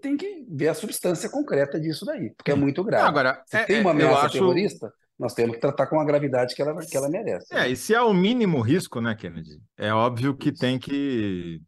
tem 0.00 0.16
que 0.16 0.46
ver 0.48 0.68
a 0.68 0.74
substância 0.74 1.28
concreta 1.28 1.78
disso 1.80 2.04
daí, 2.04 2.30
porque 2.30 2.50
é 2.50 2.54
muito 2.54 2.82
grave. 2.84 3.06
Agora, 3.06 3.42
se 3.46 3.56
é, 3.56 3.64
tem 3.64 3.80
uma 3.80 3.90
ameaça 3.90 4.26
acho... 4.26 4.32
terrorista, 4.32 4.92
nós 5.18 5.34
temos 5.34 5.56
que 5.56 5.60
tratar 5.60 5.86
com 5.86 6.00
a 6.00 6.04
gravidade 6.04 6.54
que 6.54 6.62
ela, 6.62 6.78
que 6.80 6.96
ela 6.96 7.08
merece. 7.08 7.54
É, 7.54 7.68
e 7.68 7.76
se 7.76 7.94
há 7.94 8.04
o 8.04 8.14
mínimo 8.14 8.60
risco, 8.60 9.00
né, 9.00 9.14
Kennedy? 9.14 9.60
É 9.76 9.92
óbvio 9.92 10.36
que 10.36 10.52
tem 10.52 10.78
que 10.78 11.60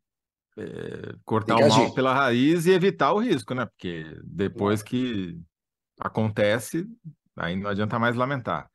é, 0.56 1.14
cortar 1.24 1.56
tem 1.56 1.64
que 1.64 1.70
o 1.70 1.74
mal 1.74 1.84
agir. 1.84 1.94
pela 1.94 2.14
raiz 2.14 2.66
e 2.66 2.72
evitar 2.72 3.12
o 3.12 3.18
risco, 3.18 3.54
né? 3.54 3.66
Porque 3.66 4.06
depois 4.24 4.82
que 4.82 5.36
acontece, 5.98 6.86
aí 7.36 7.56
não 7.56 7.70
adianta 7.70 7.98
mais 7.98 8.14
lamentar. 8.14 8.68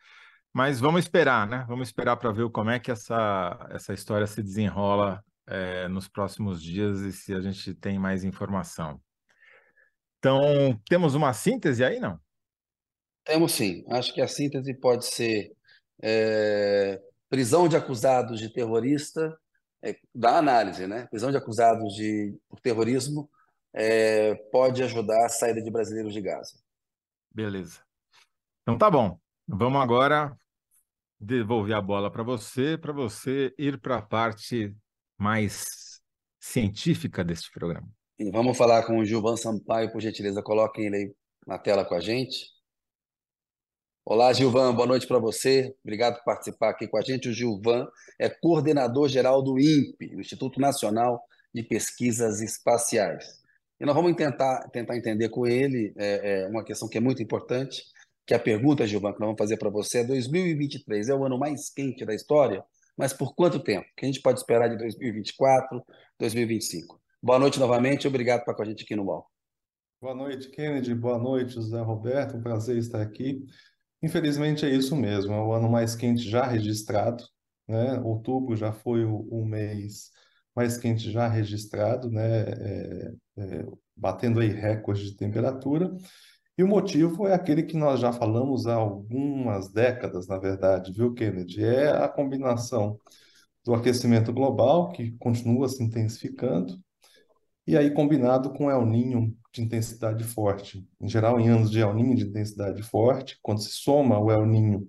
Mas 0.54 0.80
vamos 0.80 1.02
esperar, 1.02 1.48
né? 1.48 1.66
Vamos 1.68 1.88
esperar 1.90 2.16
para 2.18 2.32
ver 2.32 2.50
como 2.50 2.70
é 2.70 2.80
que 2.80 2.92
essa, 2.92 3.68
essa 3.72 3.94
história 3.94 4.26
se 4.28 4.42
desenrola 4.42 5.24
é, 5.48 5.88
nos 5.88 6.08
próximos 6.08 6.62
dias 6.62 7.02
e 7.02 7.12
se 7.12 7.34
a 7.34 7.42
gente 7.42 7.74
tem 7.74 8.00
mais 8.00 8.24
informação. 8.24 9.00
Então, 10.20 10.80
temos 10.88 11.16
uma 11.16 11.34
síntese 11.34 11.84
aí, 11.84 12.00
não? 12.00 12.20
Temos 13.24 13.54
sim. 13.54 13.84
Acho 13.90 14.14
que 14.14 14.22
a 14.22 14.28
síntese 14.28 14.74
pode 14.74 15.06
ser 15.06 15.52
é, 16.02 17.02
prisão 17.30 17.68
de 17.68 17.76
acusados 17.76 18.40
de 18.40 18.52
terrorista, 18.52 19.38
é, 19.84 19.96
da 20.14 20.38
análise, 20.38 20.88
né? 20.88 21.08
Prisão 21.08 21.32
de 21.32 21.38
acusados 21.38 21.94
de 21.94 22.38
por 22.48 22.60
terrorismo 22.60 23.30
é, 23.74 24.36
pode 24.52 24.82
ajudar 24.84 25.26
a 25.26 25.30
saída 25.30 25.62
de 25.62 25.70
brasileiros 25.70 26.14
de 26.14 26.22
Gaza. 26.22 26.58
Beleza. 27.32 27.82
Então 28.62 28.78
tá 28.78 28.90
bom. 28.90 29.20
Vamos 29.48 29.82
agora 29.82 30.36
devolver 31.20 31.76
a 31.76 31.82
bola 31.82 32.12
para 32.12 32.24
você, 32.24 32.78
para 32.78 32.94
você 32.94 33.54
ir 33.58 33.80
para 33.80 33.98
a 33.98 34.02
parte 34.02 34.76
mais 35.18 36.02
científica 36.40 37.24
deste 37.24 37.52
programa. 37.52 37.88
E 38.18 38.32
vamos 38.32 38.58
falar 38.58 38.84
com 38.84 38.98
o 38.98 39.04
Gilvan 39.04 39.36
Sampaio, 39.36 39.92
por 39.92 40.00
gentileza, 40.00 40.42
coloquem 40.42 40.86
ele 40.86 40.96
aí 40.96 41.16
na 41.46 41.60
tela 41.60 41.84
com 41.84 41.96
a 41.96 42.00
gente. 42.00 42.48
Olá, 44.06 44.32
Gilvan, 44.32 44.74
boa 44.74 44.88
noite 44.88 45.06
para 45.06 45.20
você. 45.20 45.76
Obrigado 45.84 46.16
por 46.20 46.24
participar 46.24 46.70
aqui 46.70 46.88
com 46.88 46.96
a 46.96 47.02
gente. 47.02 47.28
O 47.28 47.34
Gilvan 47.34 47.86
é 48.18 48.30
coordenador 48.30 49.10
geral 49.10 49.44
do 49.44 49.60
INPE, 49.60 50.16
Instituto 50.16 50.62
Nacional 50.62 51.22
de 51.54 51.62
Pesquisas 51.62 52.42
Espaciais. 52.42 53.42
E 53.82 53.86
nós 53.86 53.94
vamos 53.94 54.16
tentar, 54.16 54.70
tentar 54.70 54.96
entender 54.96 55.28
com 55.28 55.46
ele 55.46 55.94
é, 55.98 56.44
é, 56.44 56.48
uma 56.48 56.64
questão 56.64 56.88
que 56.88 56.98
é 56.98 57.02
muito 57.02 57.22
importante, 57.22 57.84
que 58.26 58.34
a 58.34 58.40
pergunta, 58.40 58.88
Gilvan, 58.88 59.12
que 59.12 59.20
nós 59.20 59.28
vamos 59.28 59.40
fazer 59.40 59.58
para 59.58 59.70
você 59.70 60.00
é 60.00 60.04
2023 60.06 61.10
é 61.10 61.14
o 61.14 61.26
ano 61.26 61.38
mais 61.38 61.70
quente 61.70 62.06
da 62.06 62.16
história, 62.16 62.64
mas 62.98 63.12
por 63.12 63.36
quanto 63.36 63.60
tempo? 63.60 63.86
O 63.92 63.96
que 63.98 64.06
a 64.06 64.08
gente 64.08 64.22
pode 64.22 64.40
esperar 64.40 64.70
de 64.70 64.78
2024, 64.78 65.84
2025? 66.18 67.04
Boa 67.26 67.40
noite 67.40 67.60
novamente, 67.60 68.08
obrigado 68.08 68.42
por 68.42 68.52
estar 68.52 68.54
com 68.54 68.62
a 68.62 68.66
gente 68.66 68.84
aqui 68.84 68.96
no 68.96 69.02
UOL. 69.02 69.26
Boa 70.00 70.14
noite, 70.14 70.48
Kennedy. 70.52 70.94
Boa 70.94 71.18
noite, 71.18 71.56
José 71.56 71.82
Roberto. 71.82 72.38
Um 72.38 72.44
prazer 72.44 72.78
estar 72.78 73.02
aqui. 73.02 73.44
Infelizmente 74.00 74.64
é 74.64 74.70
isso 74.70 74.96
mesmo, 74.96 75.34
é 75.34 75.42
o 75.42 75.52
ano 75.52 75.68
mais 75.68 75.96
quente 75.96 76.22
já 76.22 76.46
registrado. 76.46 77.24
Né? 77.68 78.00
Outubro 78.02 78.56
já 78.56 78.72
foi 78.72 79.06
o, 79.06 79.22
o 79.22 79.44
mês 79.44 80.12
mais 80.56 80.78
quente 80.78 81.10
já 81.10 81.28
registrado, 81.28 82.12
né? 82.12 82.42
É, 82.42 83.14
é, 83.38 83.66
batendo 83.98 84.40
aí 84.40 84.50
recordes 84.50 85.10
de 85.10 85.18
temperatura. 85.18 85.98
E 86.56 86.64
o 86.64 86.68
motivo 86.68 87.26
é 87.28 87.34
aquele 87.34 87.64
que 87.64 87.76
nós 87.76 88.00
já 88.00 88.14
falamos 88.14 88.68
há 88.68 88.76
algumas 88.76 89.72
décadas, 89.72 90.28
na 90.28 90.38
verdade, 90.38 90.94
viu, 90.94 91.12
Kennedy? 91.12 91.66
É 91.66 91.90
a 91.90 92.08
combinação 92.08 93.00
do 93.66 93.74
aquecimento 93.74 94.32
global, 94.32 94.92
que 94.92 95.14
continua 95.18 95.68
se 95.68 95.84
intensificando, 95.84 96.85
e 97.68 97.78
aí 97.78 97.92
combinado 97.92 98.52
com 98.54 98.70
El 98.70 98.86
Ninho 98.86 99.36
de 99.54 99.62
intensidade 99.64 100.24
forte. 100.24 100.88
Em 101.00 101.08
geral, 101.08 101.40
em 101.40 101.48
anos 101.50 101.72
de 101.72 101.80
El 101.80 101.94
Ninho 101.94 102.16
de 102.16 102.24
intensidade 102.24 102.82
forte, 102.84 103.40
quando 103.42 103.62
se 103.62 103.72
soma 103.72 104.20
o 104.20 104.32
El 104.32 104.46
Ninho 104.46 104.88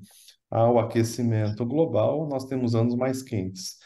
ao 0.50 0.78
aquecimento 0.78 1.64
global, 1.64 2.28
nós 2.28 2.44
temos 2.44 2.74
anos 2.74 2.94
mais 2.94 3.22
quentes. 3.22 3.76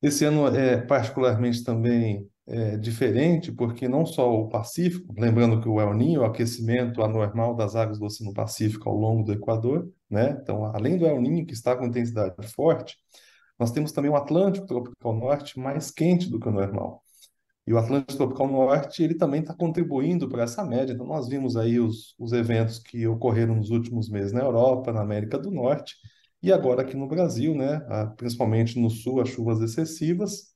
Esse 0.00 0.24
ano 0.24 0.46
é 0.48 0.80
particularmente 0.80 1.64
também 1.64 2.28
é, 2.46 2.76
diferente, 2.78 3.52
porque 3.52 3.86
não 3.88 4.06
só 4.06 4.32
o 4.32 4.48
Pacífico, 4.48 5.12
lembrando 5.18 5.60
que 5.60 5.68
o 5.68 5.80
El 5.80 5.92
Niño, 5.94 6.22
o 6.22 6.24
aquecimento 6.24 7.02
anormal 7.02 7.54
das 7.54 7.76
águas 7.76 7.98
do 7.98 8.06
Oceano 8.06 8.32
Pacífico 8.32 8.88
ao 8.88 8.96
longo 8.96 9.22
do 9.22 9.32
Equador, 9.32 9.90
né? 10.08 10.38
Então, 10.40 10.64
além 10.64 10.96
do 10.96 11.06
El 11.06 11.20
Niño, 11.20 11.44
que 11.44 11.52
está 11.52 11.76
com 11.76 11.84
intensidade 11.84 12.34
forte, 12.48 12.96
nós 13.58 13.70
temos 13.70 13.92
também 13.92 14.10
o 14.10 14.16
Atlântico 14.16 14.66
Tropical 14.66 15.14
Norte 15.14 15.58
mais 15.58 15.90
quente 15.90 16.30
do 16.30 16.40
que 16.40 16.48
o 16.48 16.52
normal. 16.52 17.02
E 17.68 17.72
o 17.74 17.76
Atlântico 17.76 18.16
Tropical 18.16 18.48
Norte, 18.48 19.02
ele 19.02 19.14
também 19.14 19.42
está 19.42 19.52
contribuindo 19.52 20.26
para 20.26 20.44
essa 20.44 20.64
média. 20.64 20.94
Então, 20.94 21.04
nós 21.04 21.28
vimos 21.28 21.54
aí 21.54 21.78
os, 21.78 22.14
os 22.18 22.32
eventos 22.32 22.78
que 22.78 23.06
ocorreram 23.06 23.54
nos 23.54 23.68
últimos 23.68 24.08
meses 24.08 24.32
na 24.32 24.40
Europa, 24.40 24.90
na 24.90 25.02
América 25.02 25.38
do 25.38 25.50
Norte, 25.50 25.94
e 26.42 26.50
agora 26.50 26.80
aqui 26.80 26.96
no 26.96 27.06
Brasil, 27.06 27.54
né? 27.54 27.78
principalmente 28.16 28.80
no 28.80 28.88
sul, 28.88 29.20
as 29.20 29.28
chuvas 29.28 29.60
excessivas, 29.60 30.54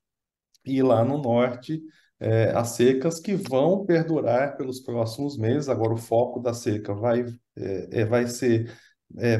e 0.64 0.83
lá 0.83 1.05
no 1.05 1.18
norte 1.18 1.83
é, 2.18 2.51
as 2.53 2.68
secas 2.70 3.20
que 3.20 3.35
vão 3.35 3.85
perdurar 3.85 4.57
pelos 4.57 4.81
próximos 4.81 5.37
meses. 5.37 5.68
Agora 5.68 5.92
o 5.92 5.98
foco 5.98 6.40
da 6.40 6.55
seca 6.55 6.94
vai, 6.94 7.27
é, 7.55 8.01
é 8.01 8.05
vai 8.07 8.27
ser 8.27 8.72
é, 9.18 9.38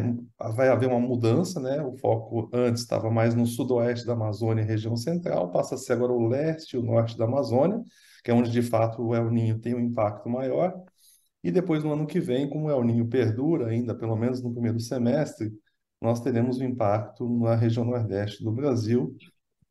vai 0.55 0.69
haver 0.69 0.89
uma 0.89 1.01
mudança, 1.01 1.61
né? 1.61 1.83
O 1.83 1.97
foco 1.97 2.49
antes 2.53 2.83
estava 2.83 3.11
mais 3.11 3.35
no 3.35 3.47
sudoeste 3.47 4.07
da 4.07 4.13
Amazônia, 4.13 4.65
região 4.65 4.97
central, 4.97 5.51
passa 5.51 5.75
a 5.75 5.79
ser 5.79 5.95
agora 5.95 6.13
o 6.13 6.29
leste 6.29 6.75
e 6.75 6.79
o 6.79 6.83
norte 6.83 7.17
da 7.17 7.25
Amazônia, 7.25 7.83
que 8.25 8.31
é 8.31 8.35
onde 8.35 8.51
de 8.51 8.63
fato 8.63 9.03
o 9.03 9.15
El 9.15 9.31
Ninho 9.31 9.59
tem 9.59 9.75
um 9.75 9.81
impacto 9.81 10.29
maior. 10.29 10.75
E 11.43 11.51
depois 11.51 11.83
no 11.83 11.93
ano 11.93 12.07
que 12.07 12.21
vem, 12.21 12.49
como 12.49 12.67
o 12.67 12.71
El 12.71 12.85
Ninho 12.85 13.09
perdura 13.09 13.69
ainda, 13.69 13.95
pelo 13.95 14.17
menos 14.17 14.43
no 14.43 14.53
primeiro 14.53 14.79
semestre, 14.79 15.53
nós 16.01 16.21
teremos 16.21 16.59
um 16.59 16.65
impacto 16.65 17.29
na 17.39 17.55
região 17.55 17.85
nordeste 17.85 18.43
do 18.43 18.53
Brasil, 18.53 19.17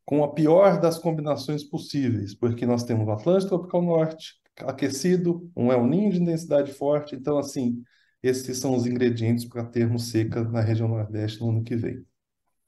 com 0.04 0.24
a 0.24 0.32
pior 0.32 0.80
das 0.80 0.98
combinações 0.98 1.62
possíveis, 1.62 2.34
porque 2.34 2.66
nós 2.66 2.84
temos 2.84 3.06
o 3.06 3.10
Atlântico 3.12 3.50
Tropical 3.50 3.82
Norte 3.82 4.42
aquecido, 4.60 5.50
um 5.56 5.72
El 5.72 5.86
Niño 5.86 6.12
de 6.12 6.20
intensidade 6.20 6.72
forte, 6.72 7.14
então 7.14 7.38
assim, 7.38 7.82
esses 8.22 8.58
são 8.58 8.76
os 8.76 8.86
ingredientes 8.86 9.44
para 9.44 9.64
termos 9.64 10.10
seca 10.10 10.44
na 10.44 10.60
região 10.60 10.88
Nordeste 10.88 11.40
no 11.40 11.50
ano 11.50 11.64
que 11.64 11.76
vem. 11.76 12.04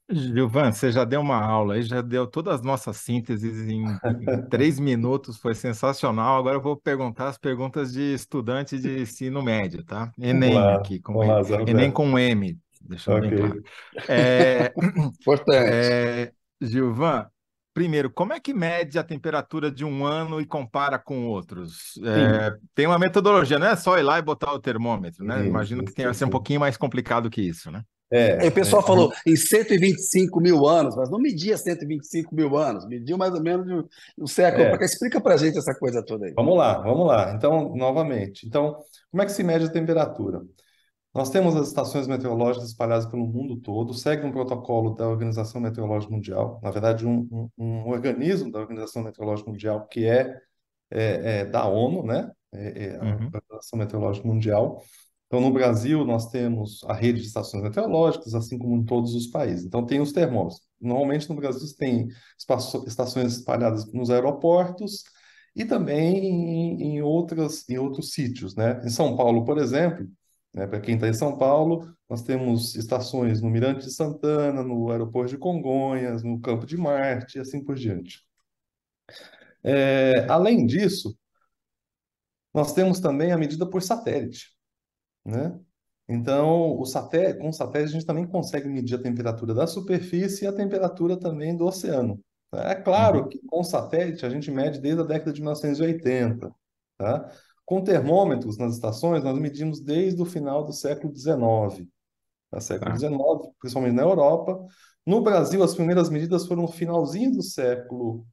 Gilvan, 0.07 0.71
você 0.71 0.91
já 0.91 1.03
deu 1.03 1.19
uma 1.19 1.43
aula 1.43 1.73
aí, 1.73 1.81
já 1.81 1.99
deu 1.99 2.27
todas 2.27 2.55
as 2.55 2.61
nossas 2.61 2.97
sínteses 2.97 3.67
em, 3.67 3.83
em 3.85 3.85
três 4.49 4.79
minutos, 4.79 5.37
foi 5.37 5.55
sensacional. 5.55 6.37
Agora 6.37 6.57
eu 6.57 6.61
vou 6.61 6.77
perguntar 6.77 7.29
as 7.29 7.37
perguntas 7.37 7.91
de 7.91 8.13
estudante 8.13 8.77
de 8.77 9.01
ensino 9.01 9.41
médio, 9.41 9.83
tá? 9.83 10.11
Enem 10.19 10.55
Olá. 10.55 10.75
aqui, 10.75 10.99
com 10.99 11.15
Olá, 11.15 11.41
Enem 11.67 11.89
com 11.89 12.19
M, 12.19 12.55
deixando 12.81 13.17
okay. 13.17 13.29
bem 13.29 13.39
claro. 13.39 13.63
É, 14.07 14.73
Importante. 15.19 15.69
É, 15.73 16.31
Gilvan, 16.61 17.27
primeiro, 17.75 18.09
como 18.09 18.31
é 18.31 18.39
que 18.39 18.53
mede 18.53 18.97
a 18.97 19.03
temperatura 19.03 19.69
de 19.69 19.83
um 19.83 20.05
ano 20.05 20.39
e 20.39 20.45
compara 20.45 20.97
com 20.97 21.27
outros? 21.27 21.99
É, 22.03 22.55
tem 22.73 22.87
uma 22.87 22.97
metodologia, 22.97 23.59
não 23.59 23.67
é 23.67 23.75
só 23.75 23.99
ir 23.99 24.03
lá 24.03 24.17
e 24.17 24.21
botar 24.21 24.53
o 24.53 24.59
termômetro, 24.59 25.25
né? 25.25 25.41
Sim, 25.41 25.47
Imagino 25.47 25.83
que 25.83 25.93
tenha 25.93 26.09
que 26.09 26.15
ser 26.15 26.23
um 26.23 26.29
pouquinho 26.29 26.61
mais 26.61 26.77
complicado 26.77 27.29
que 27.29 27.41
isso, 27.41 27.69
né? 27.69 27.83
É, 28.09 28.47
o 28.47 28.51
pessoal 28.51 28.81
é, 28.81 28.85
falou 28.85 29.11
em 29.27 29.35
125 29.35 30.39
mil 30.39 30.65
anos, 30.65 30.95
mas 30.95 31.09
não 31.09 31.19
media 31.19 31.57
125 31.57 32.33
mil 32.33 32.55
anos, 32.55 32.87
mediu 32.87 33.17
mais 33.17 33.33
ou 33.33 33.41
menos 33.41 33.85
um 34.17 34.27
século. 34.27 34.63
É. 34.63 34.85
Explica 34.85 35.19
para 35.19 35.33
a 35.33 35.37
gente 35.37 35.57
essa 35.57 35.75
coisa 35.75 36.01
toda 36.01 36.27
aí. 36.27 36.33
Vamos 36.33 36.57
lá, 36.57 36.79
vamos 36.79 37.05
lá. 37.05 37.33
Então, 37.35 37.75
novamente. 37.75 38.47
Então, 38.47 38.77
como 39.11 39.21
é 39.21 39.25
que 39.25 39.33
se 39.33 39.43
mede 39.43 39.65
a 39.65 39.69
temperatura? 39.69 40.41
Nós 41.15 41.29
temos 41.29 41.55
as 41.55 41.69
estações 41.69 42.07
meteorológicas 42.07 42.67
espalhadas 42.67 43.05
pelo 43.05 43.25
mundo 43.25 43.55
todo, 43.55 43.93
segue 43.93 44.25
um 44.25 44.33
protocolo 44.33 44.93
da 44.95 45.07
Organização 45.07 45.61
Meteorológica 45.61 46.13
Mundial, 46.13 46.59
na 46.61 46.69
verdade, 46.69 47.07
um, 47.07 47.25
um, 47.31 47.49
um 47.57 47.87
organismo 47.87 48.51
da 48.51 48.59
Organização 48.59 49.01
Meteorológica 49.01 49.49
Mundial 49.49 49.87
que 49.87 50.05
é, 50.05 50.37
é, 50.91 51.39
é 51.39 51.45
da 51.45 51.65
ONU, 51.69 52.03
né? 52.03 52.29
É, 52.53 52.87
é 52.87 52.95
a 52.97 53.03
uhum. 53.03 53.29
Organização 53.33 53.79
Meteorológica 53.79 54.27
Mundial. 54.27 54.83
Então, 55.27 55.39
no 55.39 55.51
Brasil, 55.51 56.03
nós 56.03 56.29
temos 56.29 56.83
a 56.83 56.93
rede 56.93 57.21
de 57.21 57.27
estações 57.27 57.63
meteorológicas, 57.63 58.35
assim 58.35 58.57
como 58.57 58.75
em 58.75 58.83
todos 58.83 59.15
os 59.15 59.27
países. 59.27 59.65
Então, 59.65 59.85
tem 59.85 60.01
os 60.01 60.11
termômetros. 60.11 60.61
Normalmente, 60.81 61.29
no 61.29 61.35
Brasil, 61.37 61.65
tem 61.77 62.09
estações 62.85 63.37
espalhadas 63.37 63.89
nos 63.93 64.09
aeroportos 64.09 65.03
e 65.55 65.63
também 65.63 66.25
em, 66.25 66.83
em, 66.83 67.01
outras, 67.01 67.67
em 67.69 67.77
outros 67.77 68.11
sítios, 68.11 68.53
né? 68.53 68.81
Em 68.83 68.89
São 68.89 69.15
Paulo, 69.15 69.45
por 69.45 69.57
exemplo, 69.57 70.05
né? 70.55 70.65
Para 70.65 70.79
quem 70.79 70.95
está 70.95 71.07
em 71.07 71.13
São 71.13 71.37
Paulo, 71.37 71.93
nós 72.09 72.23
temos 72.23 72.75
estações 72.75 73.41
no 73.41 73.49
Mirante 73.49 73.85
de 73.85 73.91
Santana, 73.91 74.63
no 74.63 74.89
aeroporto 74.89 75.31
de 75.31 75.37
Congonhas, 75.37 76.23
no 76.23 76.39
Campo 76.39 76.65
de 76.65 76.77
Marte 76.77 77.37
e 77.37 77.41
assim 77.41 77.63
por 77.63 77.75
diante. 77.75 78.25
É, 79.61 80.25
além 80.29 80.65
disso, 80.65 81.17
nós 82.53 82.73
temos 82.73 83.01
também 83.01 83.33
a 83.33 83.37
medida 83.37 83.69
por 83.69 83.81
satélite. 83.81 84.55
Né? 85.25 85.59
Então, 86.07 86.79
o 86.79 86.85
satélite, 86.85 87.39
com 87.39 87.49
o 87.49 87.53
satélite, 87.53 87.89
a 87.89 87.93
gente 87.93 88.05
também 88.05 88.25
consegue 88.25 88.69
medir 88.69 88.95
a 88.95 89.01
temperatura 89.01 89.53
da 89.53 89.67
superfície 89.67 90.45
e 90.45 90.47
a 90.47 90.53
temperatura 90.53 91.19
também 91.19 91.55
do 91.57 91.65
oceano. 91.65 92.23
É 92.53 92.75
claro 92.75 93.23
uhum. 93.23 93.29
que 93.29 93.39
com 93.39 93.59
o 93.59 93.63
satélite 93.63 94.25
a 94.25 94.29
gente 94.29 94.49
mede 94.49 94.79
desde 94.79 95.01
a 95.01 95.05
década 95.05 95.33
de 95.33 95.41
1980. 95.41 96.55
Tá? 96.97 97.29
Com 97.65 97.83
termômetros 97.83 98.57
nas 98.57 98.75
estações, 98.75 99.23
nós 99.23 99.37
medimos 99.39 99.81
desde 99.81 100.21
o 100.21 100.25
final 100.25 100.63
do 100.63 100.71
século 100.71 101.15
XIX. 101.15 101.87
No 102.51 102.61
século 102.61 102.95
XIX, 102.95 103.11
tá. 103.11 103.49
principalmente 103.59 103.95
na 103.95 104.03
Europa. 104.03 104.65
No 105.05 105.21
Brasil, 105.21 105.61
as 105.61 105.75
primeiras 105.75 106.09
medidas 106.09 106.47
foram 106.47 106.63
no 106.63 106.67
finalzinho 106.67 107.31
do 107.31 107.43
século 107.43 108.25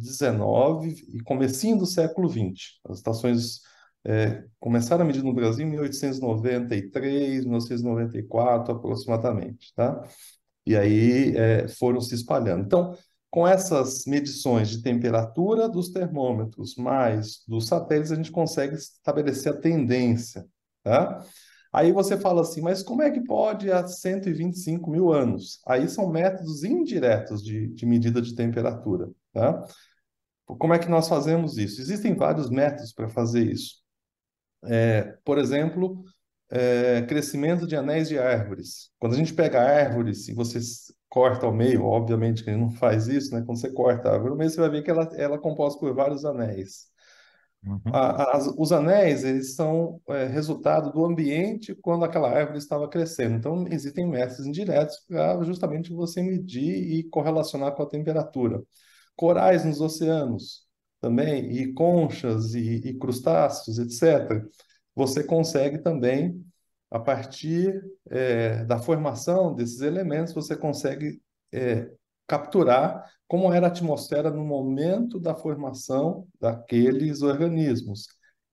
XIX 0.00 1.00
e 1.14 1.20
comecinho 1.20 1.78
do 1.78 1.86
século 1.86 2.28
XX. 2.28 2.80
As 2.88 2.98
estações 2.98 3.60
é, 4.04 4.44
começaram 4.58 5.04
a 5.04 5.06
medir 5.06 5.22
no 5.22 5.34
Brasil 5.34 5.66
em 5.66 5.70
1893, 5.70 7.44
1994, 7.44 8.74
aproximadamente, 8.74 9.72
tá? 9.74 10.02
E 10.66 10.76
aí 10.76 11.36
é, 11.36 11.68
foram 11.68 12.00
se 12.00 12.14
espalhando. 12.14 12.64
Então, 12.64 12.96
com 13.32 13.48
essas 13.48 14.04
medições 14.04 14.68
de 14.68 14.82
temperatura 14.82 15.66
dos 15.66 15.88
termômetros 15.88 16.76
mais 16.76 17.42
dos 17.48 17.66
satélites, 17.66 18.12
a 18.12 18.14
gente 18.14 18.30
consegue 18.30 18.74
estabelecer 18.74 19.50
a 19.50 19.56
tendência. 19.56 20.46
Tá? 20.82 21.24
Aí 21.72 21.92
você 21.92 22.18
fala 22.18 22.42
assim, 22.42 22.60
mas 22.60 22.82
como 22.82 23.00
é 23.00 23.10
que 23.10 23.24
pode 23.24 23.72
há 23.72 23.86
125 23.88 24.90
mil 24.90 25.10
anos? 25.10 25.62
Aí 25.66 25.88
são 25.88 26.10
métodos 26.10 26.62
indiretos 26.62 27.42
de, 27.42 27.68
de 27.68 27.86
medida 27.86 28.20
de 28.20 28.34
temperatura. 28.34 29.10
Tá? 29.32 29.64
Como 30.44 30.74
é 30.74 30.78
que 30.78 30.90
nós 30.90 31.08
fazemos 31.08 31.56
isso? 31.56 31.80
Existem 31.80 32.14
vários 32.14 32.50
métodos 32.50 32.92
para 32.92 33.08
fazer 33.08 33.50
isso. 33.50 33.76
É, 34.66 35.16
por 35.24 35.38
exemplo, 35.38 36.04
é, 36.50 37.00
crescimento 37.08 37.66
de 37.66 37.76
anéis 37.76 38.08
de 38.10 38.18
árvores. 38.18 38.90
Quando 38.98 39.14
a 39.14 39.16
gente 39.16 39.32
pega 39.32 39.62
árvores 39.62 40.28
e 40.28 40.34
você 40.34 40.60
corta 41.12 41.44
ao 41.44 41.52
meio, 41.52 41.84
obviamente 41.84 42.42
que 42.42 42.50
gente 42.50 42.58
não 42.58 42.70
faz 42.70 43.06
isso, 43.06 43.34
né? 43.34 43.42
Quando 43.44 43.60
você 43.60 43.70
corta 43.70 44.08
a 44.08 44.12
árvore 44.14 44.30
ao 44.30 44.36
meio, 44.38 44.48
você 44.48 44.58
vai 44.58 44.70
ver 44.70 44.82
que 44.82 44.90
ela, 44.90 45.10
ela 45.14 45.34
é 45.34 45.38
composta 45.38 45.78
por 45.78 45.94
vários 45.94 46.24
anéis. 46.24 46.86
Uhum. 47.62 47.82
A, 47.92 48.34
as, 48.34 48.46
os 48.56 48.72
anéis, 48.72 49.22
eles 49.22 49.54
são 49.54 50.00
é, 50.08 50.24
resultado 50.24 50.90
do 50.90 51.04
ambiente 51.04 51.74
quando 51.82 52.06
aquela 52.06 52.30
árvore 52.30 52.56
estava 52.56 52.88
crescendo. 52.88 53.34
Então, 53.36 53.66
existem 53.68 54.08
métodos 54.08 54.46
indiretos 54.46 54.96
para 55.06 55.44
justamente 55.44 55.92
você 55.92 56.22
medir 56.22 56.74
e 56.74 57.04
correlacionar 57.10 57.72
com 57.74 57.82
a 57.82 57.88
temperatura. 57.88 58.62
Corais 59.14 59.66
nos 59.66 59.82
oceanos 59.82 60.66
também, 60.98 61.52
e 61.52 61.74
conchas, 61.74 62.54
e, 62.54 62.76
e 62.76 62.98
crustáceos, 62.98 63.78
etc. 63.78 64.48
Você 64.94 65.22
consegue 65.22 65.76
também, 65.78 66.42
a 66.92 67.00
partir 67.00 67.82
é, 68.10 68.64
da 68.64 68.78
formação 68.78 69.54
desses 69.54 69.80
elementos, 69.80 70.34
você 70.34 70.54
consegue 70.54 71.22
é, 71.50 71.90
capturar 72.26 73.10
como 73.26 73.50
era 73.50 73.66
a 73.66 73.70
atmosfera 73.70 74.30
no 74.30 74.44
momento 74.44 75.18
da 75.18 75.34
formação 75.34 76.28
daqueles 76.38 77.22
organismos. 77.22 78.06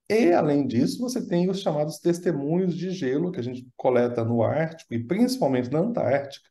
E, 0.10 0.32
além 0.32 0.66
disso, 0.66 1.00
você 1.02 1.28
tem 1.28 1.50
os 1.50 1.60
chamados 1.60 2.00
testemunhos 2.00 2.74
de 2.74 2.92
gelo, 2.92 3.32
que 3.32 3.42
a 3.42 3.44
gente 3.44 3.68
coleta 3.76 4.24
no 4.24 4.42
Ártico 4.42 4.94
e 4.94 5.04
principalmente 5.04 5.70
na 5.70 5.80
Antártica. 5.80 6.50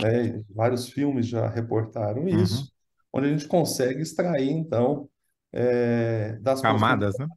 Né? 0.00 0.40
Vários 0.48 0.88
filmes 0.88 1.26
já 1.26 1.48
reportaram 1.48 2.22
uhum. 2.22 2.42
isso, 2.42 2.72
onde 3.12 3.26
a 3.26 3.30
gente 3.32 3.48
consegue 3.48 4.02
extrair, 4.02 4.50
então, 4.50 5.08
é, 5.56 6.36
das 6.40 6.60
camadas, 6.60 7.14
né? 7.16 7.28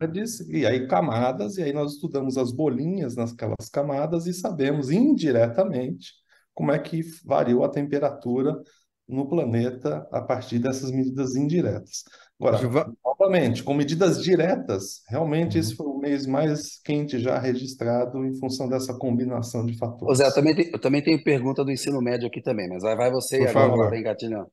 E 0.50 0.66
aí 0.66 0.88
camadas, 0.88 1.58
e 1.58 1.64
aí 1.64 1.72
nós 1.72 1.94
estudamos 1.94 2.36
as 2.36 2.52
bolinhas 2.52 3.16
nasquelas 3.16 3.70
camadas 3.72 4.26
e 4.26 4.34
sabemos 4.34 4.90
indiretamente 4.90 6.14
como 6.54 6.72
é 6.72 6.80
que 6.80 7.02
variou 7.24 7.64
a 7.64 7.70
temperatura 7.70 8.60
no 9.08 9.30
planeta 9.30 10.08
a 10.12 10.20
partir 10.20 10.58
dessas 10.58 10.92
medidas 10.92 11.36
indiretas. 11.36 12.04
Agora, 12.40 12.58
Juva... 12.58 12.92
novamente, 13.06 13.64
com 13.64 13.74
medidas 13.74 14.22
diretas, 14.22 15.04
realmente 15.08 15.56
uhum. 15.56 15.62
esse 15.62 15.76
foi 15.76 15.86
o 15.86 15.98
mês 16.00 16.26
mais 16.26 16.82
quente 16.84 17.20
já 17.20 17.38
registrado 17.38 18.26
em 18.26 18.34
função 18.40 18.68
dessa 18.68 18.94
combinação 18.96 19.64
de 19.64 19.78
fatores. 19.78 20.18
Zé, 20.18 20.28
eu 20.28 20.34
também, 20.34 20.56
tenho, 20.56 20.70
eu 20.74 20.80
também 20.80 21.04
tenho 21.04 21.24
pergunta 21.24 21.64
do 21.64 21.72
ensino 21.72 22.02
médio 22.02 22.28
aqui 22.28 22.42
também, 22.42 22.68
mas 22.68 22.82
vai, 22.82 22.96
vai 22.96 23.12
você 23.12 23.38
Por 23.38 23.46
e 23.46 23.48
agora 23.48 23.70
favor. 23.70 23.90
vai 23.90 24.00
engatilhando. 24.00 24.52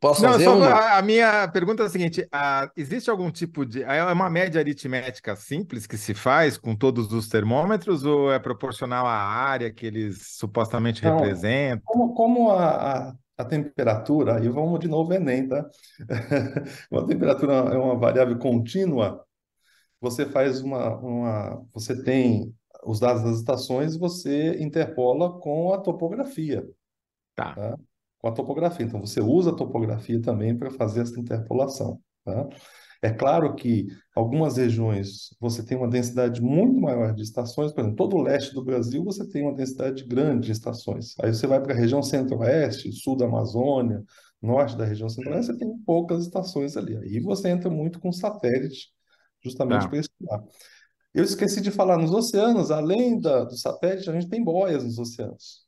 Posso 0.00 0.22
Não, 0.22 0.32
fazer 0.32 0.44
só 0.44 0.56
uma? 0.56 0.66
a, 0.66 0.98
a 0.98 1.02
minha 1.02 1.48
pergunta 1.48 1.82
é 1.82 1.86
a 1.86 1.88
seguinte: 1.88 2.26
a, 2.30 2.70
existe 2.76 3.10
algum 3.10 3.30
tipo 3.30 3.64
de. 3.64 3.82
É 3.82 4.02
uma 4.12 4.28
média 4.28 4.60
aritmética 4.60 5.34
simples 5.36 5.86
que 5.86 5.96
se 5.96 6.14
faz 6.14 6.58
com 6.58 6.74
todos 6.76 7.12
os 7.12 7.28
termômetros 7.28 8.04
ou 8.04 8.32
é 8.32 8.38
proporcional 8.38 9.06
à 9.06 9.12
área 9.14 9.72
que 9.72 9.86
eles 9.86 10.36
supostamente 10.36 11.02
Não, 11.02 11.10
representam? 11.14 11.82
como, 11.84 12.14
como 12.14 12.50
a, 12.50 13.08
a, 13.10 13.14
a 13.38 13.44
temperatura, 13.44 14.44
e 14.44 14.48
vamos 14.48 14.80
de 14.80 14.88
novo 14.88 15.12
Enem, 15.12 15.48
tá? 15.48 15.64
Como 16.90 17.02
a 17.02 17.06
temperatura 17.06 17.52
é 17.54 17.78
uma 17.78 17.96
variável 17.98 18.38
contínua, 18.38 19.24
você 20.00 20.26
faz 20.26 20.60
uma, 20.60 20.96
uma. 20.98 21.66
Você 21.74 22.02
tem 22.02 22.54
os 22.84 23.00
dados 23.00 23.22
das 23.22 23.38
estações 23.38 23.94
e 23.94 23.98
você 23.98 24.62
interpola 24.62 25.38
com 25.40 25.72
a 25.72 25.78
topografia. 25.78 26.66
Tá. 27.34 27.54
tá? 27.54 27.78
Com 28.26 28.32
a 28.32 28.32
topografia. 28.32 28.84
Então, 28.84 29.00
você 29.00 29.20
usa 29.20 29.50
a 29.50 29.54
topografia 29.54 30.20
também 30.20 30.56
para 30.56 30.70
fazer 30.70 31.02
essa 31.02 31.18
interpolação. 31.18 32.00
Tá? 32.24 32.48
É 33.02 33.10
claro 33.10 33.54
que 33.54 33.86
algumas 34.14 34.56
regiões 34.56 35.28
você 35.38 35.64
tem 35.64 35.76
uma 35.76 35.88
densidade 35.88 36.42
muito 36.42 36.80
maior 36.80 37.14
de 37.14 37.22
estações, 37.22 37.72
por 37.72 37.80
exemplo, 37.80 37.96
todo 37.96 38.16
o 38.16 38.22
leste 38.22 38.52
do 38.52 38.64
Brasil 38.64 39.04
você 39.04 39.28
tem 39.28 39.42
uma 39.42 39.54
densidade 39.54 40.04
grande 40.04 40.46
de 40.46 40.52
estações. 40.52 41.14
Aí 41.22 41.32
você 41.32 41.46
vai 41.46 41.62
para 41.62 41.72
a 41.72 41.76
região 41.76 42.02
centro-oeste, 42.02 42.90
sul 42.92 43.16
da 43.16 43.26
Amazônia, 43.26 44.02
norte 44.42 44.76
da 44.76 44.84
região 44.84 45.08
centro-oeste, 45.08 45.52
você 45.52 45.58
tem 45.58 45.76
poucas 45.84 46.24
estações 46.24 46.76
ali. 46.76 46.96
Aí 46.96 47.20
você 47.20 47.48
entra 47.48 47.70
muito 47.70 48.00
com 48.00 48.10
satélite, 48.10 48.88
justamente 49.44 49.82
Tá. 49.82 49.88
para 49.88 49.98
estudar. 49.98 50.42
Eu 51.14 51.24
esqueci 51.24 51.60
de 51.60 51.70
falar, 51.70 51.96
nos 51.96 52.12
oceanos, 52.12 52.70
além 52.70 53.20
da, 53.20 53.44
do 53.44 53.56
satélite, 53.56 54.10
a 54.10 54.12
gente 54.12 54.28
tem 54.28 54.42
boias 54.42 54.84
nos 54.84 54.98
oceanos. 54.98 55.65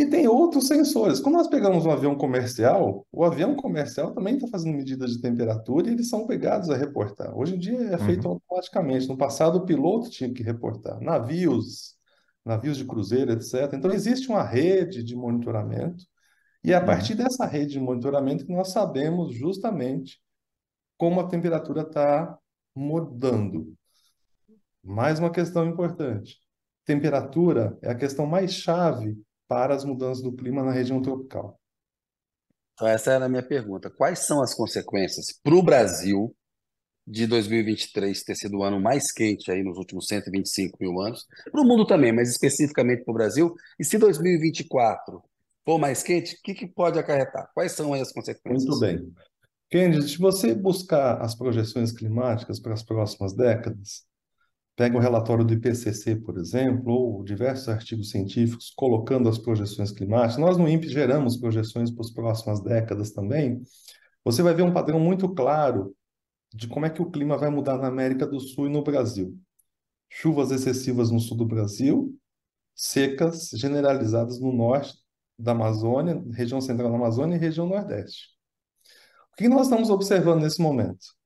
E 0.00 0.06
tem 0.06 0.26
outros 0.26 0.66
sensores. 0.66 1.20
Quando 1.20 1.34
nós 1.34 1.46
pegamos 1.46 1.84
um 1.84 1.90
avião 1.90 2.16
comercial, 2.16 3.06
o 3.12 3.22
avião 3.22 3.54
comercial 3.54 4.14
também 4.14 4.36
está 4.36 4.48
fazendo 4.48 4.74
medidas 4.74 5.10
de 5.10 5.20
temperatura 5.20 5.88
e 5.88 5.92
eles 5.92 6.08
são 6.08 6.22
obrigados 6.22 6.70
a 6.70 6.74
reportar. 6.74 7.36
Hoje 7.36 7.54
em 7.54 7.58
dia 7.58 7.78
é 7.82 7.98
feito 7.98 8.24
Uhum. 8.26 8.32
automaticamente. 8.32 9.06
No 9.06 9.18
passado, 9.18 9.56
o 9.58 9.66
piloto 9.66 10.08
tinha 10.08 10.32
que 10.32 10.42
reportar. 10.42 10.98
Navios, 11.02 11.96
navios 12.42 12.78
de 12.78 12.86
cruzeiro, 12.86 13.30
etc. 13.30 13.74
Então, 13.74 13.92
existe 13.92 14.30
uma 14.30 14.42
rede 14.42 15.04
de 15.04 15.14
monitoramento. 15.14 16.02
E 16.64 16.72
é 16.72 16.76
a 16.76 16.80
Uhum. 16.80 16.86
partir 16.86 17.14
dessa 17.14 17.44
rede 17.44 17.72
de 17.74 17.80
monitoramento 17.80 18.46
que 18.46 18.52
nós 18.54 18.68
sabemos 18.72 19.34
justamente 19.34 20.18
como 20.96 21.20
a 21.20 21.28
temperatura 21.28 21.82
está 21.82 22.38
mudando. 22.74 23.74
Mais 24.82 25.18
uma 25.18 25.30
questão 25.30 25.66
importante. 25.66 26.38
Temperatura 26.86 27.76
é 27.82 27.90
a 27.90 27.94
questão 27.94 28.24
mais 28.24 28.54
chave 28.54 29.14
para 29.50 29.74
as 29.74 29.84
mudanças 29.84 30.22
do 30.22 30.30
clima 30.30 30.62
na 30.62 30.70
região 30.70 31.02
tropical. 31.02 31.60
Então, 32.74 32.86
essa 32.86 33.10
era 33.10 33.24
a 33.24 33.28
minha 33.28 33.42
pergunta. 33.42 33.90
Quais 33.90 34.20
são 34.20 34.40
as 34.40 34.54
consequências 34.54 35.36
para 35.42 35.56
o 35.56 35.60
Brasil 35.62 36.32
de 37.04 37.26
2023 37.26 38.22
ter 38.22 38.36
sido 38.36 38.58
o 38.58 38.62
ano 38.62 38.80
mais 38.80 39.10
quente 39.10 39.50
aí 39.50 39.64
nos 39.64 39.76
últimos 39.76 40.06
125 40.06 40.78
mil 40.80 41.00
anos? 41.00 41.26
Para 41.50 41.60
o 41.60 41.64
mundo 41.64 41.84
também, 41.84 42.12
mas 42.12 42.30
especificamente 42.30 43.02
para 43.02 43.10
o 43.10 43.14
Brasil. 43.14 43.52
E 43.76 43.84
se 43.84 43.98
2024 43.98 45.20
for 45.64 45.80
mais 45.80 46.00
quente, 46.04 46.36
o 46.36 46.38
que, 46.44 46.54
que 46.54 46.68
pode 46.68 46.96
acarretar? 46.96 47.50
Quais 47.52 47.72
são 47.72 47.92
as 47.92 48.12
consequências? 48.12 48.64
Muito 48.64 48.78
bem. 48.78 49.12
Kennedy, 49.68 50.08
se 50.08 50.18
você 50.18 50.54
buscar 50.54 51.20
as 51.20 51.34
projeções 51.34 51.90
climáticas 51.90 52.60
para 52.60 52.74
as 52.74 52.84
próximas 52.84 53.34
décadas, 53.34 54.04
pega 54.80 54.96
o 54.96 55.00
relatório 55.00 55.44
do 55.44 55.52
IPCC, 55.52 56.16
por 56.16 56.38
exemplo, 56.38 56.90
ou 56.90 57.22
diversos 57.22 57.68
artigos 57.68 58.08
científicos 58.08 58.72
colocando 58.74 59.28
as 59.28 59.36
projeções 59.36 59.92
climáticas, 59.92 60.38
nós 60.38 60.56
no 60.56 60.66
INPE 60.66 60.88
geramos 60.88 61.36
projeções 61.36 61.90
para 61.90 62.00
as 62.00 62.10
próximas 62.10 62.62
décadas 62.62 63.10
também, 63.10 63.60
você 64.24 64.42
vai 64.42 64.54
ver 64.54 64.62
um 64.62 64.72
padrão 64.72 64.98
muito 64.98 65.28
claro 65.34 65.94
de 66.54 66.66
como 66.66 66.86
é 66.86 66.90
que 66.90 67.02
o 67.02 67.10
clima 67.10 67.36
vai 67.36 67.50
mudar 67.50 67.76
na 67.76 67.88
América 67.88 68.26
do 68.26 68.40
Sul 68.40 68.68
e 68.68 68.70
no 68.70 68.82
Brasil. 68.82 69.38
Chuvas 70.08 70.50
excessivas 70.50 71.10
no 71.10 71.20
sul 71.20 71.36
do 71.36 71.44
Brasil, 71.44 72.18
secas 72.74 73.50
generalizadas 73.50 74.40
no 74.40 74.50
norte 74.50 74.94
da 75.38 75.52
Amazônia, 75.52 76.24
região 76.32 76.58
central 76.58 76.88
da 76.88 76.96
Amazônia 76.96 77.36
e 77.36 77.38
região 77.38 77.66
nordeste. 77.66 78.28
O 79.34 79.36
que 79.36 79.46
nós 79.46 79.66
estamos 79.66 79.90
observando 79.90 80.40
nesse 80.40 80.62
momento? 80.62 81.19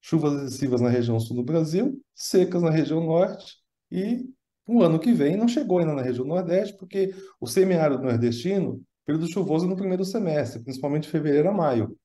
Chuvas 0.00 0.42
excessivas 0.42 0.80
na 0.80 0.88
região 0.88 1.18
sul 1.20 1.36
do 1.36 1.42
Brasil, 1.42 2.00
secas 2.14 2.62
na 2.62 2.70
região 2.70 3.04
norte 3.04 3.56
e 3.90 4.24
o 4.66 4.82
ano 4.82 4.98
que 4.98 5.12
vem 5.12 5.36
não 5.36 5.48
chegou 5.48 5.78
ainda 5.78 5.94
na 5.94 6.02
região 6.02 6.24
nordeste, 6.24 6.76
porque 6.76 7.14
o 7.40 7.46
semiárido 7.46 8.02
nordestino, 8.02 8.80
período 9.04 9.30
chuvoso 9.30 9.66
no 9.66 9.76
primeiro 9.76 10.04
semestre, 10.04 10.62
principalmente 10.62 11.08
fevereiro 11.08 11.48
a 11.48 11.52
maio. 11.52 11.96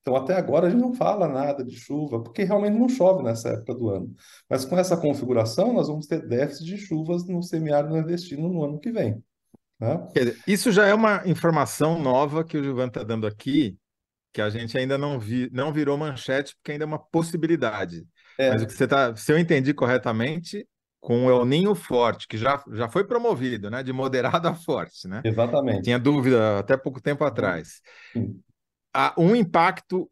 Então, 0.00 0.16
até 0.16 0.34
agora, 0.34 0.68
a 0.68 0.70
gente 0.70 0.80
não 0.80 0.94
fala 0.94 1.28
nada 1.28 1.64
de 1.64 1.76
chuva, 1.76 2.22
porque 2.22 2.44
realmente 2.44 2.78
não 2.78 2.88
chove 2.88 3.24
nessa 3.24 3.50
época 3.50 3.74
do 3.74 3.90
ano. 3.90 4.14
Mas 4.48 4.64
com 4.64 4.78
essa 4.78 4.96
configuração, 4.96 5.72
nós 5.72 5.88
vamos 5.88 6.06
ter 6.06 6.26
déficit 6.26 6.64
de 6.64 6.78
chuvas 6.78 7.26
no 7.26 7.42
semiárido 7.42 7.92
nordestino 7.92 8.48
no 8.48 8.64
ano 8.64 8.78
que 8.78 8.92
vem. 8.92 9.22
Né? 9.80 10.08
Isso 10.46 10.70
já 10.70 10.86
é 10.86 10.94
uma 10.94 11.22
informação 11.26 12.00
nova 12.00 12.44
que 12.44 12.56
o 12.56 12.62
Gilvan 12.62 12.86
está 12.86 13.02
dando 13.02 13.26
aqui, 13.26 13.76
que 14.36 14.42
a 14.42 14.50
gente 14.50 14.76
ainda 14.76 14.98
não, 14.98 15.18
vi, 15.18 15.48
não 15.50 15.72
virou 15.72 15.96
manchete, 15.96 16.54
porque 16.56 16.72
ainda 16.72 16.84
é 16.84 16.86
uma 16.86 16.98
possibilidade. 16.98 18.06
É. 18.38 18.50
Mas 18.50 18.62
o 18.62 18.66
que 18.66 18.74
você 18.74 18.86
tá, 18.86 19.16
se 19.16 19.32
eu 19.32 19.38
entendi 19.38 19.72
corretamente, 19.72 20.68
com 21.00 21.24
o 21.24 21.30
El 21.30 21.46
Ninho 21.46 21.74
forte, 21.74 22.28
que 22.28 22.36
já, 22.36 22.62
já 22.70 22.86
foi 22.86 23.04
promovido, 23.04 23.70
né? 23.70 23.82
De 23.82 23.94
moderado 23.94 24.46
a 24.46 24.54
forte, 24.54 25.08
né? 25.08 25.22
Exatamente. 25.24 25.84
Tinha 25.84 25.98
dúvida 25.98 26.58
até 26.58 26.76
pouco 26.76 27.00
tempo 27.00 27.24
atrás. 27.24 27.80
Sim. 28.12 28.38
Há 28.92 29.14
um 29.16 29.34
impacto 29.34 30.06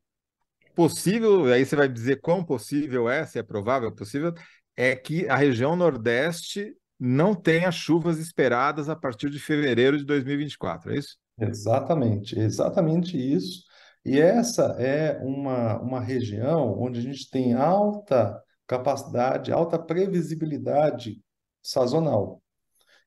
possível, 0.74 1.44
aí 1.52 1.66
você 1.66 1.76
vai 1.76 1.86
dizer 1.86 2.22
quão 2.22 2.42
possível 2.42 3.10
é, 3.10 3.26
se 3.26 3.38
é 3.38 3.42
provável, 3.42 3.92
possível, 3.92 4.32
é 4.74 4.96
que 4.96 5.28
a 5.28 5.36
região 5.36 5.76
Nordeste 5.76 6.74
não 6.98 7.34
tenha 7.34 7.70
chuvas 7.70 8.18
esperadas 8.18 8.88
a 8.88 8.96
partir 8.96 9.28
de 9.28 9.38
fevereiro 9.38 9.98
de 9.98 10.04
2024, 10.06 10.92
é 10.92 10.96
isso? 10.96 11.18
Exatamente, 11.38 12.38
exatamente 12.38 13.18
isso. 13.18 13.63
E 14.05 14.20
essa 14.20 14.76
é 14.78 15.18
uma, 15.22 15.80
uma 15.80 16.00
região 16.00 16.78
onde 16.78 16.98
a 16.98 17.02
gente 17.02 17.30
tem 17.30 17.55
alta 17.55 18.40
capacidade, 18.66 19.52
alta 19.52 19.78
previsibilidade 19.78 21.22
sazonal. 21.62 22.42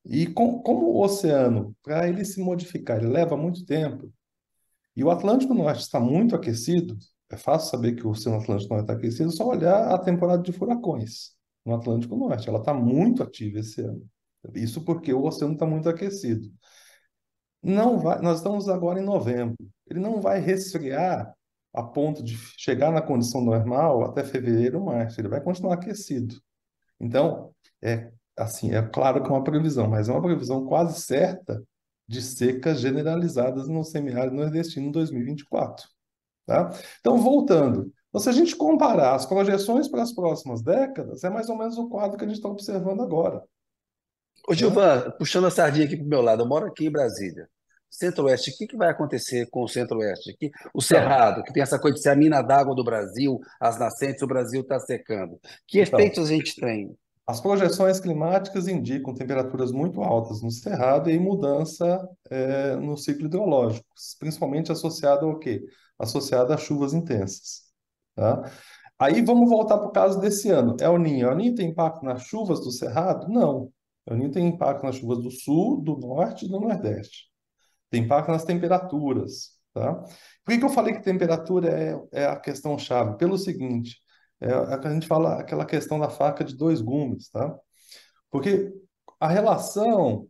E 0.03 0.25
com, 0.27 0.61
como 0.61 0.87
o 0.87 1.01
oceano, 1.03 1.75
para 1.83 2.07
ele 2.07 2.25
se 2.25 2.41
modificar, 2.41 2.97
ele 2.97 3.07
leva 3.07 3.37
muito 3.37 3.65
tempo, 3.65 4.11
e 4.95 5.03
o 5.03 5.11
Atlântico 5.11 5.53
Norte 5.53 5.81
está 5.81 5.99
muito 5.99 6.35
aquecido, 6.35 6.97
é 7.29 7.37
fácil 7.37 7.69
saber 7.69 7.93
que 7.93 8.07
o 8.07 8.09
Oceano 8.09 8.39
Atlântico 8.39 8.73
não 8.73 8.81
está 8.81 8.93
aquecido, 8.93 9.31
só 9.31 9.45
olhar 9.45 9.93
a 9.93 9.99
temporada 9.99 10.41
de 10.41 10.51
furacões 10.51 11.35
no 11.63 11.75
Atlântico 11.75 12.15
Norte. 12.15 12.49
Ela 12.49 12.59
está 12.59 12.73
muito 12.73 13.21
ativa 13.21 13.59
esse 13.59 13.81
ano. 13.81 14.03
Isso 14.55 14.83
porque 14.83 15.13
o 15.13 15.23
oceano 15.23 15.53
está 15.53 15.67
muito 15.67 15.87
aquecido. 15.87 16.49
Não 17.67 17.99
vai, 17.99 18.21
nós 18.21 18.37
estamos 18.37 18.69
agora 18.69 18.97
em 18.97 19.03
novembro. 19.03 19.57
Ele 19.89 19.99
não 19.99 20.21
vai 20.21 20.39
resfriar 20.39 21.35
a 21.73 21.83
ponto 21.83 22.23
de 22.23 22.37
chegar 22.57 22.93
na 22.93 23.01
condição 23.01 23.41
normal 23.41 24.05
até 24.05 24.23
fevereiro, 24.23 24.85
março. 24.85 25.19
Ele 25.19 25.27
vai 25.27 25.41
continuar 25.41 25.73
aquecido. 25.73 26.41
Então, 26.97 27.53
é 27.81 28.09
assim, 28.37 28.73
é 28.73 28.81
claro 28.81 29.21
que 29.21 29.29
é 29.29 29.33
uma 29.33 29.43
previsão, 29.43 29.89
mas 29.89 30.07
é 30.07 30.13
uma 30.13 30.21
previsão 30.21 30.65
quase 30.65 31.01
certa 31.01 31.61
de 32.07 32.21
secas 32.21 32.79
generalizadas 32.79 33.67
no 33.67 33.83
semiárido 33.83 34.37
nordestino 34.37 34.87
em 34.87 34.91
2024. 34.91 35.89
Tá? 36.45 36.71
Então, 37.01 37.17
voltando, 37.17 37.91
então, 38.07 38.21
se 38.21 38.29
a 38.29 38.31
gente 38.31 38.55
comparar 38.55 39.13
as 39.13 39.25
projeções 39.25 39.89
para 39.89 40.03
as 40.03 40.13
próximas 40.13 40.61
décadas, 40.61 41.25
é 41.25 41.29
mais 41.29 41.49
ou 41.49 41.57
menos 41.57 41.77
o 41.77 41.89
quadro 41.89 42.17
que 42.17 42.23
a 42.23 42.27
gente 42.27 42.37
está 42.37 42.47
observando 42.47 43.01
agora. 43.01 43.43
Ô, 44.47 44.53
Gilvan, 44.53 45.11
puxando 45.19 45.47
a 45.47 45.51
sardinha 45.51 45.85
aqui 45.85 45.97
para 45.97 46.05
o 46.05 46.09
meu 46.09 46.21
lado, 46.21 46.43
eu 46.43 46.47
moro 46.47 46.67
aqui 46.67 46.85
em 46.85 46.91
Brasília. 46.91 47.49
Centro-Oeste, 47.89 48.51
o 48.51 48.57
que, 48.57 48.67
que 48.67 48.77
vai 48.77 48.89
acontecer 48.89 49.47
com 49.49 49.63
o 49.63 49.67
Centro-Oeste? 49.67 50.37
O 50.73 50.81
Cerrado, 50.81 51.43
que 51.43 51.53
tem 51.53 51.63
essa 51.63 51.79
coisa 51.79 51.95
de 51.95 52.03
ser 52.03 52.09
a 52.09 52.15
mina 52.15 52.41
d'água 52.41 52.75
do 52.75 52.83
Brasil, 52.83 53.39
as 53.59 53.79
nascentes, 53.79 54.21
o 54.21 54.27
Brasil 54.27 54.61
está 54.61 54.79
secando. 54.79 55.39
Que 55.67 55.81
então, 55.81 55.99
efeitos 55.99 56.29
a 56.29 56.33
gente 56.33 56.55
tem? 56.59 56.95
As 57.25 57.41
projeções 57.41 57.99
climáticas 57.99 58.69
indicam 58.69 59.13
temperaturas 59.13 59.71
muito 59.71 60.01
altas 60.01 60.41
no 60.41 60.49
Cerrado 60.49 61.09
e 61.09 61.19
mudança 61.19 62.07
é, 62.29 62.75
no 62.77 62.95
ciclo 62.95 63.25
hidrológico, 63.25 63.85
principalmente 64.17 64.71
associada 64.71 65.25
ao 65.25 65.37
quê? 65.37 65.61
Associada 65.99 66.53
a 66.53 66.57
chuvas 66.57 66.93
intensas. 66.93 67.63
Tá? 68.15 68.49
Aí 68.97 69.21
vamos 69.21 69.49
voltar 69.49 69.77
para 69.77 69.87
o 69.87 69.91
caso 69.91 70.19
desse 70.19 70.49
ano. 70.49 70.77
É 70.79 70.87
o 70.87 70.97
Ninho. 70.97 71.27
É 71.27 71.31
o 71.31 71.35
Ninho 71.35 71.53
tem 71.53 71.69
impacto 71.69 72.03
nas 72.03 72.23
chuvas 72.23 72.61
do 72.61 72.71
Cerrado? 72.71 73.27
Não. 73.27 73.71
É 74.05 74.13
o 74.13 74.17
Ninho 74.17 74.31
tem 74.31 74.47
impacto 74.47 74.83
nas 74.83 74.95
chuvas 74.95 75.19
do 75.19 75.29
Sul, 75.29 75.81
do 75.81 75.97
Norte 75.97 76.45
e 76.45 76.47
do 76.47 76.59
Nordeste. 76.59 77.27
Tem 77.89 78.03
impacto 78.03 78.31
nas 78.31 78.43
temperaturas. 78.43 79.57
Tá? 79.73 79.93
Por 79.93 80.51
que, 80.51 80.57
que 80.57 80.65
eu 80.65 80.69
falei 80.69 80.93
que 80.93 81.03
temperatura 81.03 81.69
é, 81.69 82.23
é 82.23 82.25
a 82.25 82.35
questão 82.35 82.77
chave? 82.77 83.17
Pelo 83.17 83.37
seguinte, 83.37 83.97
é, 84.41 84.49
é 84.49 84.77
que 84.77 84.87
a 84.87 84.93
gente 84.93 85.07
fala 85.07 85.39
aquela 85.39 85.65
questão 85.65 85.99
da 85.99 86.09
faca 86.09 86.43
de 86.43 86.55
dois 86.55 86.81
gumes, 86.81 87.29
tá? 87.29 87.55
Porque 88.29 88.71
a 89.19 89.27
relação 89.27 90.27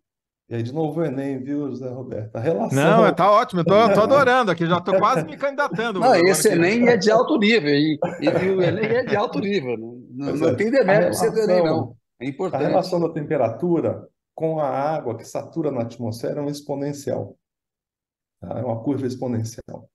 e 0.50 0.56
aí, 0.56 0.64
de 0.64 0.74
novo, 0.74 1.02
o 1.02 1.04
Enem, 1.04 1.44
viu, 1.44 1.68
José 1.68 1.90
Roberto? 1.90 2.34
A 2.38 2.40
relação. 2.40 3.04
Não, 3.04 3.14
tá 3.14 3.30
ótimo, 3.32 3.62
eu 3.62 3.66
tô, 3.66 3.94
tô 3.94 4.02
adorando 4.02 4.50
aqui, 4.50 4.66
já 4.66 4.80
tô 4.80 4.96
quase 4.98 5.26
me 5.26 5.36
candidatando. 5.36 6.00
Não, 6.00 6.16
esse 6.16 6.48
Enem 6.48 6.88
é 6.88 6.96
de 6.96 7.12
alto 7.12 7.38
nível, 7.38 7.70
e, 7.70 8.00
e, 8.22 8.50
o 8.50 8.62
Enem 8.62 8.86
é 8.86 9.04
de 9.04 9.14
alto 9.14 9.40
nível. 9.40 9.78
Não, 9.78 10.34
não, 10.36 10.48
é, 10.48 10.56
tem 10.56 10.72
demérito 10.72 11.18
ser 11.18 11.32
do 11.32 11.40
Enem, 11.40 11.66
não. 11.66 11.98
É 12.22 12.28
importante. 12.28 12.64
A 12.64 12.68
relação 12.68 13.00
da 13.02 13.10
temperatura 13.10 14.08
com 14.34 14.58
a 14.60 14.70
água 14.70 15.18
que 15.18 15.26
satura 15.26 15.70
na 15.70 15.82
atmosfera 15.82 16.40
é 16.40 16.42
uma 16.42 16.52
exponencial. 16.52 17.36
Tá? 18.40 18.60
É 18.60 18.64
uma 18.64 18.82
curva 18.84 19.06
exponencial. 19.06 19.90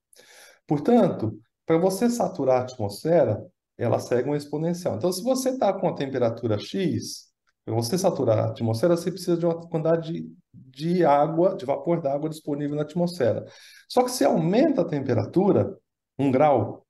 Portanto, 0.67 1.39
para 1.65 1.77
você 1.77 2.09
saturar 2.09 2.61
a 2.61 2.63
atmosfera, 2.63 3.43
ela 3.77 3.99
segue 3.99 4.29
uma 4.29 4.37
exponencial. 4.37 4.95
Então, 4.95 5.11
se 5.11 5.23
você 5.23 5.49
está 5.49 5.73
com 5.73 5.87
a 5.87 5.95
temperatura 5.95 6.57
X, 6.59 7.31
para 7.65 7.73
você 7.73 7.97
saturar 7.97 8.39
a 8.39 8.49
atmosfera, 8.49 8.95
você 8.95 9.11
precisa 9.11 9.37
de 9.37 9.45
uma 9.45 9.55
quantidade 9.55 10.11
de, 10.11 10.35
de 10.53 11.05
água, 11.05 11.55
de 11.55 11.65
vapor 11.65 12.01
d'água 12.01 12.29
disponível 12.29 12.75
na 12.75 12.83
atmosfera. 12.83 13.45
Só 13.87 14.03
que 14.03 14.11
se 14.11 14.23
aumenta 14.25 14.81
a 14.81 14.87
temperatura, 14.87 15.75
um 16.19 16.29
grau, 16.29 16.85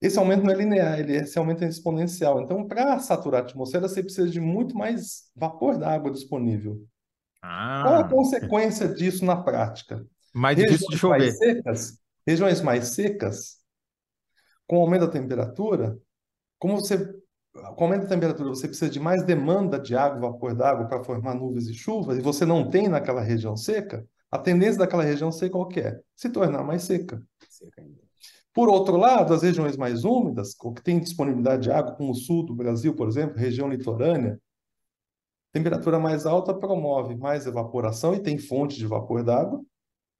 esse 0.00 0.18
aumento 0.18 0.44
não 0.44 0.52
é 0.52 0.56
linear, 0.56 1.00
ele, 1.00 1.16
esse 1.16 1.38
aumento 1.38 1.64
é 1.64 1.68
exponencial. 1.68 2.40
Então, 2.40 2.66
para 2.66 2.98
saturar 3.00 3.42
a 3.42 3.44
atmosfera, 3.44 3.88
você 3.88 4.02
precisa 4.02 4.28
de 4.28 4.40
muito 4.40 4.76
mais 4.76 5.30
vapor 5.34 5.76
d'água 5.76 6.10
disponível. 6.10 6.80
Ah. 7.42 7.82
Qual 7.82 7.94
a 7.96 8.08
consequência 8.08 8.88
disso 8.88 9.24
na 9.24 9.36
prática? 9.36 10.04
Mais 10.38 10.56
difícil 10.56 10.88
de 10.88 10.96
chover. 10.96 11.18
Mais 11.18 11.38
secas, 11.38 11.98
regiões 12.26 12.60
mais 12.60 12.88
secas, 12.88 13.58
com 14.66 14.78
o 14.78 14.80
aumento 14.80 15.06
da 15.06 15.12
temperatura, 15.12 15.98
como 16.58 16.76
você 16.76 17.12
com 17.74 17.82
o 17.82 17.84
aumento 17.84 18.02
da 18.02 18.08
temperatura, 18.08 18.50
você 18.50 18.68
precisa 18.68 18.90
de 18.90 19.00
mais 19.00 19.24
demanda 19.24 19.80
de 19.80 19.96
água, 19.96 20.30
vapor 20.30 20.54
d'água 20.54 20.86
para 20.86 21.02
formar 21.02 21.34
nuvens 21.34 21.66
e 21.66 21.74
chuvas, 21.74 22.16
e 22.16 22.20
você 22.20 22.44
não 22.44 22.70
tem 22.70 22.86
naquela 22.86 23.20
região 23.20 23.56
seca, 23.56 24.06
a 24.30 24.38
tendência 24.38 24.78
daquela 24.78 25.02
região 25.02 25.32
seca 25.32 25.52
qual 25.52 25.66
que 25.66 25.80
é? 25.80 25.98
Se 26.14 26.28
tornar 26.30 26.62
mais 26.62 26.84
seca. 26.84 27.20
Por 28.52 28.68
outro 28.68 28.96
lado, 28.96 29.34
as 29.34 29.42
regiões 29.42 29.76
mais 29.76 30.04
úmidas, 30.04 30.54
que 30.54 30.82
têm 30.82 31.00
disponibilidade 31.00 31.62
de 31.62 31.70
água, 31.70 31.94
como 31.94 32.12
o 32.12 32.14
sul 32.14 32.44
do 32.44 32.54
Brasil, 32.54 32.94
por 32.94 33.08
exemplo, 33.08 33.38
região 33.38 33.68
litorânea, 33.68 34.38
temperatura 35.52 35.98
mais 35.98 36.26
alta 36.26 36.54
promove 36.54 37.16
mais 37.16 37.46
evaporação 37.46 38.14
e 38.14 38.20
tem 38.20 38.38
fonte 38.38 38.76
de 38.76 38.86
vapor 38.86 39.24
d'água, 39.24 39.60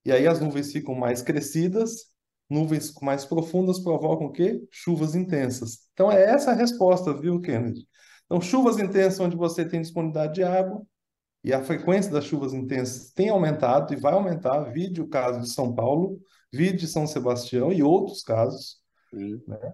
e 0.05 0.13
aí 0.13 0.27
as 0.27 0.41
nuvens 0.41 0.73
ficam 0.73 0.95
mais 0.95 1.23
crescidas 1.23 2.09
Nuvens 2.49 2.95
mais 3.03 3.27
profundas 3.27 3.79
provocam 3.79 4.29
o 4.29 4.33
quê? 4.33 4.67
Chuvas 4.71 5.15
intensas. 5.15 5.81
Então 5.93 6.11
é 6.11 6.23
essa 6.23 6.53
a 6.53 6.55
resposta, 6.55 7.13
viu, 7.13 7.41
Kennedy? 7.41 7.87
Então, 8.25 8.41
chuvas 8.41 8.79
intensas 8.79 9.21
onde 9.21 9.37
você 9.37 9.67
tem 9.67 9.83
disponibilidade 9.83 10.35
de 10.35 10.43
água 10.43 10.83
e 11.45 11.53
a 11.53 11.63
frequência 11.63 12.11
das 12.11 12.25
chuvas 12.25 12.55
intensas 12.55 13.13
tem 13.13 13.29
aumentado 13.29 13.93
e 13.93 13.97
vai 13.97 14.15
aumentar. 14.15 14.73
Vide 14.73 15.01
o 15.01 15.09
caso 15.09 15.41
de 15.41 15.51
São 15.51 15.75
Paulo, 15.75 16.21
vide 16.53 16.87
São 16.87 17.07
Sebastião 17.07 17.71
e 17.71 17.83
outros 17.83 18.23
casos. 18.23 18.79
Né? 19.13 19.73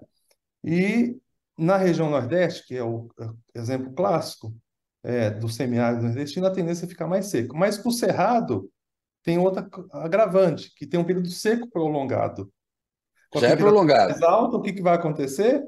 E 0.65 1.17
na 1.57 1.77
região 1.77 2.11
Nordeste, 2.11 2.67
que 2.67 2.77
é 2.77 2.83
o 2.83 3.09
exemplo 3.55 3.93
clássico 3.93 4.55
é, 5.03 5.31
do 5.31 5.49
semiárido 5.49 6.03
nordestino, 6.03 6.47
a 6.47 6.53
tendência 6.53 6.87
é 6.87 6.89
ficar 6.89 7.07
mais 7.07 7.27
seco. 7.27 7.57
Mas 7.57 7.79
para 7.79 7.89
o 7.89 7.93
Cerrado, 7.93 8.71
tem 9.25 9.39
outra 9.39 9.67
agravante, 9.91 10.73
que 10.77 10.87
tem 10.87 11.01
um 11.01 11.05
período 11.05 11.31
seco 11.31 11.69
prolongado. 11.69 12.53
Já 13.37 13.49
é 13.49 13.57
prolongado. 13.57 14.11
Mais 14.11 14.23
alta, 14.23 14.57
o 14.57 14.63
que, 14.63 14.73
que 14.73 14.83
vai 14.83 14.95
acontecer? 14.95 15.65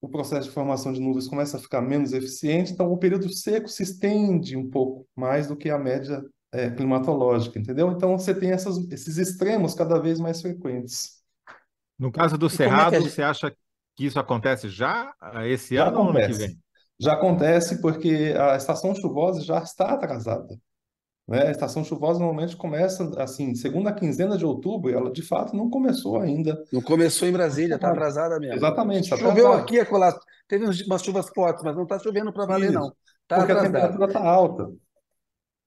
O 0.00 0.08
processo 0.08 0.48
de 0.48 0.54
formação 0.54 0.92
de 0.92 1.00
nuvens 1.00 1.28
começa 1.28 1.56
a 1.56 1.60
ficar 1.60 1.80
menos 1.80 2.12
eficiente, 2.12 2.72
então 2.72 2.90
o 2.90 2.98
período 2.98 3.32
seco 3.32 3.68
se 3.68 3.84
estende 3.84 4.56
um 4.56 4.68
pouco 4.68 5.06
mais 5.14 5.46
do 5.46 5.56
que 5.56 5.70
a 5.70 5.78
média 5.78 6.24
é, 6.50 6.70
climatológica, 6.70 7.58
entendeu? 7.58 7.92
Então 7.92 8.18
você 8.18 8.34
tem 8.34 8.50
essas, 8.50 8.76
esses 8.90 9.16
extremos 9.18 9.74
cada 9.74 10.00
vez 10.00 10.18
mais 10.18 10.40
frequentes. 10.40 11.22
No 11.96 12.10
caso 12.10 12.36
do 12.36 12.46
e 12.46 12.50
Cerrado, 12.50 12.96
é 12.96 13.00
gente... 13.00 13.12
você 13.12 13.22
acha 13.22 13.54
que 13.94 14.06
isso 14.06 14.18
acontece 14.18 14.68
já 14.68 15.14
esse 15.44 15.76
já 15.76 15.86
ano 15.86 16.00
acontece. 16.00 16.18
ou 16.18 16.24
ano 16.24 16.32
que 16.34 16.46
vem? 16.46 16.62
Já 16.98 17.12
acontece 17.12 17.80
porque 17.80 18.34
a 18.36 18.56
estação 18.56 18.94
chuvosa 18.94 19.42
já 19.42 19.58
está 19.58 19.92
atrasada. 19.92 20.58
Né? 21.26 21.46
A 21.46 21.50
estação 21.50 21.84
chuvosa 21.84 22.18
normalmente 22.18 22.56
começa 22.56 23.10
assim, 23.22 23.54
segunda 23.54 23.92
quinzena 23.92 24.36
de 24.36 24.44
outubro, 24.44 24.90
e 24.90 24.94
ela 24.94 25.10
de 25.10 25.22
fato 25.22 25.56
não 25.56 25.70
começou 25.70 26.20
ainda. 26.20 26.62
Não 26.72 26.82
começou 26.82 27.28
em 27.28 27.32
Brasília, 27.32 27.76
está 27.76 27.90
atrasada 27.90 28.38
mesmo. 28.40 28.56
Exatamente. 28.56 29.10
Tá 29.10 29.16
Choveu 29.16 29.46
atrasada. 29.46 29.62
aqui, 29.62 29.80
acolá. 29.80 30.18
teve 30.48 30.64
umas 30.86 31.02
chuvas 31.02 31.28
fortes, 31.28 31.62
mas 31.62 31.76
não 31.76 31.84
está 31.84 31.98
chovendo 31.98 32.32
para 32.32 32.46
valer, 32.46 32.70
Isso. 32.70 32.78
não. 32.78 32.92
Tá 33.28 33.36
Porque 33.38 33.52
atrasado. 33.52 33.76
a 33.76 33.80
temperatura 33.80 34.06
está 34.06 34.28
alta. 34.28 34.72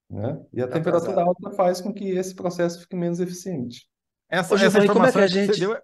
Né? 0.08 0.40
E 0.52 0.62
a 0.62 0.68
tá 0.68 0.74
temperatura 0.74 1.12
atrasado. 1.12 1.28
alta 1.28 1.56
faz 1.56 1.80
com 1.80 1.92
que 1.92 2.10
esse 2.10 2.34
processo 2.34 2.80
fique 2.80 2.94
menos 2.94 3.18
eficiente. 3.18 3.88
Essa, 4.28 4.54
Ô, 4.54 4.58
essa 4.58 4.84
informação 4.84 5.22
é 5.22 5.26
que, 5.26 5.32
que 5.32 5.46
gente... 5.46 5.60
deu 5.60 5.76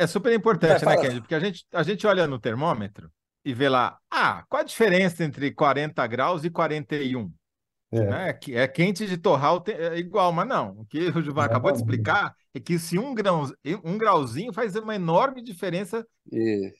é 0.00 0.06
super 0.06 0.32
importante, 0.32 0.82
né, 0.82 0.96
Kennedy? 0.96 1.20
Porque 1.20 1.34
a 1.34 1.40
gente, 1.40 1.66
a 1.74 1.82
gente 1.82 2.06
olha 2.06 2.26
no 2.26 2.38
termômetro 2.38 3.10
e 3.44 3.52
vê 3.52 3.68
lá, 3.68 3.98
ah, 4.10 4.44
qual 4.48 4.62
a 4.62 4.64
diferença 4.64 5.22
entre 5.22 5.52
40 5.52 6.06
graus 6.06 6.42
e 6.42 6.48
41? 6.48 7.30
É. 7.92 8.00
Né? 8.00 8.38
É 8.52 8.68
quente 8.68 9.06
de 9.06 9.16
torrar 9.16 9.60
é 9.66 9.98
igual, 9.98 10.32
mas 10.32 10.46
não. 10.46 10.78
O 10.78 10.86
que 10.86 11.08
o 11.08 11.22
Gilvan 11.22 11.44
acabou 11.44 11.72
de 11.72 11.78
explicar 11.78 12.34
é 12.54 12.60
que 12.60 12.78
se 12.78 12.98
um, 12.98 13.14
grão, 13.14 13.50
um 13.84 13.98
grauzinho 13.98 14.52
faz 14.52 14.76
uma 14.76 14.94
enorme 14.94 15.42
diferença 15.42 16.06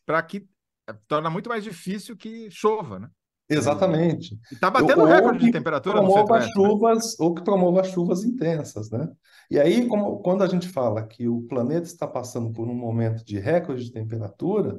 para 0.06 0.22
que 0.22 0.46
é, 0.88 0.94
torna 1.08 1.28
muito 1.28 1.48
mais 1.48 1.64
difícil 1.64 2.16
que 2.16 2.48
chova, 2.50 3.00
né? 3.00 3.08
Exatamente. 3.48 4.38
Está 4.52 4.70
batendo 4.70 5.00
ou 5.00 5.06
recorde 5.06 5.44
de 5.44 5.50
temperatura 5.50 6.00
no 6.00 6.12
centro 6.12 6.40
chuvas 6.52 7.18
Ou 7.18 7.34
que 7.34 7.42
promova 7.42 7.82
chuvas 7.82 8.24
intensas, 8.24 8.88
né? 8.90 9.08
E 9.50 9.58
aí, 9.58 9.88
como, 9.88 10.20
quando 10.20 10.44
a 10.44 10.46
gente 10.46 10.68
fala 10.68 11.04
que 11.04 11.26
o 11.26 11.42
planeta 11.42 11.86
está 11.86 12.06
passando 12.06 12.52
por 12.52 12.68
um 12.68 12.74
momento 12.74 13.24
de 13.24 13.40
recorde 13.40 13.84
de 13.84 13.92
temperatura, 13.92 14.78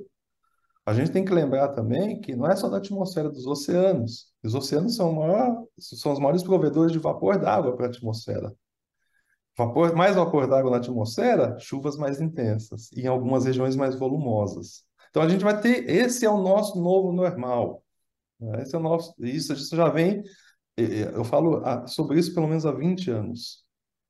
a 0.85 0.93
gente 0.93 1.11
tem 1.11 1.23
que 1.23 1.33
lembrar 1.33 1.69
também 1.69 2.19
que 2.19 2.35
não 2.35 2.49
é 2.49 2.55
só 2.55 2.67
da 2.67 2.77
atmosfera 2.77 3.29
dos 3.29 3.45
oceanos. 3.45 4.31
Os 4.43 4.55
oceanos 4.55 4.95
são, 4.95 5.13
maior, 5.13 5.63
são 5.77 6.11
os 6.11 6.19
maiores 6.19 6.43
provedores 6.43 6.91
de 6.91 6.99
vapor 6.99 7.37
d'água 7.37 7.75
para 7.75 7.85
a 7.85 7.89
atmosfera. 7.89 8.51
Vapor, 9.57 9.95
mais 9.95 10.15
vapor 10.15 10.47
d'água 10.47 10.71
na 10.71 10.77
atmosfera, 10.77 11.57
chuvas 11.59 11.97
mais 11.97 12.19
intensas, 12.19 12.91
e 12.93 13.01
em 13.01 13.07
algumas 13.07 13.45
regiões 13.45 13.75
mais 13.75 13.95
volumosas. 13.95 14.83
Então 15.09 15.21
a 15.21 15.29
gente 15.29 15.43
vai 15.43 15.59
ter, 15.59 15.87
esse 15.89 16.25
é 16.25 16.29
o 16.29 16.41
nosso 16.41 16.81
novo 16.81 17.11
normal. 17.11 17.83
Né? 18.39 18.63
Esse 18.63 18.75
é 18.75 18.79
o 18.79 18.81
nosso, 18.81 19.13
isso, 19.19 19.53
isso 19.53 19.75
já 19.75 19.89
vem, 19.89 20.23
eu 20.75 21.23
falo 21.23 21.61
sobre 21.87 22.17
isso 22.17 22.33
pelo 22.33 22.47
menos 22.47 22.65
há 22.65 22.71
20 22.71 23.11
anos. 23.11 23.63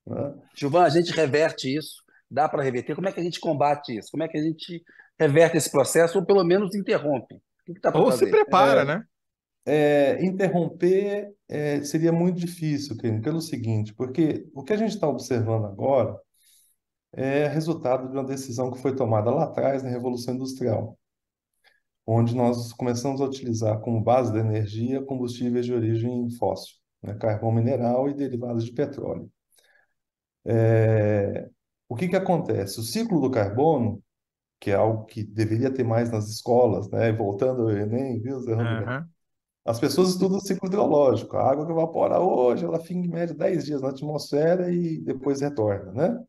Né? 0.06 0.34
Gilvan, 0.56 0.84
a 0.84 0.88
gente 0.88 1.12
reverte 1.12 1.76
isso 1.76 2.02
Dá 2.32 2.48
para 2.48 2.62
reverter? 2.62 2.94
Como 2.94 3.06
é 3.06 3.12
que 3.12 3.20
a 3.20 3.22
gente 3.22 3.38
combate 3.38 3.98
isso? 3.98 4.10
Como 4.10 4.22
é 4.22 4.28
que 4.28 4.38
a 4.38 4.42
gente 4.42 4.82
reverte 5.22 5.56
esse 5.56 5.70
processo 5.70 6.18
ou 6.18 6.24
pelo 6.24 6.44
menos 6.44 6.74
interrompe? 6.74 7.34
O 7.34 7.40
que 7.64 7.74
que 7.74 7.88
ou 7.96 8.10
fazer? 8.10 8.26
se 8.26 8.30
prepara, 8.30 8.82
é, 8.82 8.84
né? 8.84 9.04
É, 9.64 10.24
interromper 10.24 11.32
é, 11.48 11.82
seria 11.84 12.12
muito 12.12 12.38
difícil, 12.38 12.96
pelo 12.96 13.40
seguinte, 13.40 13.94
porque 13.94 14.46
o 14.54 14.64
que 14.64 14.72
a 14.72 14.76
gente 14.76 14.94
está 14.94 15.08
observando 15.08 15.66
agora 15.66 16.18
é 17.12 17.46
resultado 17.46 18.08
de 18.08 18.14
uma 18.14 18.24
decisão 18.24 18.70
que 18.70 18.80
foi 18.80 18.96
tomada 18.96 19.30
lá 19.30 19.44
atrás 19.44 19.82
na 19.82 19.90
Revolução 19.90 20.34
Industrial, 20.34 20.98
onde 22.06 22.34
nós 22.34 22.72
começamos 22.72 23.20
a 23.20 23.24
utilizar 23.24 23.80
como 23.80 24.02
base 24.02 24.32
da 24.32 24.40
energia 24.40 25.02
combustíveis 25.02 25.66
de 25.66 25.74
origem 25.74 26.28
fóssil, 26.38 26.76
né, 27.02 27.14
carvão 27.14 27.52
mineral 27.52 28.08
e 28.08 28.14
derivados 28.14 28.64
de 28.64 28.72
petróleo. 28.72 29.30
É, 30.44 31.48
o 31.88 31.94
que, 31.94 32.08
que 32.08 32.16
acontece? 32.16 32.80
O 32.80 32.82
ciclo 32.82 33.20
do 33.20 33.30
carbono, 33.30 34.02
que 34.62 34.70
é 34.70 34.74
algo 34.74 35.06
que 35.06 35.24
deveria 35.24 35.72
ter 35.72 35.82
mais 35.82 36.08
nas 36.08 36.28
escolas, 36.28 36.88
né, 36.88 37.10
voltando 37.10 37.62
ao 37.62 37.70
Enem, 37.72 38.20
viu, 38.20 38.40
Zé 38.40 38.54
Uhum. 38.54 39.04
As 39.64 39.80
pessoas 39.80 40.10
estudam 40.10 40.38
o 40.38 40.40
ciclo 40.40 40.68
hidrológico. 40.68 41.36
A 41.36 41.50
água 41.50 41.66
que 41.66 41.72
evapora 41.72 42.20
hoje, 42.20 42.64
ela 42.64 42.78
fica 42.78 43.00
em 43.00 43.08
média 43.08 43.34
10 43.34 43.64
dias 43.64 43.82
na 43.82 43.88
atmosfera 43.88 44.72
e 44.72 45.00
depois 45.00 45.40
retorna, 45.40 45.90
né? 45.92 46.24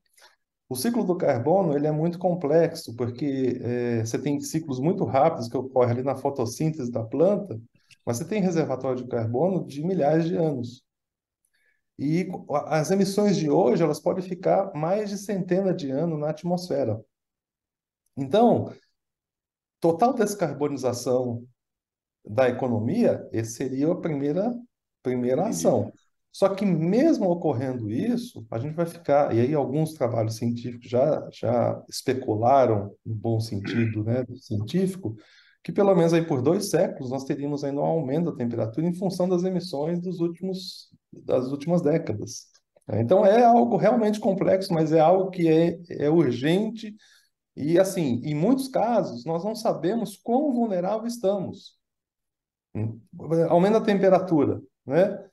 O 0.68 0.76
ciclo 0.76 1.04
do 1.04 1.16
carbono 1.16 1.76
ele 1.76 1.86
é 1.86 1.92
muito 1.92 2.18
complexo, 2.18 2.96
porque 2.96 3.60
é, 3.62 4.04
você 4.04 4.18
tem 4.18 4.40
ciclos 4.40 4.80
muito 4.80 5.04
rápidos 5.04 5.48
que 5.48 5.58
ocorrem 5.58 5.92
ali 5.92 6.04
na 6.04 6.16
fotossíntese 6.16 6.92
da 6.92 7.04
planta, 7.04 7.62
mas 8.04 8.18
você 8.18 8.26
tem 8.26 8.42
reservatório 8.42 9.04
de 9.04 9.08
carbono 9.08 9.64
de 9.64 9.86
milhares 9.86 10.26
de 10.26 10.36
anos. 10.36 10.84
E 12.00 12.28
as 12.66 12.90
emissões 12.90 13.38
de 13.38 13.48
hoje 13.48 13.84
elas 13.84 14.00
podem 14.00 14.24
ficar 14.24 14.74
mais 14.74 15.12
de 15.12 15.20
centena 15.20 15.72
de 15.72 15.92
anos 15.92 16.20
na 16.20 16.32
atmosfera. 16.32 17.00
Então, 18.18 18.74
total 19.80 20.14
descarbonização 20.14 21.46
da 22.26 22.48
economia, 22.48 23.28
esse 23.32 23.54
seria 23.54 23.92
a 23.92 23.96
primeira, 23.96 24.54
primeira 25.02 25.48
ação. 25.48 25.92
Só 26.32 26.50
que 26.50 26.66
mesmo 26.66 27.30
ocorrendo 27.30 27.92
isso, 27.92 28.46
a 28.50 28.58
gente 28.58 28.74
vai 28.74 28.88
ficar, 28.88 29.36
e 29.36 29.40
aí 29.40 29.54
alguns 29.54 29.94
trabalhos 29.94 30.36
científicos 30.36 30.90
já, 30.90 31.30
já 31.32 31.84
especularam, 31.88 32.96
no 33.06 33.14
bom 33.14 33.40
sentido 33.40 34.04
né, 34.04 34.24
do 34.24 34.36
científico, 34.38 35.16
que 35.64 35.72
pelo 35.72 35.96
menos 35.96 36.12
aí 36.12 36.26
por 36.26 36.42
dois 36.42 36.70
séculos 36.70 37.12
nós 37.12 37.24
teríamos 37.24 37.64
ainda 37.64 37.82
um 37.82 37.86
aumento 37.86 38.32
da 38.32 38.38
temperatura 38.38 38.88
em 38.88 38.94
função 38.94 39.30
das 39.30 39.44
emissões 39.44 40.02
dos 40.02 40.20
últimos, 40.20 40.90
das 41.12 41.52
últimas 41.52 41.82
décadas. 41.82 42.48
Então 42.94 43.26
é 43.26 43.44
algo 43.44 43.78
realmente 43.78 44.20
complexo, 44.20 44.74
mas 44.74 44.92
é 44.92 45.00
algo 45.00 45.30
que 45.30 45.48
é, 45.48 45.80
é 45.90 46.10
urgente 46.10 46.96
e 47.56 47.80
assim, 47.80 48.22
em 48.24 48.36
muitos 48.36 48.68
casos 48.68 49.26
nós 49.26 49.44
não 49.44 49.56
sabemos 49.56 50.18
quão 50.18 50.54
vulnerável 50.54 51.08
estamos. 51.08 51.78
Aumenta 53.50 53.78
a 53.78 53.84
temperatura, 53.84 54.62
né? 54.86 55.30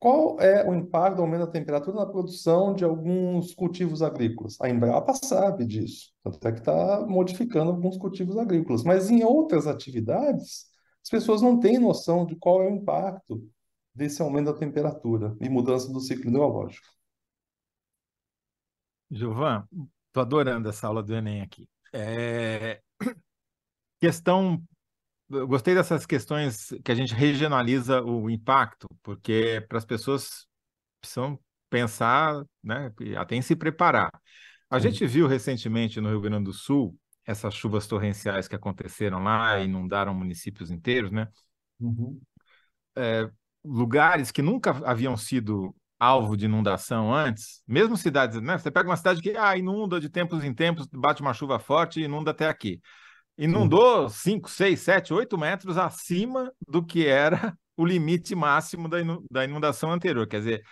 Qual 0.00 0.40
é 0.40 0.64
o 0.64 0.72
impacto 0.74 1.16
do 1.16 1.22
aumento 1.22 1.46
da 1.46 1.50
temperatura 1.50 1.96
na 1.96 2.06
produção 2.06 2.72
de 2.72 2.84
alguns 2.84 3.52
cultivos 3.52 4.00
agrícolas? 4.00 4.56
A 4.60 4.68
Embrapa 4.68 5.12
sabe 5.14 5.66
disso, 5.66 6.12
tanto 6.22 6.46
é 6.46 6.52
que 6.52 6.60
está 6.60 7.04
modificando 7.04 7.72
alguns 7.72 7.96
cultivos 7.96 8.36
agrícolas. 8.36 8.84
Mas 8.84 9.10
em 9.10 9.24
outras 9.24 9.66
atividades, 9.66 10.66
as 11.02 11.10
pessoas 11.10 11.42
não 11.42 11.58
têm 11.58 11.78
noção 11.78 12.24
de 12.24 12.36
qual 12.36 12.62
é 12.62 12.68
o 12.68 12.76
impacto 12.76 13.44
desse 13.92 14.22
aumento 14.22 14.52
da 14.52 14.58
temperatura 14.58 15.36
e 15.40 15.48
mudança 15.48 15.92
do 15.92 15.98
ciclo 15.98 16.30
hidrológico. 16.30 16.86
Gilvan, 19.10 19.66
estou 20.08 20.22
adorando 20.22 20.68
essa 20.68 20.86
aula 20.86 21.02
do 21.02 21.14
Enem 21.14 21.42
aqui. 21.42 21.68
É... 21.92 22.80
Questão 24.00 24.62
eu 25.30 25.46
gostei 25.46 25.74
dessas 25.74 26.06
questões 26.06 26.70
que 26.82 26.90
a 26.90 26.94
gente 26.94 27.14
regionaliza 27.14 28.02
o 28.02 28.30
impacto, 28.30 28.88
porque 29.02 29.64
para 29.68 29.78
as 29.78 29.84
pessoas 29.84 30.46
precisam 31.00 31.38
pensar, 31.68 32.42
né, 32.62 32.92
até 33.18 33.36
em 33.36 33.42
se 33.42 33.54
preparar. 33.54 34.10
A 34.70 34.78
gente 34.78 35.06
viu 35.06 35.26
recentemente 35.26 36.00
no 36.00 36.08
Rio 36.08 36.20
Grande 36.20 36.44
do 36.44 36.52
Sul 36.52 36.98
essas 37.26 37.54
chuvas 37.54 37.86
torrenciais 37.86 38.48
que 38.48 38.56
aconteceram 38.56 39.22
lá 39.22 39.60
inundaram 39.60 40.14
municípios 40.14 40.70
inteiros, 40.70 41.10
né? 41.10 41.28
Uhum. 41.78 42.18
É, 42.96 43.30
lugares 43.62 44.30
que 44.30 44.40
nunca 44.40 44.70
haviam 44.88 45.14
sido 45.16 45.76
alvo 45.98 46.36
de 46.36 46.44
inundação 46.44 47.12
antes, 47.12 47.62
mesmo 47.66 47.96
cidades, 47.96 48.40
né? 48.40 48.56
Você 48.56 48.70
pega 48.70 48.88
uma 48.88 48.96
cidade 48.96 49.20
que 49.20 49.36
ah, 49.36 49.56
inunda 49.56 50.00
de 50.00 50.08
tempos 50.08 50.44
em 50.44 50.54
tempos, 50.54 50.86
bate 50.92 51.20
uma 51.20 51.34
chuva 51.34 51.58
forte 51.58 52.00
e 52.00 52.04
inunda 52.04 52.30
até 52.30 52.48
aqui 52.48 52.80
inundou 53.38 54.08
5, 54.08 54.50
6, 54.50 54.80
7, 54.80 55.14
8 55.14 55.38
metros 55.38 55.78
acima 55.78 56.52
do 56.66 56.84
que 56.84 57.06
era 57.06 57.56
o 57.76 57.86
limite 57.86 58.34
máximo 58.34 58.88
da 59.30 59.44
inundação 59.44 59.92
anterior. 59.92 60.26
Quer 60.26 60.38
dizer, 60.38 60.64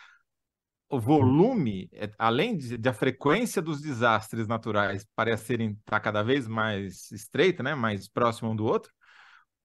o 0.88 0.98
volume, 0.98 1.88
é, 1.92 2.10
além 2.18 2.56
de, 2.56 2.76
de 2.76 2.88
a 2.88 2.92
frequência 2.92 3.62
dos 3.62 3.80
desastres 3.80 4.48
naturais 4.48 5.06
parecerem 5.14 5.70
estar 5.70 5.82
tá 5.84 6.00
cada 6.00 6.22
vez 6.24 6.48
mais 6.48 7.10
estreita, 7.12 7.62
né, 7.62 7.74
mais 7.76 8.08
próximo 8.08 8.50
um 8.50 8.56
do 8.56 8.64
outro, 8.64 8.92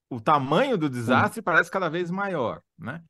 o 0.08 0.20
tamanho 0.20 0.78
do 0.78 0.88
desastre 0.88 1.36
Sim. 1.36 1.42
parece 1.42 1.70
cada 1.70 1.88
vez 1.88 2.10
maior, 2.10 2.60
né? 2.78 3.02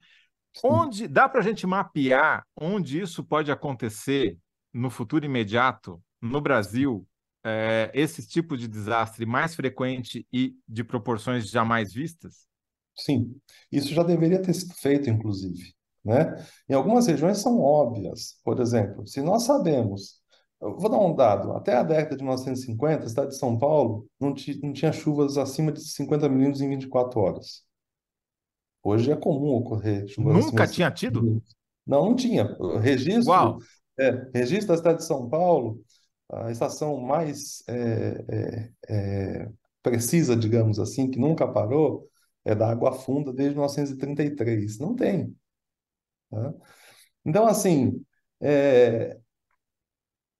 Onde 0.63 1.09
dá 1.09 1.29
para 1.29 1.41
a 1.41 1.43
gente 1.43 1.67
mapear 1.67 2.45
onde 2.57 3.01
isso 3.01 3.25
pode 3.25 3.51
acontecer 3.51 4.39
no 4.73 4.91
futuro 4.91 5.25
imediato 5.25 6.03
no 6.21 6.41
Brasil 6.41 7.07
é, 7.45 7.91
esse 7.95 8.27
tipo 8.27 8.57
de 8.57 8.69
desastre 8.69 9.27
mais 9.27 9.55
frequente 9.55 10.27
e 10.33 10.55
de 10.69 10.85
proporções 10.85 11.49
jamais 11.49 11.93
vistas? 11.93 12.47
Sim, 12.95 13.35
isso 13.71 13.93
já 13.95 14.03
deveria 14.03 14.41
ter 14.41 14.55
sido 14.55 14.75
feito, 14.75 15.09
inclusive. 15.09 15.75
Né? 16.05 16.35
Em 16.69 16.75
algumas 16.75 17.07
regiões 17.07 17.39
são 17.39 17.61
óbvias. 17.61 18.39
Por 18.45 18.61
exemplo, 18.61 19.07
se 19.07 19.23
nós 19.23 19.45
sabemos, 19.45 20.21
vou 20.61 20.89
dar 20.89 20.99
um 20.99 21.15
dado, 21.15 21.53
até 21.53 21.75
a 21.75 21.83
década 21.83 22.17
de 22.17 22.23
1950, 22.23 23.05
a 23.05 23.09
cidade 23.09 23.31
de 23.31 23.39
São 23.39 23.59
Paulo 23.59 24.07
não, 24.21 24.35
não 24.63 24.73
tinha 24.73 24.93
chuvas 24.93 25.37
acima 25.37 25.73
de 25.73 25.81
50 25.81 26.29
milímetros 26.29 26.61
em 26.61 26.69
24 26.69 27.19
horas. 27.21 27.63
Hoje 28.83 29.13
é 29.13 29.17
comum 29.17 29.57
ocorrer 29.57 30.07
chuvas 30.09 30.47
Nunca 30.47 30.67
tinha 30.67 30.91
tido? 30.91 31.43
Não, 31.87 32.07
não 32.07 32.17
tinha. 32.17 32.57
Registro, 32.81 33.59
é, 33.99 34.31
registro 34.35 34.69
da 34.69 34.77
cidade 34.77 34.99
de 34.99 35.05
São 35.05 35.29
Paulo 35.29 35.81
a 36.33 36.51
estação 36.51 36.99
mais 36.99 37.63
é, 37.69 38.25
é, 38.29 38.73
é, 38.89 39.49
precisa, 39.83 40.35
digamos 40.35 40.79
assim, 40.79 41.11
que 41.11 41.19
nunca 41.19 41.47
parou, 41.47 42.09
é 42.45 42.55
da 42.55 42.71
Água 42.71 42.93
Funda 42.93 43.33
desde 43.33 43.55
1933. 43.55 44.79
Não 44.79 44.97
tem. 44.97 45.37
Tá? 46.31 46.55
Então, 47.25 47.47
assim, 47.47 48.05
é, 48.41 49.19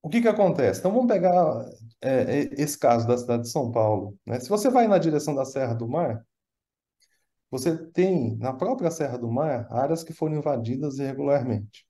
o 0.03 0.09
que 0.09 0.23
que 0.23 0.29
acontece? 0.29 0.81
Então, 0.81 0.93
vamos 0.93 1.13
pegar 1.13 1.65
é, 2.01 2.49
esse 2.61 2.79
caso 2.79 3.07
da 3.07 3.19
cidade 3.19 3.43
de 3.43 3.51
São 3.51 3.71
Paulo. 3.71 4.17
Né? 4.27 4.41
Se 4.41 4.49
você 4.49 4.71
vai 4.71 4.89
na 4.89 4.99
direção 4.99 5.35
da 5.35 5.45
Serra 5.45 5.75
do 5.75 5.87
Mar, 5.87 6.25
você 7.53 7.77
tem, 7.77 8.35
na 8.39 8.55
própria 8.55 8.91
Serra 8.91 9.19
do 9.19 9.31
Mar, 9.31 9.69
áreas 9.71 10.03
que 10.03 10.15
foram 10.15 10.37
invadidas 10.37 10.99
irregularmente. 10.99 11.87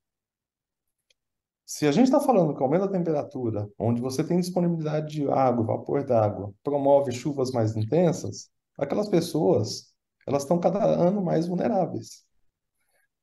Se 1.65 1.87
a 1.87 1.91
gente 1.93 2.07
está 2.07 2.19
falando 2.19 2.53
que 2.53 2.61
aumenta 2.61 2.83
a 2.83 2.91
temperatura, 2.91 3.69
onde 3.79 4.01
você 4.01 4.25
tem 4.25 4.41
disponibilidade 4.41 5.07
de 5.13 5.31
água, 5.31 5.65
vapor 5.65 6.03
d'água, 6.03 6.53
promove 6.61 7.13
chuvas 7.13 7.51
mais 7.51 7.77
intensas, 7.77 8.51
aquelas 8.77 9.07
pessoas 9.07 9.93
elas 10.27 10.43
estão 10.43 10.59
cada 10.59 10.83
ano 10.83 11.23
mais 11.23 11.47
vulneráveis. 11.47 12.25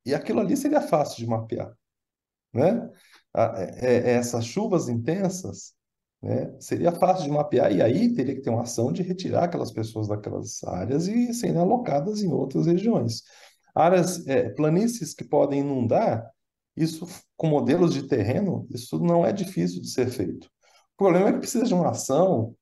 E 0.07 0.15
aquilo 0.15 0.41
ali 0.41 0.57
seria 0.57 0.81
fácil 0.81 1.19
de 1.19 1.27
mapear, 1.27 1.77
né? 2.55 2.91
É, 3.37 3.87
é, 3.87 4.11
essas 4.13 4.47
chuvas 4.47 4.89
intensas, 4.89 5.75
né? 6.23 6.55
Seria 6.61 6.93
fácil 6.93 7.25
de 7.25 7.31
mapear 7.31 7.73
e 7.73 7.83
aí 7.83 8.15
teria 8.15 8.35
que 8.35 8.43
ter 8.43 8.51
uma 8.51 8.63
ação 8.63 8.93
de 8.93 9.03
retirar 9.03 9.45
aquelas 9.45 9.71
pessoas 9.71 10.09
daquelas 10.09 10.63
áreas 10.65 11.09
e 11.09 11.33
serem 11.33 11.59
alocadas 11.59 12.23
em 12.23 12.33
outras 12.33 12.67
regiões. 12.67 13.23
Áreas, 13.75 14.27
é, 14.27 14.51
planícies 14.51 15.15
que 15.15 15.25
podem 15.25 15.61
inundar, 15.61 16.29
isso, 16.77 17.07
com 17.37 17.47
modelos 17.49 17.95
de 17.95 18.05
terreno, 18.05 18.67
isso 18.71 18.99
não 18.99 19.25
é 19.25 19.33
difícil 19.33 19.81
de 19.81 19.91
ser 19.91 20.09
feito. 20.11 20.47
O 20.95 20.97
problema 20.99 21.31
é 21.31 21.33
que 21.33 21.39
precisa 21.41 21.65
de 21.65 21.75
uma 21.75 21.91
ação 21.91 22.55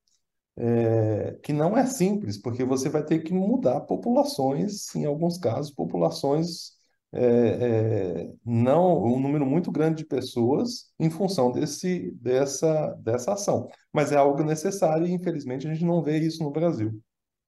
é, 0.56 1.38
que 1.42 1.52
não 1.52 1.76
é 1.76 1.86
simples, 1.86 2.36
porque 2.38 2.64
você 2.64 2.88
vai 2.88 3.04
ter 3.04 3.20
que 3.20 3.32
mudar 3.32 3.80
populações, 3.82 4.94
em 4.94 5.04
alguns 5.04 5.38
casos, 5.38 5.72
populações 5.72 6.78
é, 7.12 7.22
é, 7.22 8.32
não 8.44 9.02
um 9.02 9.20
número 9.20 9.46
muito 9.46 9.70
grande 9.72 9.98
de 9.98 10.09
pessoas 10.09 10.92
em 10.98 11.09
função 11.11 11.50
desse, 11.50 12.11
dessa, 12.20 12.94
dessa 13.02 13.32
ação. 13.32 13.68
Mas 13.92 14.12
é 14.12 14.16
algo 14.16 14.42
necessário 14.42 15.06
e, 15.06 15.12
infelizmente, 15.12 15.66
a 15.66 15.72
gente 15.72 15.84
não 15.84 16.02
vê 16.02 16.18
isso 16.18 16.42
no 16.42 16.50
Brasil. 16.50 17.00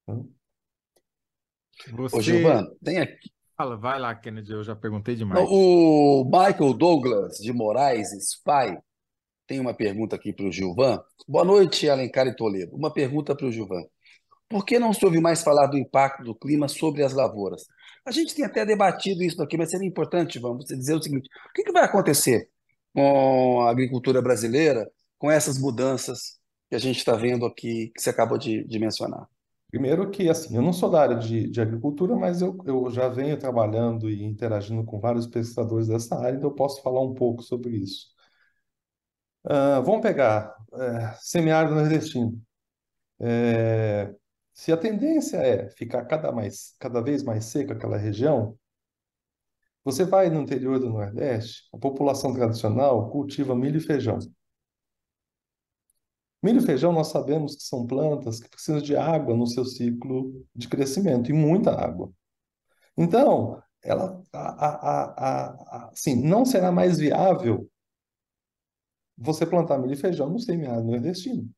Né? 0.08 0.22
Você... 1.92 2.16
Ô, 2.16 2.20
Gilvan, 2.20 2.66
tem 2.82 2.98
aqui, 2.98 3.30
Fala, 3.60 3.76
vai 3.76 4.00
lá, 4.00 4.14
Kennedy, 4.14 4.52
eu 4.52 4.64
já 4.64 4.74
perguntei 4.74 5.14
demais. 5.14 5.46
O 5.50 6.24
Michael 6.24 6.72
Douglas 6.72 7.36
de 7.36 7.52
Moraes, 7.52 8.10
Spy, 8.12 8.78
tem 9.46 9.60
uma 9.60 9.74
pergunta 9.74 10.16
aqui 10.16 10.32
para 10.32 10.46
o 10.46 10.50
Gilvan. 10.50 10.98
Boa 11.28 11.44
noite, 11.44 11.86
Alencar 11.86 12.26
e 12.26 12.34
Toledo. 12.34 12.74
Uma 12.74 12.90
pergunta 12.90 13.36
para 13.36 13.46
o 13.46 13.52
Gilvan. 13.52 13.82
Por 14.48 14.64
que 14.64 14.78
não 14.78 14.94
se 14.94 15.04
ouve 15.04 15.20
mais 15.20 15.42
falar 15.42 15.66
do 15.66 15.76
impacto 15.76 16.24
do 16.24 16.34
clima 16.34 16.68
sobre 16.68 17.02
as 17.02 17.12
lavouras? 17.12 17.66
A 18.04 18.10
gente 18.10 18.34
tem 18.34 18.44
até 18.44 18.64
debatido 18.64 19.22
isso 19.22 19.42
aqui, 19.42 19.56
mas 19.56 19.70
seria 19.70 19.86
importante, 19.86 20.38
vamos 20.38 20.64
dizer 20.64 20.94
o 20.94 21.02
seguinte: 21.02 21.28
o 21.48 21.52
que, 21.52 21.70
vai 21.72 21.84
acontecer 21.84 22.48
com 22.94 23.60
a 23.62 23.70
agricultura 23.70 24.22
brasileira 24.22 24.90
com 25.18 25.30
essas 25.30 25.58
mudanças 25.58 26.38
que 26.68 26.74
a 26.76 26.78
gente 26.78 26.98
está 26.98 27.14
vendo 27.14 27.44
aqui, 27.44 27.92
que 27.94 28.00
você 28.00 28.10
acabou 28.10 28.38
de, 28.38 28.64
de, 28.64 28.78
mencionar? 28.78 29.26
Primeiro 29.70 30.10
que, 30.10 30.28
assim, 30.28 30.56
eu 30.56 30.62
não 30.62 30.72
sou 30.72 30.90
da 30.90 31.02
área 31.02 31.16
de, 31.16 31.48
de 31.48 31.60
agricultura, 31.60 32.16
mas 32.16 32.40
eu, 32.42 32.56
eu 32.64 32.90
já 32.90 33.08
venho 33.08 33.38
trabalhando 33.38 34.10
e 34.10 34.24
interagindo 34.24 34.84
com 34.84 34.98
vários 34.98 35.26
pesquisadores 35.26 35.88
dessa 35.88 36.16
área, 36.18 36.36
então 36.36 36.50
eu 36.50 36.54
posso 36.54 36.82
falar 36.82 37.02
um 37.02 37.14
pouco 37.14 37.42
sobre 37.42 37.76
isso. 37.76 38.08
Uh, 39.44 39.82
vamos 39.84 40.02
pegar 40.02 40.54
é, 40.74 41.14
semiárido 41.18 41.74
nordestino. 41.74 42.40
É, 43.20 44.14
se 44.60 44.70
a 44.70 44.76
tendência 44.76 45.38
é 45.38 45.70
ficar 45.70 46.04
cada, 46.04 46.30
mais, 46.30 46.74
cada 46.78 47.00
vez 47.00 47.22
mais 47.22 47.46
seca 47.46 47.72
aquela 47.72 47.96
região, 47.96 48.58
você 49.82 50.04
vai 50.04 50.28
no 50.28 50.42
interior 50.42 50.78
do 50.78 50.90
Nordeste, 50.90 51.66
a 51.72 51.78
população 51.78 52.34
tradicional 52.34 53.10
cultiva 53.10 53.56
milho 53.56 53.78
e 53.78 53.80
feijão. 53.80 54.18
Milho 56.42 56.60
e 56.60 56.66
feijão 56.66 56.92
nós 56.92 57.06
sabemos 57.06 57.56
que 57.56 57.62
são 57.62 57.86
plantas 57.86 58.38
que 58.38 58.50
precisam 58.50 58.82
de 58.82 58.94
água 58.94 59.34
no 59.34 59.46
seu 59.46 59.64
ciclo 59.64 60.46
de 60.54 60.68
crescimento, 60.68 61.30
e 61.30 61.32
muita 61.32 61.70
água. 61.70 62.12
Então, 62.98 63.62
ela, 63.82 64.22
a, 64.30 64.66
a, 64.66 65.04
a, 65.86 65.88
assim, 65.88 66.22
não 66.22 66.44
será 66.44 66.70
mais 66.70 66.98
viável 66.98 67.66
você 69.16 69.46
plantar 69.46 69.78
milho 69.78 69.94
e 69.94 69.96
feijão 69.96 70.28
no 70.28 70.38
semiárido 70.38 70.86
nordestino. 70.86 71.50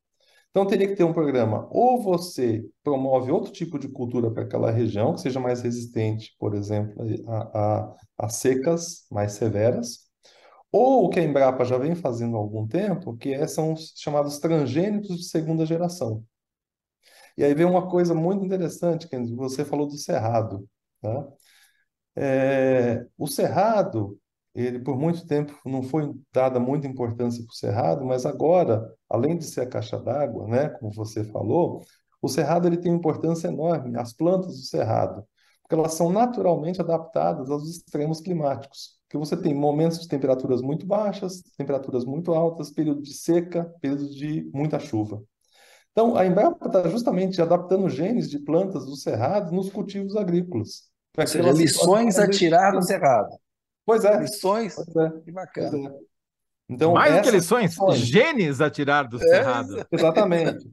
Então, 0.52 0.66
teria 0.66 0.86
que 0.86 0.94
ter 0.94 1.04
um 1.04 1.14
programa, 1.14 1.66
ou 1.70 2.02
você 2.02 2.62
promove 2.84 3.32
outro 3.32 3.50
tipo 3.50 3.78
de 3.78 3.88
cultura 3.88 4.30
para 4.30 4.44
aquela 4.44 4.70
região, 4.70 5.14
que 5.14 5.22
seja 5.22 5.40
mais 5.40 5.62
resistente, 5.62 6.36
por 6.38 6.54
exemplo, 6.54 6.94
a, 7.26 7.88
a, 7.88 7.96
a 8.18 8.28
secas 8.28 9.06
mais 9.10 9.32
severas, 9.32 10.10
ou 10.70 11.06
o 11.06 11.10
que 11.10 11.20
a 11.20 11.22
Embrapa 11.24 11.64
já 11.64 11.78
vem 11.78 11.94
fazendo 11.94 12.36
há 12.36 12.40
algum 12.40 12.66
tempo, 12.66 13.16
que 13.16 13.32
é, 13.34 13.46
são 13.46 13.72
os 13.72 13.94
chamados 13.96 14.38
transgênicos 14.38 15.18
de 15.18 15.24
segunda 15.24 15.66
geração. 15.66 16.24
E 17.36 17.44
aí 17.44 17.54
vem 17.54 17.66
uma 17.66 17.88
coisa 17.90 18.14
muito 18.14 18.44
interessante, 18.44 19.08
que 19.08 19.16
você 19.34 19.64
falou 19.64 19.86
do 19.86 19.96
cerrado. 19.96 20.68
Tá? 21.00 21.28
É, 22.16 23.06
o 23.18 23.26
cerrado, 23.26 24.18
ele 24.54 24.78
por 24.80 24.98
muito 24.98 25.26
tempo 25.26 25.54
não 25.64 25.82
foi 25.82 26.12
dada 26.32 26.60
muita 26.60 26.86
importância 26.86 27.42
para 27.44 27.52
o 27.52 27.56
cerrado, 27.56 28.04
mas 28.04 28.26
agora, 28.26 28.86
além 29.08 29.36
de 29.36 29.44
ser 29.44 29.62
a 29.62 29.66
caixa 29.66 29.98
d'água, 29.98 30.46
né, 30.46 30.68
como 30.68 30.92
você 30.92 31.24
falou, 31.24 31.82
o 32.20 32.28
cerrado 32.28 32.68
ele 32.68 32.76
tem 32.76 32.92
uma 32.92 32.98
importância 32.98 33.48
enorme, 33.48 33.98
as 33.98 34.12
plantas 34.12 34.56
do 34.56 34.62
cerrado, 34.62 35.24
porque 35.62 35.74
elas 35.74 35.94
são 35.94 36.12
naturalmente 36.12 36.80
adaptadas 36.80 37.50
aos 37.50 37.68
extremos 37.68 38.20
climáticos. 38.20 39.00
Que 39.08 39.18
você 39.18 39.36
tem 39.36 39.54
momentos 39.54 40.00
de 40.00 40.08
temperaturas 40.08 40.62
muito 40.62 40.86
baixas, 40.86 41.42
temperaturas 41.56 42.04
muito 42.04 42.32
altas, 42.32 42.70
período 42.70 43.02
de 43.02 43.12
seca, 43.12 43.70
período 43.80 44.08
de 44.08 44.48
muita 44.54 44.78
chuva. 44.78 45.22
Então, 45.90 46.16
a 46.16 46.24
Embrapa 46.24 46.66
está 46.66 46.88
justamente 46.88 47.40
adaptando 47.42 47.88
genes 47.90 48.30
de 48.30 48.38
plantas 48.38 48.86
do 48.86 48.96
cerrado 48.96 49.52
nos 49.52 49.70
cultivos 49.70 50.16
agrícolas. 50.16 50.90
Ou 51.16 51.26
seja, 51.26 51.52
lições 51.52 52.18
a 52.18 52.28
tirar 52.28 52.72
do 52.72 52.82
cerrado. 52.82 53.28
Pois 53.84 54.04
é. 54.04 54.18
Lições. 54.18 54.74
Pois 54.74 54.96
é. 54.96 55.20
Que 55.20 55.32
bacana. 55.32 55.88
É. 55.88 56.12
Então, 56.68 56.94
Mais 56.94 57.16
do 57.16 57.22
que 57.22 57.30
lições, 57.30 57.72
ações... 57.72 57.98
genes 57.98 58.60
a 58.60 58.70
tirar 58.70 59.04
do 59.04 59.16
é, 59.16 59.28
cerrado. 59.28 59.86
Exatamente. 59.90 60.70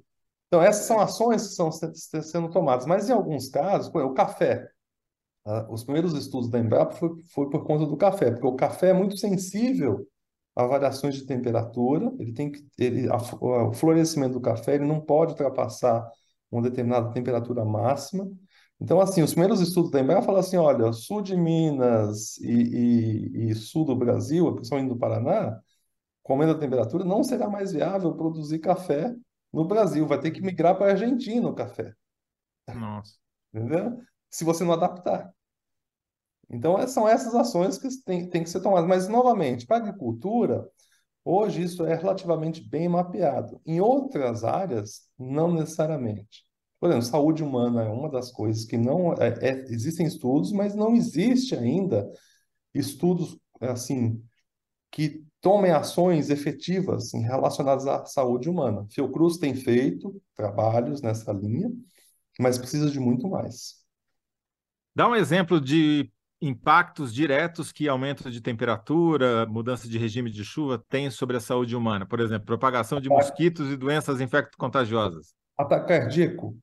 Então, 0.47 0.62
essas 0.62 0.86
são 0.86 0.99
ações 0.99 1.43
que 1.43 1.49
estão 1.49 1.72
sendo 2.22 2.49
tomadas. 2.49 2.86
Mas, 2.86 3.10
em 3.10 3.14
alguns 3.14 3.49
casos, 3.49 3.93
o 3.93 4.14
café. 4.14 4.70
Os 5.70 5.84
primeiros 5.84 6.14
estudos 6.14 6.49
da 6.49 6.60
Embrapa 6.60 6.93
foi, 6.93 7.10
foi 7.34 7.49
por 7.49 7.66
conta 7.66 7.86
do 7.86 7.97
café, 7.97 8.30
porque 8.30 8.45
o 8.45 8.55
café 8.55 8.89
é 8.89 8.93
muito 8.93 9.18
sensível 9.18 10.05
a 10.55 10.66
variações 10.66 11.16
de 11.16 11.26
temperatura. 11.26 12.12
Ele 12.20 12.34
tem 12.34 12.51
que, 12.51 12.64
ele, 12.78 13.10
a, 13.10 13.16
o 13.16 13.74
florescimento 13.74 14.34
do 14.34 14.41
café 14.41 14.76
ele 14.76 14.86
não 14.86 15.01
pode 15.01 15.32
ultrapassar 15.32 16.07
uma 16.51 16.62
determinada 16.62 17.12
temperatura 17.12 17.66
máxima. 17.66 18.30
Então, 18.82 18.99
assim, 19.01 19.21
os 19.21 19.32
primeiros 19.32 19.59
estudos 19.59 19.91
da 19.91 19.99
Embrapa 19.99 20.21
falam 20.21 20.39
assim, 20.39 20.55
olha, 20.55 20.93
sul 20.93 21.21
de 21.21 21.36
Minas 21.36 22.38
e, 22.38 22.51
e, 22.51 23.49
e 23.49 23.55
sul 23.55 23.84
do 23.84 23.95
Brasil, 23.95 24.53
principalmente 24.53 24.89
do 24.89 24.97
Paraná, 24.97 25.59
com 26.23 26.34
aumento 26.34 26.53
da 26.53 26.59
temperatura, 26.59 27.03
não 27.03 27.23
será 27.23 27.49
mais 27.49 27.73
viável 27.73 28.15
produzir 28.15 28.59
café 28.59 29.13
no 29.51 29.65
Brasil. 29.65 30.07
Vai 30.07 30.19
ter 30.19 30.32
que 30.32 30.41
migrar 30.41 30.77
para 30.77 30.88
a 30.88 30.91
Argentina 30.91 31.47
o 31.49 31.55
café. 31.55 31.93
Nossa. 32.73 33.15
Entendeu? 33.53 33.99
Se 34.30 34.45
você 34.45 34.63
não 34.63 34.73
adaptar. 34.73 35.34
Então, 36.49 36.88
são 36.88 37.07
essas 37.07 37.36
ações 37.36 37.77
que 37.77 37.89
têm, 38.03 38.30
têm 38.30 38.43
que 38.43 38.49
ser 38.49 38.61
tomadas. 38.61 38.88
Mas, 38.88 39.07
novamente, 39.07 39.65
para 39.65 39.77
a 39.77 39.80
agricultura, 39.80 40.67
hoje 41.23 41.63
isso 41.63 41.86
é 41.86 41.95
relativamente 41.95 42.67
bem 42.67 42.88
mapeado. 42.88 43.61
Em 43.65 43.82
outras 43.82 44.43
áreas, 44.43 45.09
não 45.17 45.51
necessariamente. 45.51 46.49
Por 46.80 46.89
exemplo, 46.89 47.05
saúde 47.05 47.43
humana 47.43 47.84
é 47.84 47.89
uma 47.89 48.09
das 48.09 48.32
coisas 48.32 48.63
que 48.65 48.77
não 48.77 49.13
é, 49.13 49.38
é, 49.41 49.65
existem 49.69 50.05
estudos, 50.05 50.51
mas 50.51 50.75
não 50.75 50.95
existe 50.95 51.53
ainda 51.55 52.09
estudos 52.73 53.38
assim 53.59 54.23
que 54.91 55.23
tomem 55.41 55.71
ações 55.71 56.30
efetivas 56.30 57.11
relacionadas 57.13 57.86
à 57.86 58.05
saúde 58.05 58.49
humana. 58.49 58.86
Fiocruz 58.89 59.38
tem 59.38 59.53
feito 59.53 60.21
trabalhos 60.36 61.01
nessa 61.01 61.32
linha, 61.32 61.69
mas 62.39 62.57
precisa 62.57 62.89
de 62.89 62.99
muito 62.99 63.27
mais. 63.27 63.75
Dá 64.95 65.07
um 65.07 65.15
exemplo 65.15 65.61
de 65.61 66.11
impactos 66.41 67.13
diretos 67.13 67.71
que 67.71 67.89
aumento 67.89 68.32
de 68.32 68.41
temperatura, 68.41 69.45
mudança 69.45 69.88
de 69.88 69.97
regime 69.97 70.32
de 70.32 70.43
chuva 70.43 70.84
tem 70.89 71.11
sobre 71.11 71.38
a 71.38 71.41
saúde 71.41 71.75
humana. 71.75 72.05
Por 72.05 72.19
exemplo, 72.19 72.45
propagação 72.45 73.01
de 73.01 73.09
mosquitos 73.09 73.69
e 73.69 73.75
doenças 73.75 74.21
infecto-contagiosas. 74.21 75.34
Ataque 75.57 75.88
cardíaco 75.88 76.57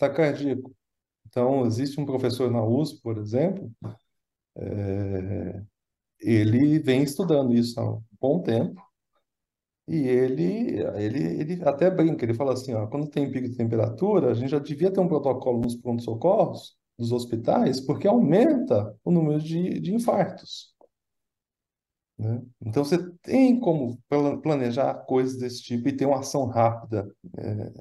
ataque 0.00 0.16
cardíaco. 0.16 0.74
Então, 1.26 1.66
existe 1.66 2.00
um 2.00 2.06
professor 2.06 2.50
na 2.50 2.64
USP, 2.64 3.02
por 3.02 3.18
exemplo, 3.18 3.70
é, 4.56 5.62
ele 6.18 6.78
vem 6.80 7.02
estudando 7.02 7.54
isso 7.54 7.78
há 7.78 7.96
um 7.96 8.02
bom 8.20 8.42
tempo, 8.42 8.80
e 9.86 10.06
ele, 10.06 10.80
ele, 10.96 11.40
ele 11.40 11.64
até 11.64 11.90
brinca, 11.90 12.24
ele 12.24 12.34
fala 12.34 12.52
assim, 12.52 12.72
ó, 12.74 12.86
quando 12.86 13.08
tem 13.08 13.30
pico 13.30 13.48
de 13.48 13.56
temperatura, 13.56 14.30
a 14.30 14.34
gente 14.34 14.50
já 14.50 14.58
devia 14.58 14.92
ter 14.92 15.00
um 15.00 15.08
protocolo 15.08 15.60
nos 15.60 15.76
pronto-socorros 15.76 16.76
dos 16.98 17.12
hospitais, 17.12 17.80
porque 17.80 18.06
aumenta 18.06 18.96
o 19.04 19.10
número 19.10 19.40
de, 19.40 19.80
de 19.80 19.94
infartos. 19.94 20.74
Né? 22.18 22.42
Então, 22.60 22.84
você 22.84 22.98
tem 23.22 23.58
como 23.58 23.98
planejar 24.42 24.94
coisas 25.06 25.38
desse 25.38 25.62
tipo 25.62 25.88
e 25.88 25.96
ter 25.96 26.06
uma 26.06 26.20
ação 26.20 26.46
rápida 26.46 27.08
é, 27.38 27.72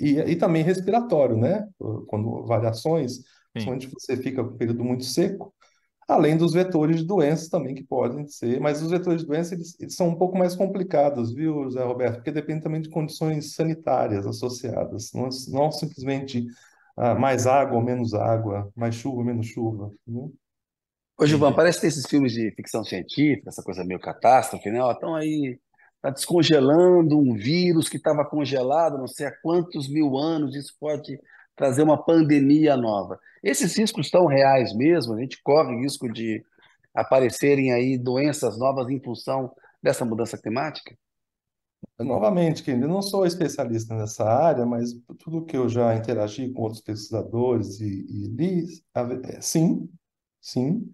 e, 0.00 0.18
e 0.18 0.36
também 0.36 0.62
respiratório, 0.62 1.36
né? 1.36 1.68
Quando 2.06 2.44
variações, 2.46 3.20
onde 3.66 3.88
você 3.88 4.16
fica 4.16 4.42
com 4.42 4.54
um 4.54 4.56
período 4.56 4.84
muito 4.84 5.04
seco, 5.04 5.54
além 6.08 6.36
dos 6.36 6.52
vetores 6.52 6.98
de 6.98 7.06
doenças 7.06 7.48
também 7.48 7.74
que 7.74 7.84
podem 7.84 8.26
ser, 8.26 8.60
mas 8.60 8.82
os 8.82 8.90
vetores 8.90 9.22
de 9.22 9.26
doença 9.26 9.54
eles, 9.54 9.78
eles, 9.80 9.94
são 9.94 10.08
um 10.08 10.16
pouco 10.16 10.36
mais 10.36 10.54
complicados, 10.54 11.32
viu, 11.32 11.64
José 11.64 11.82
Roberto? 11.82 12.16
Porque 12.16 12.30
depende 12.30 12.62
também 12.62 12.80
de 12.80 12.90
condições 12.90 13.54
sanitárias 13.54 14.26
associadas, 14.26 15.12
não, 15.14 15.28
não 15.48 15.72
simplesmente 15.72 16.46
ah, 16.96 17.14
mais 17.14 17.46
água 17.46 17.76
ou 17.76 17.82
menos 17.82 18.14
água, 18.14 18.70
mais 18.76 18.94
chuva 18.94 19.18
ou 19.18 19.24
menos 19.24 19.46
chuva. 19.46 19.90
Né? 20.06 20.28
Ô, 21.18 21.26
Gilvan, 21.26 21.52
parece 21.52 21.78
que 21.78 21.82
tem 21.82 21.88
esses 21.88 22.06
filmes 22.06 22.32
de 22.32 22.50
ficção 22.52 22.84
científica, 22.84 23.48
essa 23.48 23.62
coisa 23.62 23.84
meio 23.84 24.00
catástrofe, 24.00 24.70
né? 24.70 24.80
Estão 24.90 25.14
aí 25.14 25.58
está 26.04 26.10
descongelando 26.10 27.18
um 27.18 27.32
vírus 27.32 27.88
que 27.88 27.96
estava 27.96 28.26
congelado 28.26 28.98
não 28.98 29.06
sei 29.06 29.26
há 29.26 29.32
quantos 29.40 29.88
mil 29.88 30.18
anos, 30.18 30.54
isso 30.54 30.76
pode 30.78 31.18
trazer 31.56 31.82
uma 31.82 31.96
pandemia 31.96 32.76
nova. 32.76 33.18
Esses 33.42 33.76
riscos 33.76 34.06
estão 34.06 34.26
reais 34.26 34.74
mesmo, 34.74 35.14
a 35.14 35.20
gente 35.20 35.42
corre 35.42 35.74
risco 35.76 36.12
de 36.12 36.44
aparecerem 36.94 37.72
aí 37.72 37.96
doenças 37.96 38.58
novas 38.58 38.90
em 38.90 39.00
função 39.00 39.50
dessa 39.82 40.04
mudança 40.04 40.36
climática? 40.36 40.94
Novamente, 41.98 42.62
Kendi, 42.62 42.82
eu 42.82 42.88
não 42.88 43.02
sou 43.02 43.24
especialista 43.24 43.94
nessa 43.94 44.24
área, 44.24 44.66
mas 44.66 44.90
tudo 45.18 45.44
que 45.44 45.56
eu 45.56 45.68
já 45.68 45.94
interagi 45.94 46.50
com 46.52 46.62
outros 46.62 46.82
pesquisadores 46.82 47.80
e, 47.80 48.06
e 48.08 48.28
li, 48.28 48.66
é, 49.24 49.40
sim, 49.40 49.88
sim. 50.40 50.90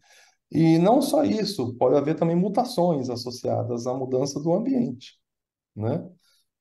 E 0.50 0.78
não 0.78 1.00
só 1.02 1.24
isso, 1.24 1.74
pode 1.74 1.96
haver 1.96 2.16
também 2.16 2.36
mutações 2.36 3.08
associadas 3.08 3.86
à 3.86 3.94
mudança 3.94 4.40
do 4.40 4.52
ambiente, 4.52 5.18
né? 5.76 6.08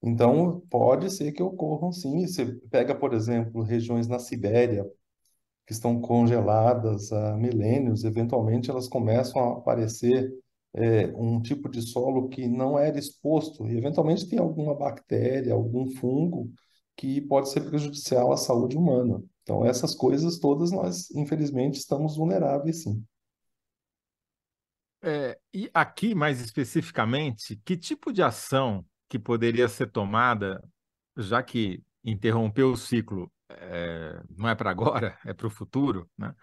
Então, 0.04 0.62
pode 0.70 1.12
ser 1.12 1.32
que 1.34 1.44
ocorram 1.44 1.92
sim. 1.92 2.28
Você 2.28 2.46
pega, 2.72 2.96
por 2.96 3.14
exemplo, 3.14 3.64
regiões 3.64 4.08
na 4.08 4.20
Sibéria 4.20 4.86
que 5.66 5.74
estão 5.74 6.02
congeladas 6.02 7.12
há 7.12 7.38
milênios, 7.38 8.04
eventualmente 8.04 8.70
elas 8.72 8.88
começam 8.88 9.42
a 9.42 9.54
aparecer 9.58 10.32
é, 10.74 11.08
um 11.16 11.42
tipo 11.42 11.70
de 11.70 11.82
solo 11.82 12.28
que 12.30 12.48
não 12.48 12.78
era 12.80 12.98
exposto, 12.98 13.68
e 13.68 13.78
eventualmente 13.78 14.28
tem 14.28 14.40
alguma 14.40 14.76
bactéria, 14.76 15.54
algum 15.54 15.88
fungo 15.98 16.52
que 16.96 17.22
pode 17.22 17.50
ser 17.50 17.62
prejudicial 17.62 18.32
à 18.32 18.38
saúde 18.38 18.76
humana. 18.78 19.24
Então, 19.44 19.66
essas 19.66 19.96
coisas 19.96 20.40
todas 20.40 20.72
nós, 20.72 21.10
infelizmente, 21.12 21.80
estamos 21.80 22.18
vulneráveis, 22.18 22.84
sim. 22.84 23.04
É, 25.02 25.40
e 25.54 25.70
aqui, 25.74 26.14
mais 26.14 26.42
especificamente, 26.42 27.60
que 27.64 27.78
tipo 27.78 28.12
de 28.12 28.22
ação 28.22 28.86
que 29.08 29.18
poderia 29.18 29.68
ser 29.68 29.88
tomada, 29.92 30.62
já 31.18 31.42
que 31.42 31.82
interromper 32.04 32.64
o 32.64 32.76
ciclo 32.76 33.32
é, 33.50 34.22
não 34.38 34.48
é 34.48 34.56
para 34.56 34.70
agora, 34.70 35.18
é 35.26 35.34
para 35.34 35.48
o 35.48 35.50
futuro, 35.50 36.10
né? 36.18 36.34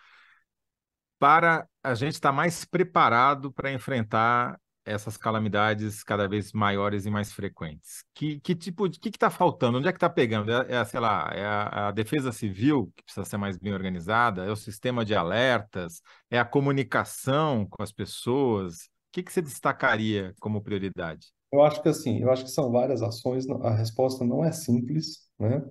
para 1.19 1.67
a 1.83 1.95
gente 1.95 2.15
estar 2.15 2.31
tá 2.31 2.37
mais 2.37 2.65
preparado 2.65 3.53
para 3.53 3.73
enfrentar 3.73 4.59
essas 4.87 5.17
calamidades 5.17 6.05
cada 6.05 6.29
vez 6.29 6.53
maiores 6.53 7.05
e 7.05 7.11
mais 7.11 7.33
frequentes. 7.33 8.05
Que, 8.15 8.41
que 8.41 8.55
tipo 8.55 8.89
de 8.89 9.01
que 9.01 9.09
está 9.09 9.29
faltando? 9.29 9.79
Onde 9.79 9.89
é 9.89 9.93
que 9.93 9.97
está 9.97 10.09
pegando? 10.09 10.53
É, 10.53 10.77
é, 10.77 10.85
sei 10.85 11.01
lá, 11.01 11.31
é 11.35 11.45
a, 11.45 11.89
a, 11.89 11.91
defesa 11.91 12.31
civil 12.33 12.93
que 12.97 13.03
precisa 13.03 13.25
ser 13.25 13.37
mais 13.37 13.59
bem 13.59 13.73
organizada? 13.73 14.45
É 14.45 14.51
o 14.51 14.57
sistema 14.57 15.05
de 15.05 15.15
alertas? 15.15 16.01
É 16.31 16.39
a 16.39 16.45
comunicação 16.45 17.67
com 17.69 17.83
as 17.83 17.93
pessoas? 17.93 18.85
O 18.85 18.89
que, 19.13 19.23
que 19.23 19.33
você 19.33 19.43
destacaria 19.43 20.35
como 20.41 20.63
prioridade? 20.63 21.29
Eu 21.53 21.63
acho 21.63 21.83
que 21.83 21.89
assim, 21.89 22.21
eu 22.23 22.31
acho 22.31 22.45
que 22.45 22.51
são 22.51 22.71
várias 22.71 23.03
ações. 23.03 23.49
A 23.49 23.75
resposta 23.75 24.25
não 24.25 24.45
é 24.45 24.53
simples, 24.53 25.29
né? 25.39 25.63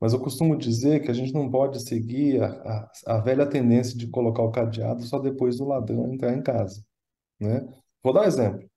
Mas 0.00 0.12
eu 0.12 0.20
costumo 0.20 0.56
dizer 0.56 1.00
que 1.00 1.10
a 1.10 1.14
gente 1.14 1.32
não 1.32 1.50
pode 1.50 1.80
seguir 1.86 2.42
a, 2.42 2.48
a, 3.06 3.16
a 3.16 3.20
velha 3.20 3.46
tendência 3.46 3.96
de 3.96 4.08
colocar 4.08 4.42
o 4.42 4.50
cadeado 4.50 5.02
só 5.04 5.18
depois 5.18 5.56
do 5.58 5.64
ladrão 5.64 6.12
entrar 6.12 6.34
em 6.34 6.42
casa, 6.42 6.84
né? 7.40 7.66
Vou 8.06 8.12
dar 8.12 8.20
um 8.20 8.24
exemplo. 8.26 8.70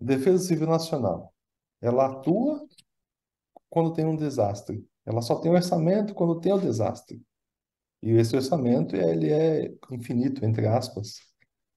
Defesa 0.00 0.44
Civil 0.44 0.68
Nacional, 0.68 1.34
ela 1.80 2.06
atua 2.06 2.64
quando 3.68 3.92
tem 3.92 4.04
um 4.04 4.14
desastre. 4.14 4.88
Ela 5.04 5.20
só 5.22 5.40
tem 5.40 5.50
orçamento 5.50 6.14
quando 6.14 6.38
tem 6.38 6.52
o 6.52 6.60
desastre. 6.60 7.20
E 8.00 8.12
esse 8.12 8.36
orçamento 8.36 8.94
ele 8.94 9.32
é 9.32 9.74
infinito, 9.90 10.44
entre 10.44 10.68
aspas, 10.68 11.16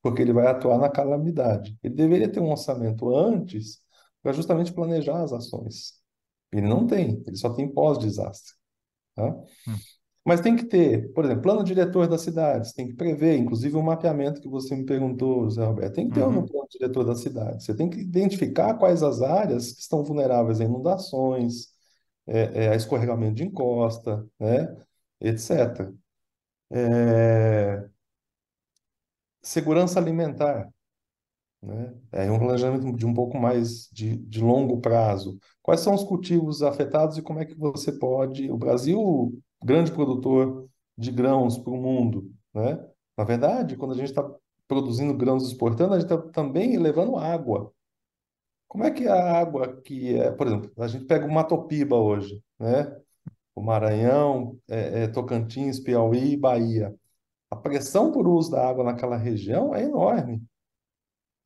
porque 0.04 0.22
ele 0.22 0.34
vai 0.34 0.46
atuar 0.46 0.78
na 0.78 0.88
calamidade. 0.88 1.76
Ele 1.82 1.96
deveria 1.96 2.32
ter 2.32 2.40
um 2.40 2.52
orçamento 2.52 3.10
antes 3.10 3.82
para 4.22 4.32
justamente 4.32 4.72
planejar 4.72 5.24
as 5.24 5.34
ações. 5.34 6.00
Ele 6.52 6.68
não 6.68 6.86
tem, 6.86 7.24
ele 7.26 7.38
só 7.38 7.52
tem 7.52 7.74
pós-desastre. 7.74 8.54
Tá? 9.16 9.30
Hum. 9.68 9.78
Mas 10.24 10.40
tem 10.40 10.56
que 10.56 10.66
ter, 10.66 11.12
por 11.14 11.26
exemplo, 11.26 11.42
plano 11.42 11.64
diretor 11.64 12.08
das 12.08 12.22
cidades, 12.22 12.74
tem 12.74 12.88
que 12.88 12.94
prever, 12.94 13.38
inclusive 13.38 13.76
o 13.76 13.82
mapeamento 13.82 14.40
que 14.40 14.48
você 14.48 14.76
me 14.76 14.86
perguntou, 14.86 15.50
Zé 15.50 15.66
Roberto, 15.66 15.96
tem 15.96 16.08
que 16.08 16.14
ter 16.14 16.24
uhum. 16.24 16.40
um 16.40 16.46
plano 16.46 16.68
diretor 16.70 17.04
da 17.04 17.16
cidade. 17.16 17.64
Você 17.64 17.74
tem 17.74 17.90
que 17.90 18.00
identificar 18.00 18.76
quais 18.76 19.02
as 19.02 19.22
áreas 19.22 19.72
que 19.72 19.82
estão 19.82 20.04
vulneráveis 20.04 20.62
a 20.62 20.64
inundações, 20.64 21.70
é, 22.28 22.66
é, 22.66 22.70
a 22.70 22.76
escorregamento 22.76 23.36
de 23.36 23.44
encosta, 23.46 24.26
né, 24.40 24.76
etc. 25.20 25.92
É... 26.72 27.90
Segurança 29.42 30.00
alimentar. 30.00 30.70
Né? 31.62 31.94
É 32.12 32.32
um 32.32 32.40
planejamento 32.40 32.96
de 32.96 33.06
um 33.06 33.14
pouco 33.14 33.38
mais 33.38 33.90
de, 33.92 34.18
de 34.18 34.42
longo 34.42 34.80
prazo. 34.82 35.38
Quais 35.62 35.82
são 35.82 35.94
os 35.94 36.04
cultivos 36.04 36.64
afetados 36.64 37.18
e 37.18 37.22
como 37.22 37.40
é 37.40 37.46
que 37.46 37.56
você 37.56 37.92
pode. 37.92 38.52
O 38.52 38.58
Brasil, 38.58 39.42
grande 39.64 39.92
produtor 39.92 40.70
de 40.98 41.12
grãos 41.12 41.58
para 41.58 41.74
o 41.74 41.78
mundo, 41.78 42.32
né? 42.54 42.84
Na 43.18 43.24
verdade, 43.24 43.76
quando 43.76 43.92
a 43.92 43.98
gente 43.98 44.10
está 44.10 44.28
produzindo 44.68 45.14
grãos 45.14 45.46
exportando, 45.46 45.94
a 45.94 46.00
gente 46.00 46.12
está 46.12 46.18
também 46.32 46.78
levando 46.78 47.18
água. 47.18 47.72
Como 48.68 48.84
é 48.84 48.92
que 48.92 49.08
a 49.08 49.38
água 49.38 49.82
que 49.82 50.16
é, 50.16 50.32
por 50.32 50.48
exemplo, 50.48 50.72
a 50.80 50.88
gente 50.88 51.06
pega 51.06 51.26
o 51.26 51.32
Matopiba 51.32 51.96
hoje, 51.98 52.42
né? 52.58 52.98
O 53.54 53.62
Maranhão, 53.62 54.58
é, 54.70 55.04
é, 55.04 55.08
Tocantins, 55.08 55.80
Piauí, 55.80 56.38
Bahia. 56.38 56.96
A 57.50 57.56
pressão 57.56 58.12
por 58.12 58.28
uso 58.28 58.52
da 58.52 58.66
água 58.66 58.84
naquela 58.86 59.18
região 59.18 59.76
é 59.76 59.84
enorme. 59.84 60.42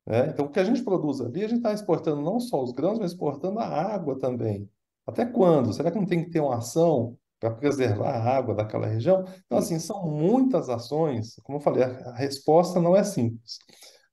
Né? 0.06 0.28
Então, 0.28 0.46
o 0.46 0.48
que 0.48 0.60
a 0.60 0.64
gente 0.64 0.84
produz 0.84 1.20
ali, 1.20 1.44
a 1.44 1.48
gente 1.48 1.58
está 1.58 1.72
exportando 1.72 2.22
não 2.22 2.38
só 2.38 2.62
os 2.62 2.72
grãos, 2.72 2.98
mas 2.98 3.10
exportando 3.10 3.58
a 3.58 3.66
água 3.66 4.16
também. 4.18 4.70
Até 5.04 5.26
quando? 5.26 5.72
Será 5.72 5.90
que 5.90 5.98
não 5.98 6.06
tem 6.06 6.24
que 6.24 6.30
ter 6.30 6.40
uma 6.40 6.58
ação 6.58 7.18
para 7.40 7.50
preservar 7.50 8.10
a 8.10 8.36
água 8.36 8.54
daquela 8.54 8.86
região? 8.86 9.24
Então, 9.44 9.58
assim, 9.58 9.78
são 9.78 10.06
muitas 10.08 10.68
ações. 10.68 11.36
Como 11.42 11.58
eu 11.58 11.62
falei, 11.62 11.84
a 11.84 12.14
resposta 12.14 12.80
não 12.80 12.96
é 12.96 13.04
simples. 13.04 13.58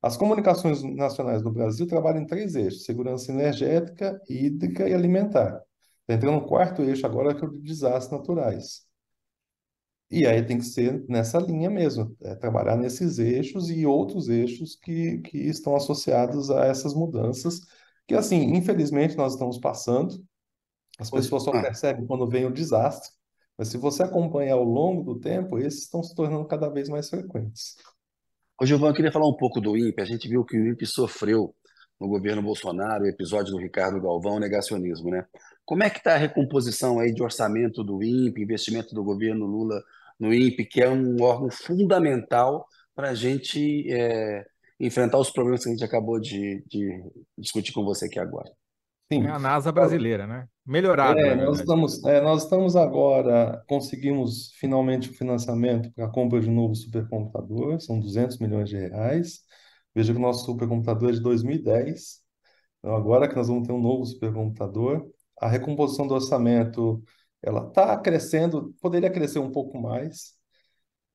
As 0.01 0.17
comunicações 0.17 0.83
nacionais 0.83 1.41
do 1.41 1.51
Brasil 1.51 1.87
trabalham 1.87 2.23
em 2.23 2.27
três 2.27 2.55
eixos: 2.55 2.83
segurança 2.83 3.31
energética, 3.31 4.19
hídrica 4.29 4.87
e 4.87 4.93
alimentar. 4.93 5.61
Está 6.01 6.15
entrando 6.15 6.41
no 6.41 6.47
quarto 6.47 6.81
eixo 6.83 7.05
agora, 7.05 7.33
que 7.33 7.43
é 7.43 7.47
o 7.47 7.51
de 7.51 7.61
desastres 7.61 8.11
naturais. 8.11 8.85
E 10.11 10.27
aí 10.27 10.45
tem 10.45 10.57
que 10.59 10.65
ser 10.65 11.03
nessa 11.09 11.39
linha 11.39 11.69
mesmo, 11.69 12.15
é, 12.21 12.35
trabalhar 12.35 12.75
nesses 12.75 13.17
eixos 13.17 13.69
e 13.71 13.85
outros 13.85 14.29
eixos 14.29 14.75
que, 14.75 15.17
que 15.19 15.37
estão 15.39 15.75
associados 15.75 16.51
a 16.51 16.65
essas 16.65 16.93
mudanças, 16.93 17.61
que 18.07 18.13
assim, 18.13 18.53
infelizmente 18.55 19.17
nós 19.17 19.33
estamos 19.33 19.57
passando, 19.57 20.23
as 21.03 21.11
pessoas 21.11 21.43
só 21.43 21.51
ah. 21.51 21.61
percebem 21.61 22.05
quando 22.05 22.27
vem 22.27 22.45
o 22.45 22.51
desastre, 22.51 23.11
mas 23.57 23.67
se 23.67 23.77
você 23.77 24.03
acompanhar 24.03 24.55
ao 24.55 24.63
longo 24.63 25.03
do 25.03 25.19
tempo, 25.19 25.59
esses 25.59 25.83
estão 25.83 26.01
se 26.01 26.15
tornando 26.15 26.45
cada 26.45 26.69
vez 26.69 26.89
mais 26.89 27.09
frequentes. 27.09 27.75
Ô, 28.59 28.65
Gilvan, 28.65 28.89
eu 28.89 28.93
queria 28.93 29.11
falar 29.11 29.27
um 29.27 29.35
pouco 29.35 29.59
do 29.59 29.77
INPE. 29.77 30.01
A 30.01 30.05
gente 30.05 30.27
viu 30.27 30.43
que 30.43 30.57
o 30.57 30.67
INPE 30.67 30.85
sofreu 30.85 31.53
no 31.99 32.07
governo 32.07 32.41
Bolsonaro, 32.41 33.03
o 33.03 33.07
episódio 33.07 33.51
do 33.51 33.59
Ricardo 33.59 34.01
Galvão, 34.01 34.39
negacionismo, 34.39 35.09
né? 35.09 35.25
Como 35.65 35.83
é 35.83 35.89
que 35.89 35.99
está 35.99 36.15
a 36.15 36.17
recomposição 36.17 36.99
aí 36.99 37.13
de 37.13 37.21
orçamento 37.21 37.83
do 37.83 38.03
INPE, 38.03 38.41
investimento 38.41 38.95
do 38.95 39.03
governo 39.03 39.45
Lula 39.45 39.81
no 40.19 40.33
INPE, 40.33 40.65
que 40.65 40.81
é 40.81 40.89
um 40.89 41.21
órgão 41.21 41.49
fundamental 41.51 42.65
para 42.95 43.09
a 43.09 43.15
gente 43.15 43.91
é, 43.91 44.45
enfrentar 44.79 45.17
os 45.17 45.31
problemas 45.31 45.63
que 45.63 45.69
a 45.69 45.71
gente 45.71 45.83
acabou 45.83 46.19
de, 46.19 46.63
de, 46.67 47.03
discutir 47.37 47.71
com 47.71 47.83
você 47.83 48.05
aqui 48.05 48.19
agora. 48.19 48.49
Sim. 49.11 49.25
É 49.25 49.29
a 49.29 49.39
NASA 49.39 49.71
brasileira, 49.71 50.25
né? 50.25 50.47
Melhorada. 50.65 51.19
É, 51.19 51.35
nós, 51.35 51.59
estamos, 51.59 52.03
é, 52.05 52.21
nós 52.21 52.43
estamos 52.43 52.75
agora, 52.75 53.61
conseguimos 53.67 54.51
finalmente 54.59 55.09
o 55.09 55.13
financiamento 55.13 55.91
para 55.93 56.05
a 56.05 56.09
compra 56.09 56.39
de 56.39 56.49
um 56.49 56.53
novo 56.53 56.73
supercomputador, 56.73 57.81
são 57.81 57.99
200 57.99 58.39
milhões 58.39 58.69
de 58.69 58.77
reais. 58.77 59.41
Veja 59.93 60.13
que 60.13 60.19
o 60.19 60.21
nosso 60.21 60.45
supercomputador 60.45 61.09
é 61.09 61.13
de 61.13 61.19
2010, 61.19 62.21
então 62.79 62.95
agora 62.95 63.27
que 63.27 63.35
nós 63.35 63.47
vamos 63.47 63.67
ter 63.67 63.73
um 63.73 63.81
novo 63.81 64.05
supercomputador, 64.05 65.07
a 65.39 65.47
recomposição 65.47 66.07
do 66.07 66.15
orçamento 66.15 67.03
ela 67.41 67.67
está 67.67 67.97
crescendo, 67.97 68.73
poderia 68.81 69.11
crescer 69.11 69.39
um 69.39 69.51
pouco 69.51 69.79
mais. 69.79 70.33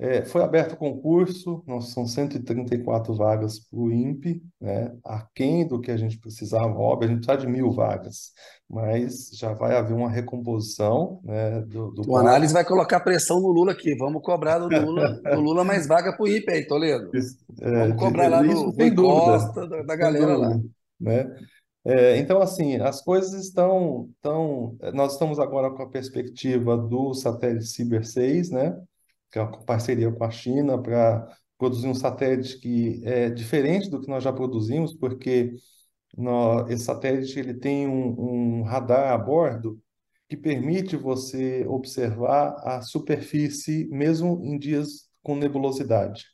É, 0.00 0.24
foi 0.24 0.42
aberto 0.42 0.74
o 0.74 0.76
concurso, 0.76 1.60
nós 1.66 1.88
são 1.92 2.06
134 2.06 3.12
vagas 3.14 3.58
para 3.58 3.80
o 3.80 3.90
INPE, 3.90 4.40
né? 4.60 4.96
aquém 5.04 5.66
do 5.66 5.80
que 5.80 5.90
a 5.90 5.96
gente 5.96 6.20
precisava, 6.20 6.72
óbvio, 6.72 7.08
a 7.08 7.12
gente 7.12 7.26
precisa 7.26 7.44
de 7.44 7.52
mil 7.52 7.72
vagas, 7.72 8.32
mas 8.70 9.30
já 9.32 9.52
vai 9.52 9.76
haver 9.76 9.94
uma 9.94 10.08
recomposição. 10.08 11.20
Né, 11.24 11.62
do, 11.62 11.90
do 11.90 12.08
o 12.08 12.16
análise 12.16 12.54
vai 12.54 12.64
colocar 12.64 13.00
pressão 13.00 13.40
no 13.40 13.48
Lula 13.48 13.72
aqui, 13.72 13.96
vamos 13.96 14.22
cobrar 14.22 14.58
do 14.58 14.68
Lula, 14.68 15.20
do 15.34 15.40
Lula 15.40 15.64
mais 15.64 15.88
vaga 15.88 16.12
para 16.16 16.22
o 16.22 16.28
INPE 16.28 16.52
aí, 16.52 16.64
Toledo. 16.64 17.10
É, 17.60 17.88
vamos 17.88 17.96
cobrar 18.00 18.28
lá 18.28 18.40
no, 18.40 18.72
no 18.72 18.94
Costa, 18.94 19.66
da, 19.66 19.82
da 19.82 19.96
galera 19.96 20.36
lá. 20.36 20.60
Né? 21.00 21.34
É, 21.84 22.18
então, 22.18 22.40
assim, 22.40 22.76
as 22.76 23.02
coisas 23.02 23.32
estão, 23.46 24.08
estão. 24.14 24.76
Nós 24.94 25.14
estamos 25.14 25.40
agora 25.40 25.70
com 25.70 25.82
a 25.82 25.88
perspectiva 25.88 26.76
do 26.76 27.14
satélite 27.14 27.66
Ciber 27.66 28.04
6, 28.06 28.50
né? 28.50 28.78
Que 29.30 29.38
é 29.38 29.42
uma 29.42 29.64
parceria 29.64 30.10
com 30.10 30.24
a 30.24 30.30
China 30.30 30.80
para 30.80 31.26
produzir 31.58 31.88
um 31.88 31.94
satélite 31.94 32.58
que 32.60 33.02
é 33.04 33.28
diferente 33.30 33.90
do 33.90 34.00
que 34.00 34.08
nós 34.08 34.22
já 34.22 34.32
produzimos, 34.32 34.94
porque 34.94 35.54
esse 36.68 36.84
satélite 36.84 37.38
ele 37.38 37.54
tem 37.54 37.86
um, 37.86 38.60
um 38.60 38.62
radar 38.62 39.12
a 39.12 39.18
bordo 39.18 39.80
que 40.28 40.36
permite 40.36 40.96
você 40.96 41.64
observar 41.66 42.54
a 42.64 42.82
superfície 42.82 43.88
mesmo 43.90 44.40
em 44.44 44.58
dias 44.58 45.08
com 45.22 45.34
nebulosidade. 45.34 46.24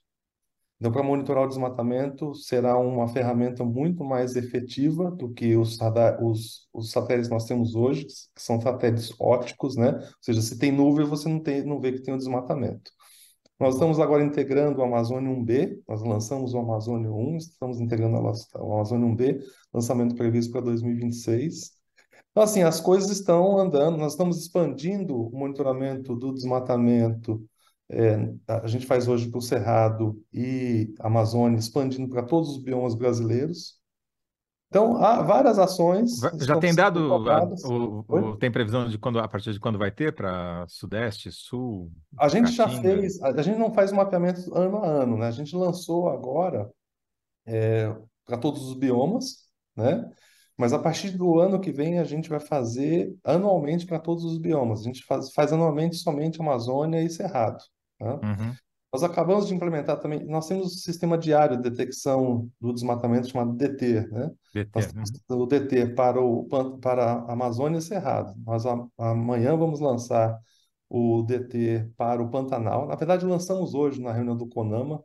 Então, 0.85 0.93
para 0.93 1.03
monitorar 1.03 1.45
o 1.45 1.49
desmatamento, 1.49 2.35
será 2.35 2.76
uma 2.76 3.09
ferramenta 3.09 3.64
muito 3.64 4.05
mais 4.05 4.37
efetiva 4.37 5.11
do 5.11 5.32
que 5.32 5.57
os, 5.57 5.78
os, 6.20 6.68
os 6.74 6.91
satélites 6.91 7.26
que 7.26 7.32
nós 7.32 7.47
temos 7.47 7.74
hoje, 7.74 8.05
que 8.05 8.43
são 8.43 8.61
satélites 8.61 9.11
ópticos, 9.18 9.76
né? 9.76 9.93
Ou 9.95 10.16
seja, 10.20 10.43
se 10.43 10.59
tem 10.59 10.70
nuvem, 10.70 11.07
você 11.07 11.26
não, 11.26 11.41
tem, 11.41 11.64
não 11.64 11.80
vê 11.80 11.91
que 11.91 12.03
tem 12.03 12.12
o 12.12 12.16
um 12.16 12.18
desmatamento. 12.18 12.91
Nós 13.59 13.76
estamos 13.76 13.99
agora 13.99 14.22
integrando 14.22 14.78
o 14.80 14.85
Amazônia 14.85 15.35
1B, 15.35 15.80
nós 15.89 16.03
lançamos 16.03 16.53
o 16.53 16.59
Amazônia 16.59 17.11
1, 17.11 17.37
estamos 17.39 17.80
integrando 17.80 18.18
o 18.18 18.72
Amazônia 18.74 19.09
1B, 19.09 19.43
lançamento 19.72 20.14
previsto 20.14 20.53
para 20.53 20.61
2026. 20.61 21.70
Então, 22.30 22.43
assim, 22.43 22.62
as 22.62 22.78
coisas 22.78 23.11
estão 23.11 23.57
andando, 23.57 23.97
nós 23.97 24.12
estamos 24.12 24.39
expandindo 24.39 25.16
o 25.16 25.35
monitoramento 25.35 26.14
do 26.14 26.35
desmatamento 26.35 27.43
É, 27.91 28.16
a 28.49 28.66
gente 28.66 28.87
faz 28.87 29.09
hoje 29.09 29.28
para 29.28 29.39
o 29.39 29.43
Cerrado 29.43 30.22
e 30.32 30.95
Amazônia, 31.01 31.59
expandindo 31.59 32.09
para 32.09 32.22
todos 32.22 32.51
os 32.51 32.62
biomas 32.62 32.95
brasileiros. 32.95 33.78
Então, 34.74 34.97
há 34.97 35.22
várias 35.22 35.57
ações. 35.57 36.18
Já 36.41 36.59
tem 36.59 36.74
dado, 36.74 36.99
o, 37.64 38.05
o, 38.09 38.37
tem 38.37 38.51
previsão 38.51 38.89
de 38.89 38.99
quando, 38.99 39.20
a 39.20 39.28
partir 39.28 39.53
de 39.53 39.61
quando 39.61 39.78
vai 39.78 39.91
ter 39.93 40.12
para 40.12 40.66
Sudeste, 40.66 41.30
Sul? 41.30 41.93
A 42.18 42.28
gente 42.28 42.51
já 42.51 42.68
fez, 42.68 43.22
a, 43.22 43.28
a, 43.28 43.43
gente 43.43 43.59
não 43.59 43.72
faz 43.72 43.93
o 43.93 43.95
mapeamento 43.95 44.53
ano 44.53 44.78
a 44.78 44.87
ano, 44.87 45.16
né? 45.16 45.28
A 45.28 45.30
gente 45.30 45.55
lançou 45.55 46.09
agora 46.09 46.68
é, 47.47 47.95
para 48.26 48.37
todos 48.37 48.66
os 48.66 48.74
biomas, 48.74 49.45
né? 49.76 50.11
Mas 50.57 50.72
a 50.72 50.78
partir 50.78 51.11
do 51.11 51.39
ano 51.39 51.61
que 51.61 51.70
vem 51.70 52.01
a 52.01 52.05
gente 52.05 52.28
vai 52.28 52.41
fazer 52.41 53.14
anualmente 53.22 53.87
para 53.87 54.01
todos 54.01 54.24
os 54.24 54.39
biomas. 54.39 54.80
A 54.80 54.85
gente 54.85 55.05
faz, 55.05 55.32
faz 55.32 55.53
anualmente 55.53 55.97
somente 55.97 56.41
Amazônia 56.41 57.01
e 57.01 57.11
Cerrado. 57.11 57.62
Tá? 57.99 58.15
Uhum. 58.15 58.55
Nós 58.93 59.03
acabamos 59.03 59.49
de 59.49 59.55
implementar 59.55 59.99
também, 59.99 60.25
nós 60.25 60.47
temos 60.47 60.67
o 60.67 60.79
sistema 60.79 61.19
diário 61.19 61.57
de 61.57 61.69
detecção 61.69 62.49
do 62.61 62.73
desmatamento 62.73 63.29
chamado 63.29 63.53
DT, 63.55 64.07
né? 64.09 64.31
DT, 64.55 64.71
nós 64.73 64.87
temos 64.93 65.11
uhum. 65.29 65.43
o 65.43 65.47
DT 65.47 65.87
para, 65.95 66.21
o, 66.21 66.45
para 66.81 67.13
a 67.13 67.33
Amazônia 67.33 67.79
e 67.79 67.83
Cerrado. 67.83 68.33
Nós 68.47 68.65
a, 68.65 68.87
amanhã 68.99 69.57
vamos 69.57 69.81
lançar 69.81 70.39
o 70.89 71.23
DT 71.23 71.91
para 71.97 72.23
o 72.23 72.31
Pantanal. 72.31 72.87
Na 72.87 72.95
verdade, 72.95 73.27
lançamos 73.27 73.75
hoje 73.75 74.01
na 74.01 74.13
reunião 74.13 74.37
do 74.37 74.47
CONAMA 74.47 75.03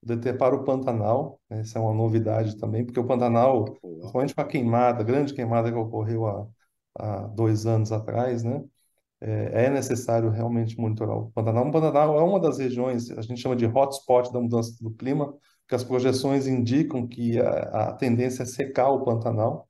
o 0.00 0.06
DT 0.06 0.34
para 0.34 0.54
o 0.54 0.62
Pantanal. 0.64 1.40
Né? 1.50 1.60
Essa 1.60 1.78
é 1.78 1.82
uma 1.82 1.94
novidade 1.94 2.56
também, 2.56 2.84
porque 2.84 3.00
o 3.00 3.06
Pantanal, 3.06 3.64
principalmente 3.80 4.34
com 4.34 4.40
a 4.40 4.44
queimada, 4.44 5.00
a 5.00 5.04
grande 5.04 5.34
queimada 5.34 5.72
que 5.72 5.78
ocorreu 5.78 6.26
há, 6.26 6.46
há 6.96 7.26
dois 7.28 7.66
anos 7.66 7.90
atrás, 7.90 8.44
né? 8.44 8.62
É, 9.24 9.64
é 9.66 9.70
necessário 9.70 10.28
realmente 10.30 10.78
monitorar 10.78 11.16
o 11.16 11.30
Pantanal. 11.32 11.66
O 11.66 11.70
Pantanal 11.72 12.18
é 12.18 12.22
uma 12.22 12.38
das 12.38 12.58
regiões, 12.58 13.10
a 13.10 13.22
gente 13.22 13.40
chama 13.40 13.56
de 13.56 13.64
hotspot 13.64 14.30
da 14.30 14.38
mudança 14.38 14.76
do 14.82 14.90
clima, 14.90 15.34
que 15.66 15.74
as 15.74 15.82
projeções 15.82 16.46
indicam 16.46 17.06
que 17.06 17.40
a, 17.40 17.88
a 17.88 17.92
tendência 17.94 18.42
é 18.42 18.46
secar 18.46 18.90
o 18.90 19.02
Pantanal, 19.02 19.66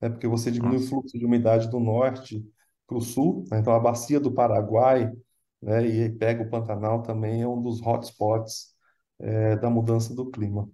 né, 0.00 0.08
porque 0.08 0.26
você 0.26 0.50
diminui 0.50 0.78
o 0.78 0.80
fluxo 0.80 1.18
de 1.18 1.26
umidade 1.26 1.68
do 1.68 1.78
norte 1.78 2.42
para 2.86 2.96
o 2.96 3.00
sul, 3.02 3.44
né, 3.50 3.58
então 3.58 3.74
a 3.74 3.80
bacia 3.80 4.18
do 4.18 4.32
Paraguai 4.32 5.12
né, 5.60 5.86
e 5.86 6.10
pega 6.10 6.42
o 6.42 6.48
Pantanal 6.48 7.02
também 7.02 7.42
é 7.42 7.48
um 7.48 7.60
dos 7.60 7.82
hotspots 7.82 8.74
é, 9.18 9.56
da 9.56 9.68
mudança 9.68 10.14
do 10.14 10.30
clima. 10.30 10.66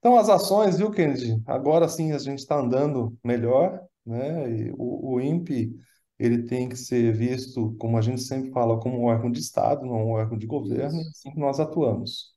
Então, 0.00 0.16
as 0.16 0.28
ações, 0.28 0.78
viu, 0.78 0.90
Kennedy? 0.90 1.40
Agora 1.46 1.86
sim 1.86 2.12
a 2.12 2.18
gente 2.18 2.38
está 2.38 2.58
andando 2.58 3.16
melhor, 3.22 3.80
né? 4.04 4.50
E 4.50 4.72
o, 4.72 5.14
o 5.14 5.20
INPE 5.20 5.76
ele 6.20 6.42
tem 6.42 6.68
que 6.68 6.76
ser 6.76 7.14
visto, 7.14 7.74
como 7.78 7.96
a 7.96 8.02
gente 8.02 8.20
sempre 8.20 8.50
fala, 8.50 8.78
como 8.78 9.00
um 9.00 9.04
órgão 9.06 9.30
de 9.30 9.40
Estado, 9.40 9.86
não 9.86 10.08
um 10.08 10.10
órgão 10.10 10.36
de 10.36 10.46
governo, 10.46 10.98
e 10.98 11.08
assim 11.08 11.32
que 11.32 11.40
nós 11.40 11.58
atuamos. 11.58 12.34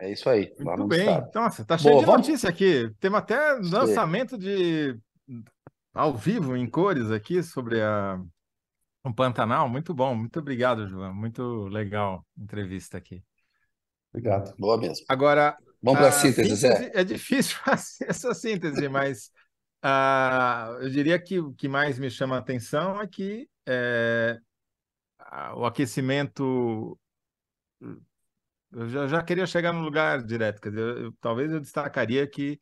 É 0.00 0.10
isso 0.10 0.28
aí. 0.30 0.54
Muito 0.58 0.86
bem. 0.86 1.00
Estado. 1.00 1.30
Nossa, 1.34 1.64
tá 1.66 1.76
cheio 1.76 1.92
Boa, 1.92 2.00
de 2.00 2.06
vamos... 2.06 2.26
notícia 2.26 2.48
aqui. 2.48 2.90
Temos 2.98 3.18
até 3.18 3.52
lançamento 3.62 4.38
de 4.38 4.98
ao 5.92 6.14
vivo, 6.14 6.56
em 6.56 6.68
cores 6.68 7.10
aqui, 7.10 7.42
sobre 7.42 7.82
a... 7.82 8.18
o 9.04 9.12
Pantanal. 9.12 9.68
Muito 9.68 9.92
bom. 9.92 10.14
Muito 10.14 10.38
obrigado, 10.38 10.88
João. 10.88 11.14
Muito 11.14 11.68
legal 11.68 12.24
a 12.38 12.42
entrevista 12.42 12.96
aqui. 12.96 13.22
Obrigado. 14.12 14.54
Boa 14.58 14.78
mesmo. 14.78 15.04
Agora, 15.10 15.58
Vamos 15.82 16.00
para 16.00 16.08
a 16.08 16.12
síntese, 16.12 16.56
síntese, 16.56 16.60
Zé. 16.62 16.90
É 16.94 17.04
difícil 17.04 17.56
fazer 17.64 18.06
essa 18.08 18.34
síntese, 18.34 18.88
mas 18.88 19.30
Uh, 19.84 20.82
eu 20.82 20.90
diria 20.90 21.18
que 21.18 21.38
o 21.38 21.52
que 21.52 21.68
mais 21.68 21.98
me 21.98 22.10
chama 22.10 22.36
a 22.36 22.38
atenção 22.38 23.00
é 23.00 23.06
que 23.06 23.48
é, 23.66 24.38
o 25.54 25.64
aquecimento. 25.64 26.98
Eu 28.72 28.88
já, 28.88 29.06
já, 29.06 29.22
queria 29.22 29.46
chegar 29.46 29.72
no 29.72 29.80
lugar 29.80 30.22
direto, 30.22 30.60
quer 30.60 30.70
dizer, 30.70 30.82
eu, 30.82 31.12
talvez 31.20 31.52
eu 31.52 31.60
destacaria 31.60 32.26
que 32.26 32.58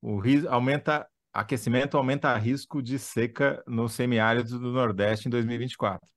o 0.00 0.20
aumenta, 0.48 1.06
aquecimento 1.32 1.96
aumenta 1.96 2.36
risco 2.36 2.82
de 2.82 2.98
seca 2.98 3.62
no 3.66 3.88
semiárido 3.88 4.58
do 4.58 4.72
Nordeste 4.72 5.28
em 5.28 5.30
2024. 5.30 6.08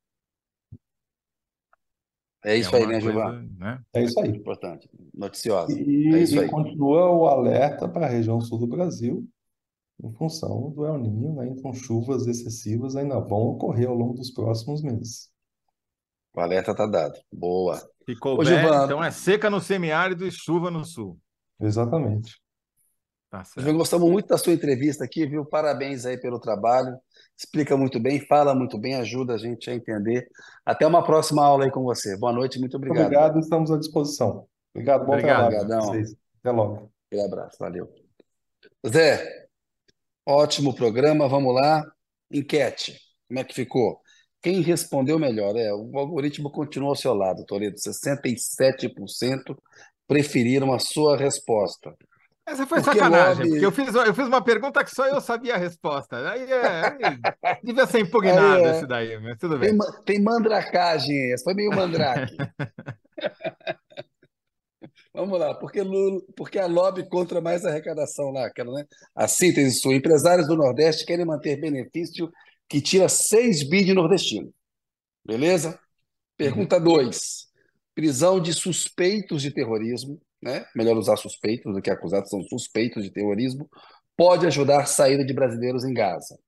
É 2.45 2.57
isso 2.57 2.75
é 2.75 2.79
aí, 2.79 2.87
né, 2.87 2.99
Gilvan? 2.99 3.47
Né? 3.57 3.81
É 3.93 4.03
isso 4.03 4.19
aí. 4.19 4.29
Importante, 4.29 4.89
noticiosa. 5.13 5.71
E, 5.79 6.13
é 6.13 6.19
isso 6.19 6.39
aí. 6.39 6.49
continua 6.49 7.09
o 7.09 7.25
alerta 7.25 7.87
para 7.87 8.05
a 8.05 8.09
região 8.09 8.39
sul 8.41 8.59
do 8.59 8.67
Brasil, 8.67 9.27
em 10.01 10.11
função 10.13 10.71
do 10.71 10.85
El 10.85 10.97
Niño, 10.97 11.35
né? 11.35 11.47
Então, 11.47 11.73
chuvas 11.73 12.27
excessivas 12.27 12.95
ainda 12.95 13.19
vão 13.19 13.39
ocorrer 13.39 13.87
ao 13.87 13.95
longo 13.95 14.13
dos 14.13 14.31
próximos 14.31 14.81
meses. 14.81 15.29
O 16.33 16.39
alerta 16.39 16.71
está 16.71 16.85
dado. 16.85 17.13
Boa. 17.31 17.81
Ficou 18.05 18.39
Ô, 18.39 18.43
Gilvan, 18.43 18.85
então 18.85 19.03
é 19.03 19.11
seca 19.11 19.49
no 19.49 19.61
semiárido 19.61 20.25
e 20.25 20.31
chuva 20.31 20.71
no 20.71 20.83
sul. 20.83 21.17
Exatamente. 21.59 22.41
Tá 23.29 23.43
certo. 23.43 23.73
gostamos 23.73 24.11
muito 24.11 24.27
da 24.27 24.37
sua 24.37 24.53
entrevista 24.53 25.03
aqui, 25.03 25.25
viu? 25.25 25.43
Parabéns 25.43 26.05
aí 26.05 26.19
pelo 26.19 26.39
trabalho. 26.39 26.95
Explica 27.35 27.75
muito 27.75 27.99
bem, 27.99 28.19
fala 28.19 28.53
muito 28.53 28.77
bem, 28.77 28.95
ajuda 28.95 29.33
a 29.33 29.37
gente 29.37 29.69
a 29.69 29.73
entender. 29.73 30.27
Até 30.63 30.85
uma 30.85 31.03
próxima 31.03 31.43
aula 31.43 31.65
aí 31.65 31.71
com 31.71 31.81
você. 31.81 32.15
Boa 32.17 32.31
noite, 32.31 32.59
muito 32.59 32.77
obrigado. 32.77 33.05
Obrigado, 33.05 33.39
estamos 33.39 33.71
à 33.71 33.77
disposição. 33.77 34.45
Obrigado, 34.73 35.05
bom 35.05 35.13
obrigado, 35.13 35.49
trabalho. 35.49 36.03
Até 36.39 36.51
logo. 36.51 36.91
Um 37.11 37.25
abraço, 37.25 37.57
valeu. 37.59 37.91
Zé, 38.87 39.42
Ótimo 40.25 40.73
programa, 40.73 41.27
vamos 41.27 41.53
lá. 41.53 41.83
Enquete, 42.31 42.97
como 43.27 43.39
é 43.39 43.43
que 43.43 43.53
ficou? 43.53 43.99
Quem 44.41 44.61
respondeu 44.61 45.19
melhor? 45.19 45.55
É, 45.55 45.73
o 45.73 45.97
algoritmo 45.97 46.49
continua 46.49 46.89
ao 46.89 46.95
seu 46.95 47.13
lado, 47.13 47.45
Toledo. 47.45 47.77
67% 47.77 49.55
preferiram 50.07 50.73
a 50.73 50.79
sua 50.79 51.17
resposta. 51.17 51.95
Essa 52.45 52.67
foi 52.67 52.81
porque 52.81 52.99
sacanagem, 52.99 53.45
lobby... 53.45 53.49
porque 53.49 53.65
eu 53.65 53.71
fiz, 53.71 53.95
eu 53.95 54.13
fiz 54.13 54.27
uma 54.27 54.43
pergunta 54.43 54.83
que 54.83 54.93
só 54.93 55.07
eu 55.07 55.21
sabia 55.21 55.55
a 55.55 55.57
resposta. 55.57 56.29
Aí, 56.29 56.51
é, 56.51 57.37
aí 57.41 57.57
devia 57.63 57.87
ser 57.87 57.99
impugnado 58.03 58.65
é, 58.65 58.71
esse 58.71 58.85
daí, 58.85 59.17
mas 59.21 59.37
tudo 59.37 59.57
bem. 59.57 59.77
Tem, 59.77 59.91
tem 60.05 60.21
mandracagem, 60.21 61.31
essa 61.31 61.45
foi 61.45 61.53
meio 61.53 61.73
mandrake. 61.73 62.35
Vamos 65.13 65.39
lá, 65.39 65.53
porque, 65.53 65.81
Lula, 65.81 66.21
porque 66.35 66.57
a 66.57 66.65
lobby 66.65 67.07
contra 67.07 67.39
mais 67.39 67.63
arrecadação 67.65 68.31
lá, 68.31 68.47
aquela, 68.47 68.73
né? 68.73 68.85
A 69.13 69.27
síntese 69.27 69.79
sua. 69.79 69.93
Empresários 69.93 70.47
do 70.47 70.55
Nordeste 70.55 71.05
querem 71.05 71.25
manter 71.25 71.59
benefício 71.61 72.31
que 72.67 72.81
tira 72.81 73.07
6 73.07 73.69
bi 73.69 73.83
de 73.83 73.93
nordestino. 73.93 74.51
Beleza? 75.23 75.79
Pergunta 76.35 76.79
2. 76.79 77.05
Uhum. 77.05 77.53
Prisão 77.93 78.41
de 78.41 78.53
suspeitos 78.53 79.43
de 79.43 79.51
terrorismo, 79.51 80.19
né? 80.41 80.65
Melhor 80.75 80.97
usar 80.97 81.15
suspeitos 81.15 81.71
do 81.71 81.81
que 81.81 81.91
acusados, 81.91 82.31
são 82.31 82.41
suspeitos 82.43 83.03
de 83.03 83.11
terrorismo. 83.11 83.69
Pode 84.17 84.47
ajudar 84.47 84.81
a 84.81 84.85
saída 84.85 85.23
de 85.23 85.33
brasileiros 85.33 85.83
em 85.83 85.93
Gaza. 85.93 86.39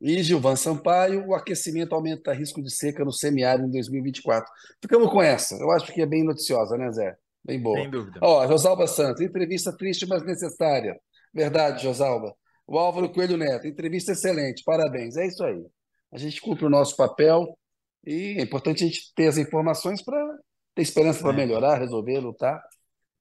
E 0.00 0.20
Gilvan 0.22 0.56
Sampaio, 0.56 1.26
o 1.26 1.34
aquecimento 1.34 1.94
aumenta 1.94 2.32
risco 2.32 2.60
de 2.62 2.70
seca 2.70 3.04
no 3.04 3.12
semiárido 3.12 3.68
em 3.68 3.70
2024. 3.70 4.50
Ficamos 4.82 5.10
com 5.10 5.22
essa. 5.22 5.56
Eu 5.56 5.70
acho 5.70 5.92
que 5.92 6.00
é 6.00 6.06
bem 6.06 6.24
noticiosa, 6.24 6.76
né, 6.76 6.90
Zé? 6.90 7.16
Bem 7.44 7.60
boa. 7.60 7.78
Sem 7.78 7.90
dúvida. 7.90 8.18
Ó, 8.22 8.46
Josalba 8.46 8.86
Santos, 8.86 9.20
entrevista 9.20 9.74
triste, 9.76 10.06
mas 10.06 10.24
necessária. 10.24 10.98
Verdade, 11.32 11.82
Josalba. 11.82 12.34
O 12.66 12.78
Álvaro 12.78 13.10
Coelho 13.10 13.36
Neto, 13.36 13.66
entrevista 13.66 14.12
excelente, 14.12 14.62
parabéns. 14.64 15.16
É 15.16 15.26
isso 15.26 15.42
aí. 15.42 15.64
A 16.12 16.18
gente 16.18 16.40
cumpre 16.40 16.66
o 16.66 16.70
nosso 16.70 16.96
papel 16.96 17.58
e 18.04 18.36
é 18.38 18.42
importante 18.42 18.84
a 18.84 18.86
gente 18.86 19.12
ter 19.14 19.26
as 19.26 19.38
informações 19.38 20.02
para 20.02 20.18
ter 20.74 20.82
esperança 20.82 21.20
para 21.20 21.32
é. 21.32 21.36
melhorar, 21.36 21.78
resolver, 21.78 22.18
lutar, 22.18 22.60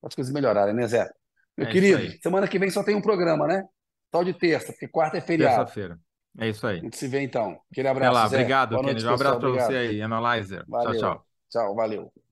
para 0.02 0.08
as 0.10 0.16
coisas 0.16 0.34
melhorarem, 0.34 0.74
né, 0.74 0.88
Zé? 0.88 1.10
Meu 1.58 1.68
é 1.68 1.72
querido, 1.72 2.22
semana 2.22 2.48
que 2.48 2.60
vem 2.60 2.70
só 2.70 2.84
tem 2.84 2.96
um 2.96 3.02
programa, 3.02 3.48
né? 3.48 3.64
Só 4.14 4.22
de 4.24 4.34
terça, 4.34 4.72
porque 4.72 4.88
quarta 4.88 5.18
é 5.18 5.22
feriado. 5.22 5.58
Terça-feira. 5.58 6.00
É 6.40 6.50
isso 6.50 6.68
aí. 6.68 6.80
A 6.80 6.82
gente 6.82 6.98
se 6.98 7.08
vê 7.08 7.22
então. 7.22 7.60
Aquele 7.72 7.88
abraço. 7.88 8.12
Até 8.12 8.20
lá, 8.20 8.28
Zé. 8.28 8.36
obrigado, 8.38 8.80
Kennedy. 8.80 9.06
Um 9.06 9.14
abraço 9.14 9.40
para 9.40 9.50
você 9.50 9.76
aí, 9.76 10.02
Analyzer. 10.02 10.64
Valeu. 10.68 10.92
Tchau, 10.92 11.00
tchau. 11.00 11.26
Tchau, 11.50 11.76
valeu. 11.76 12.27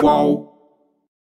Qual 0.00 0.45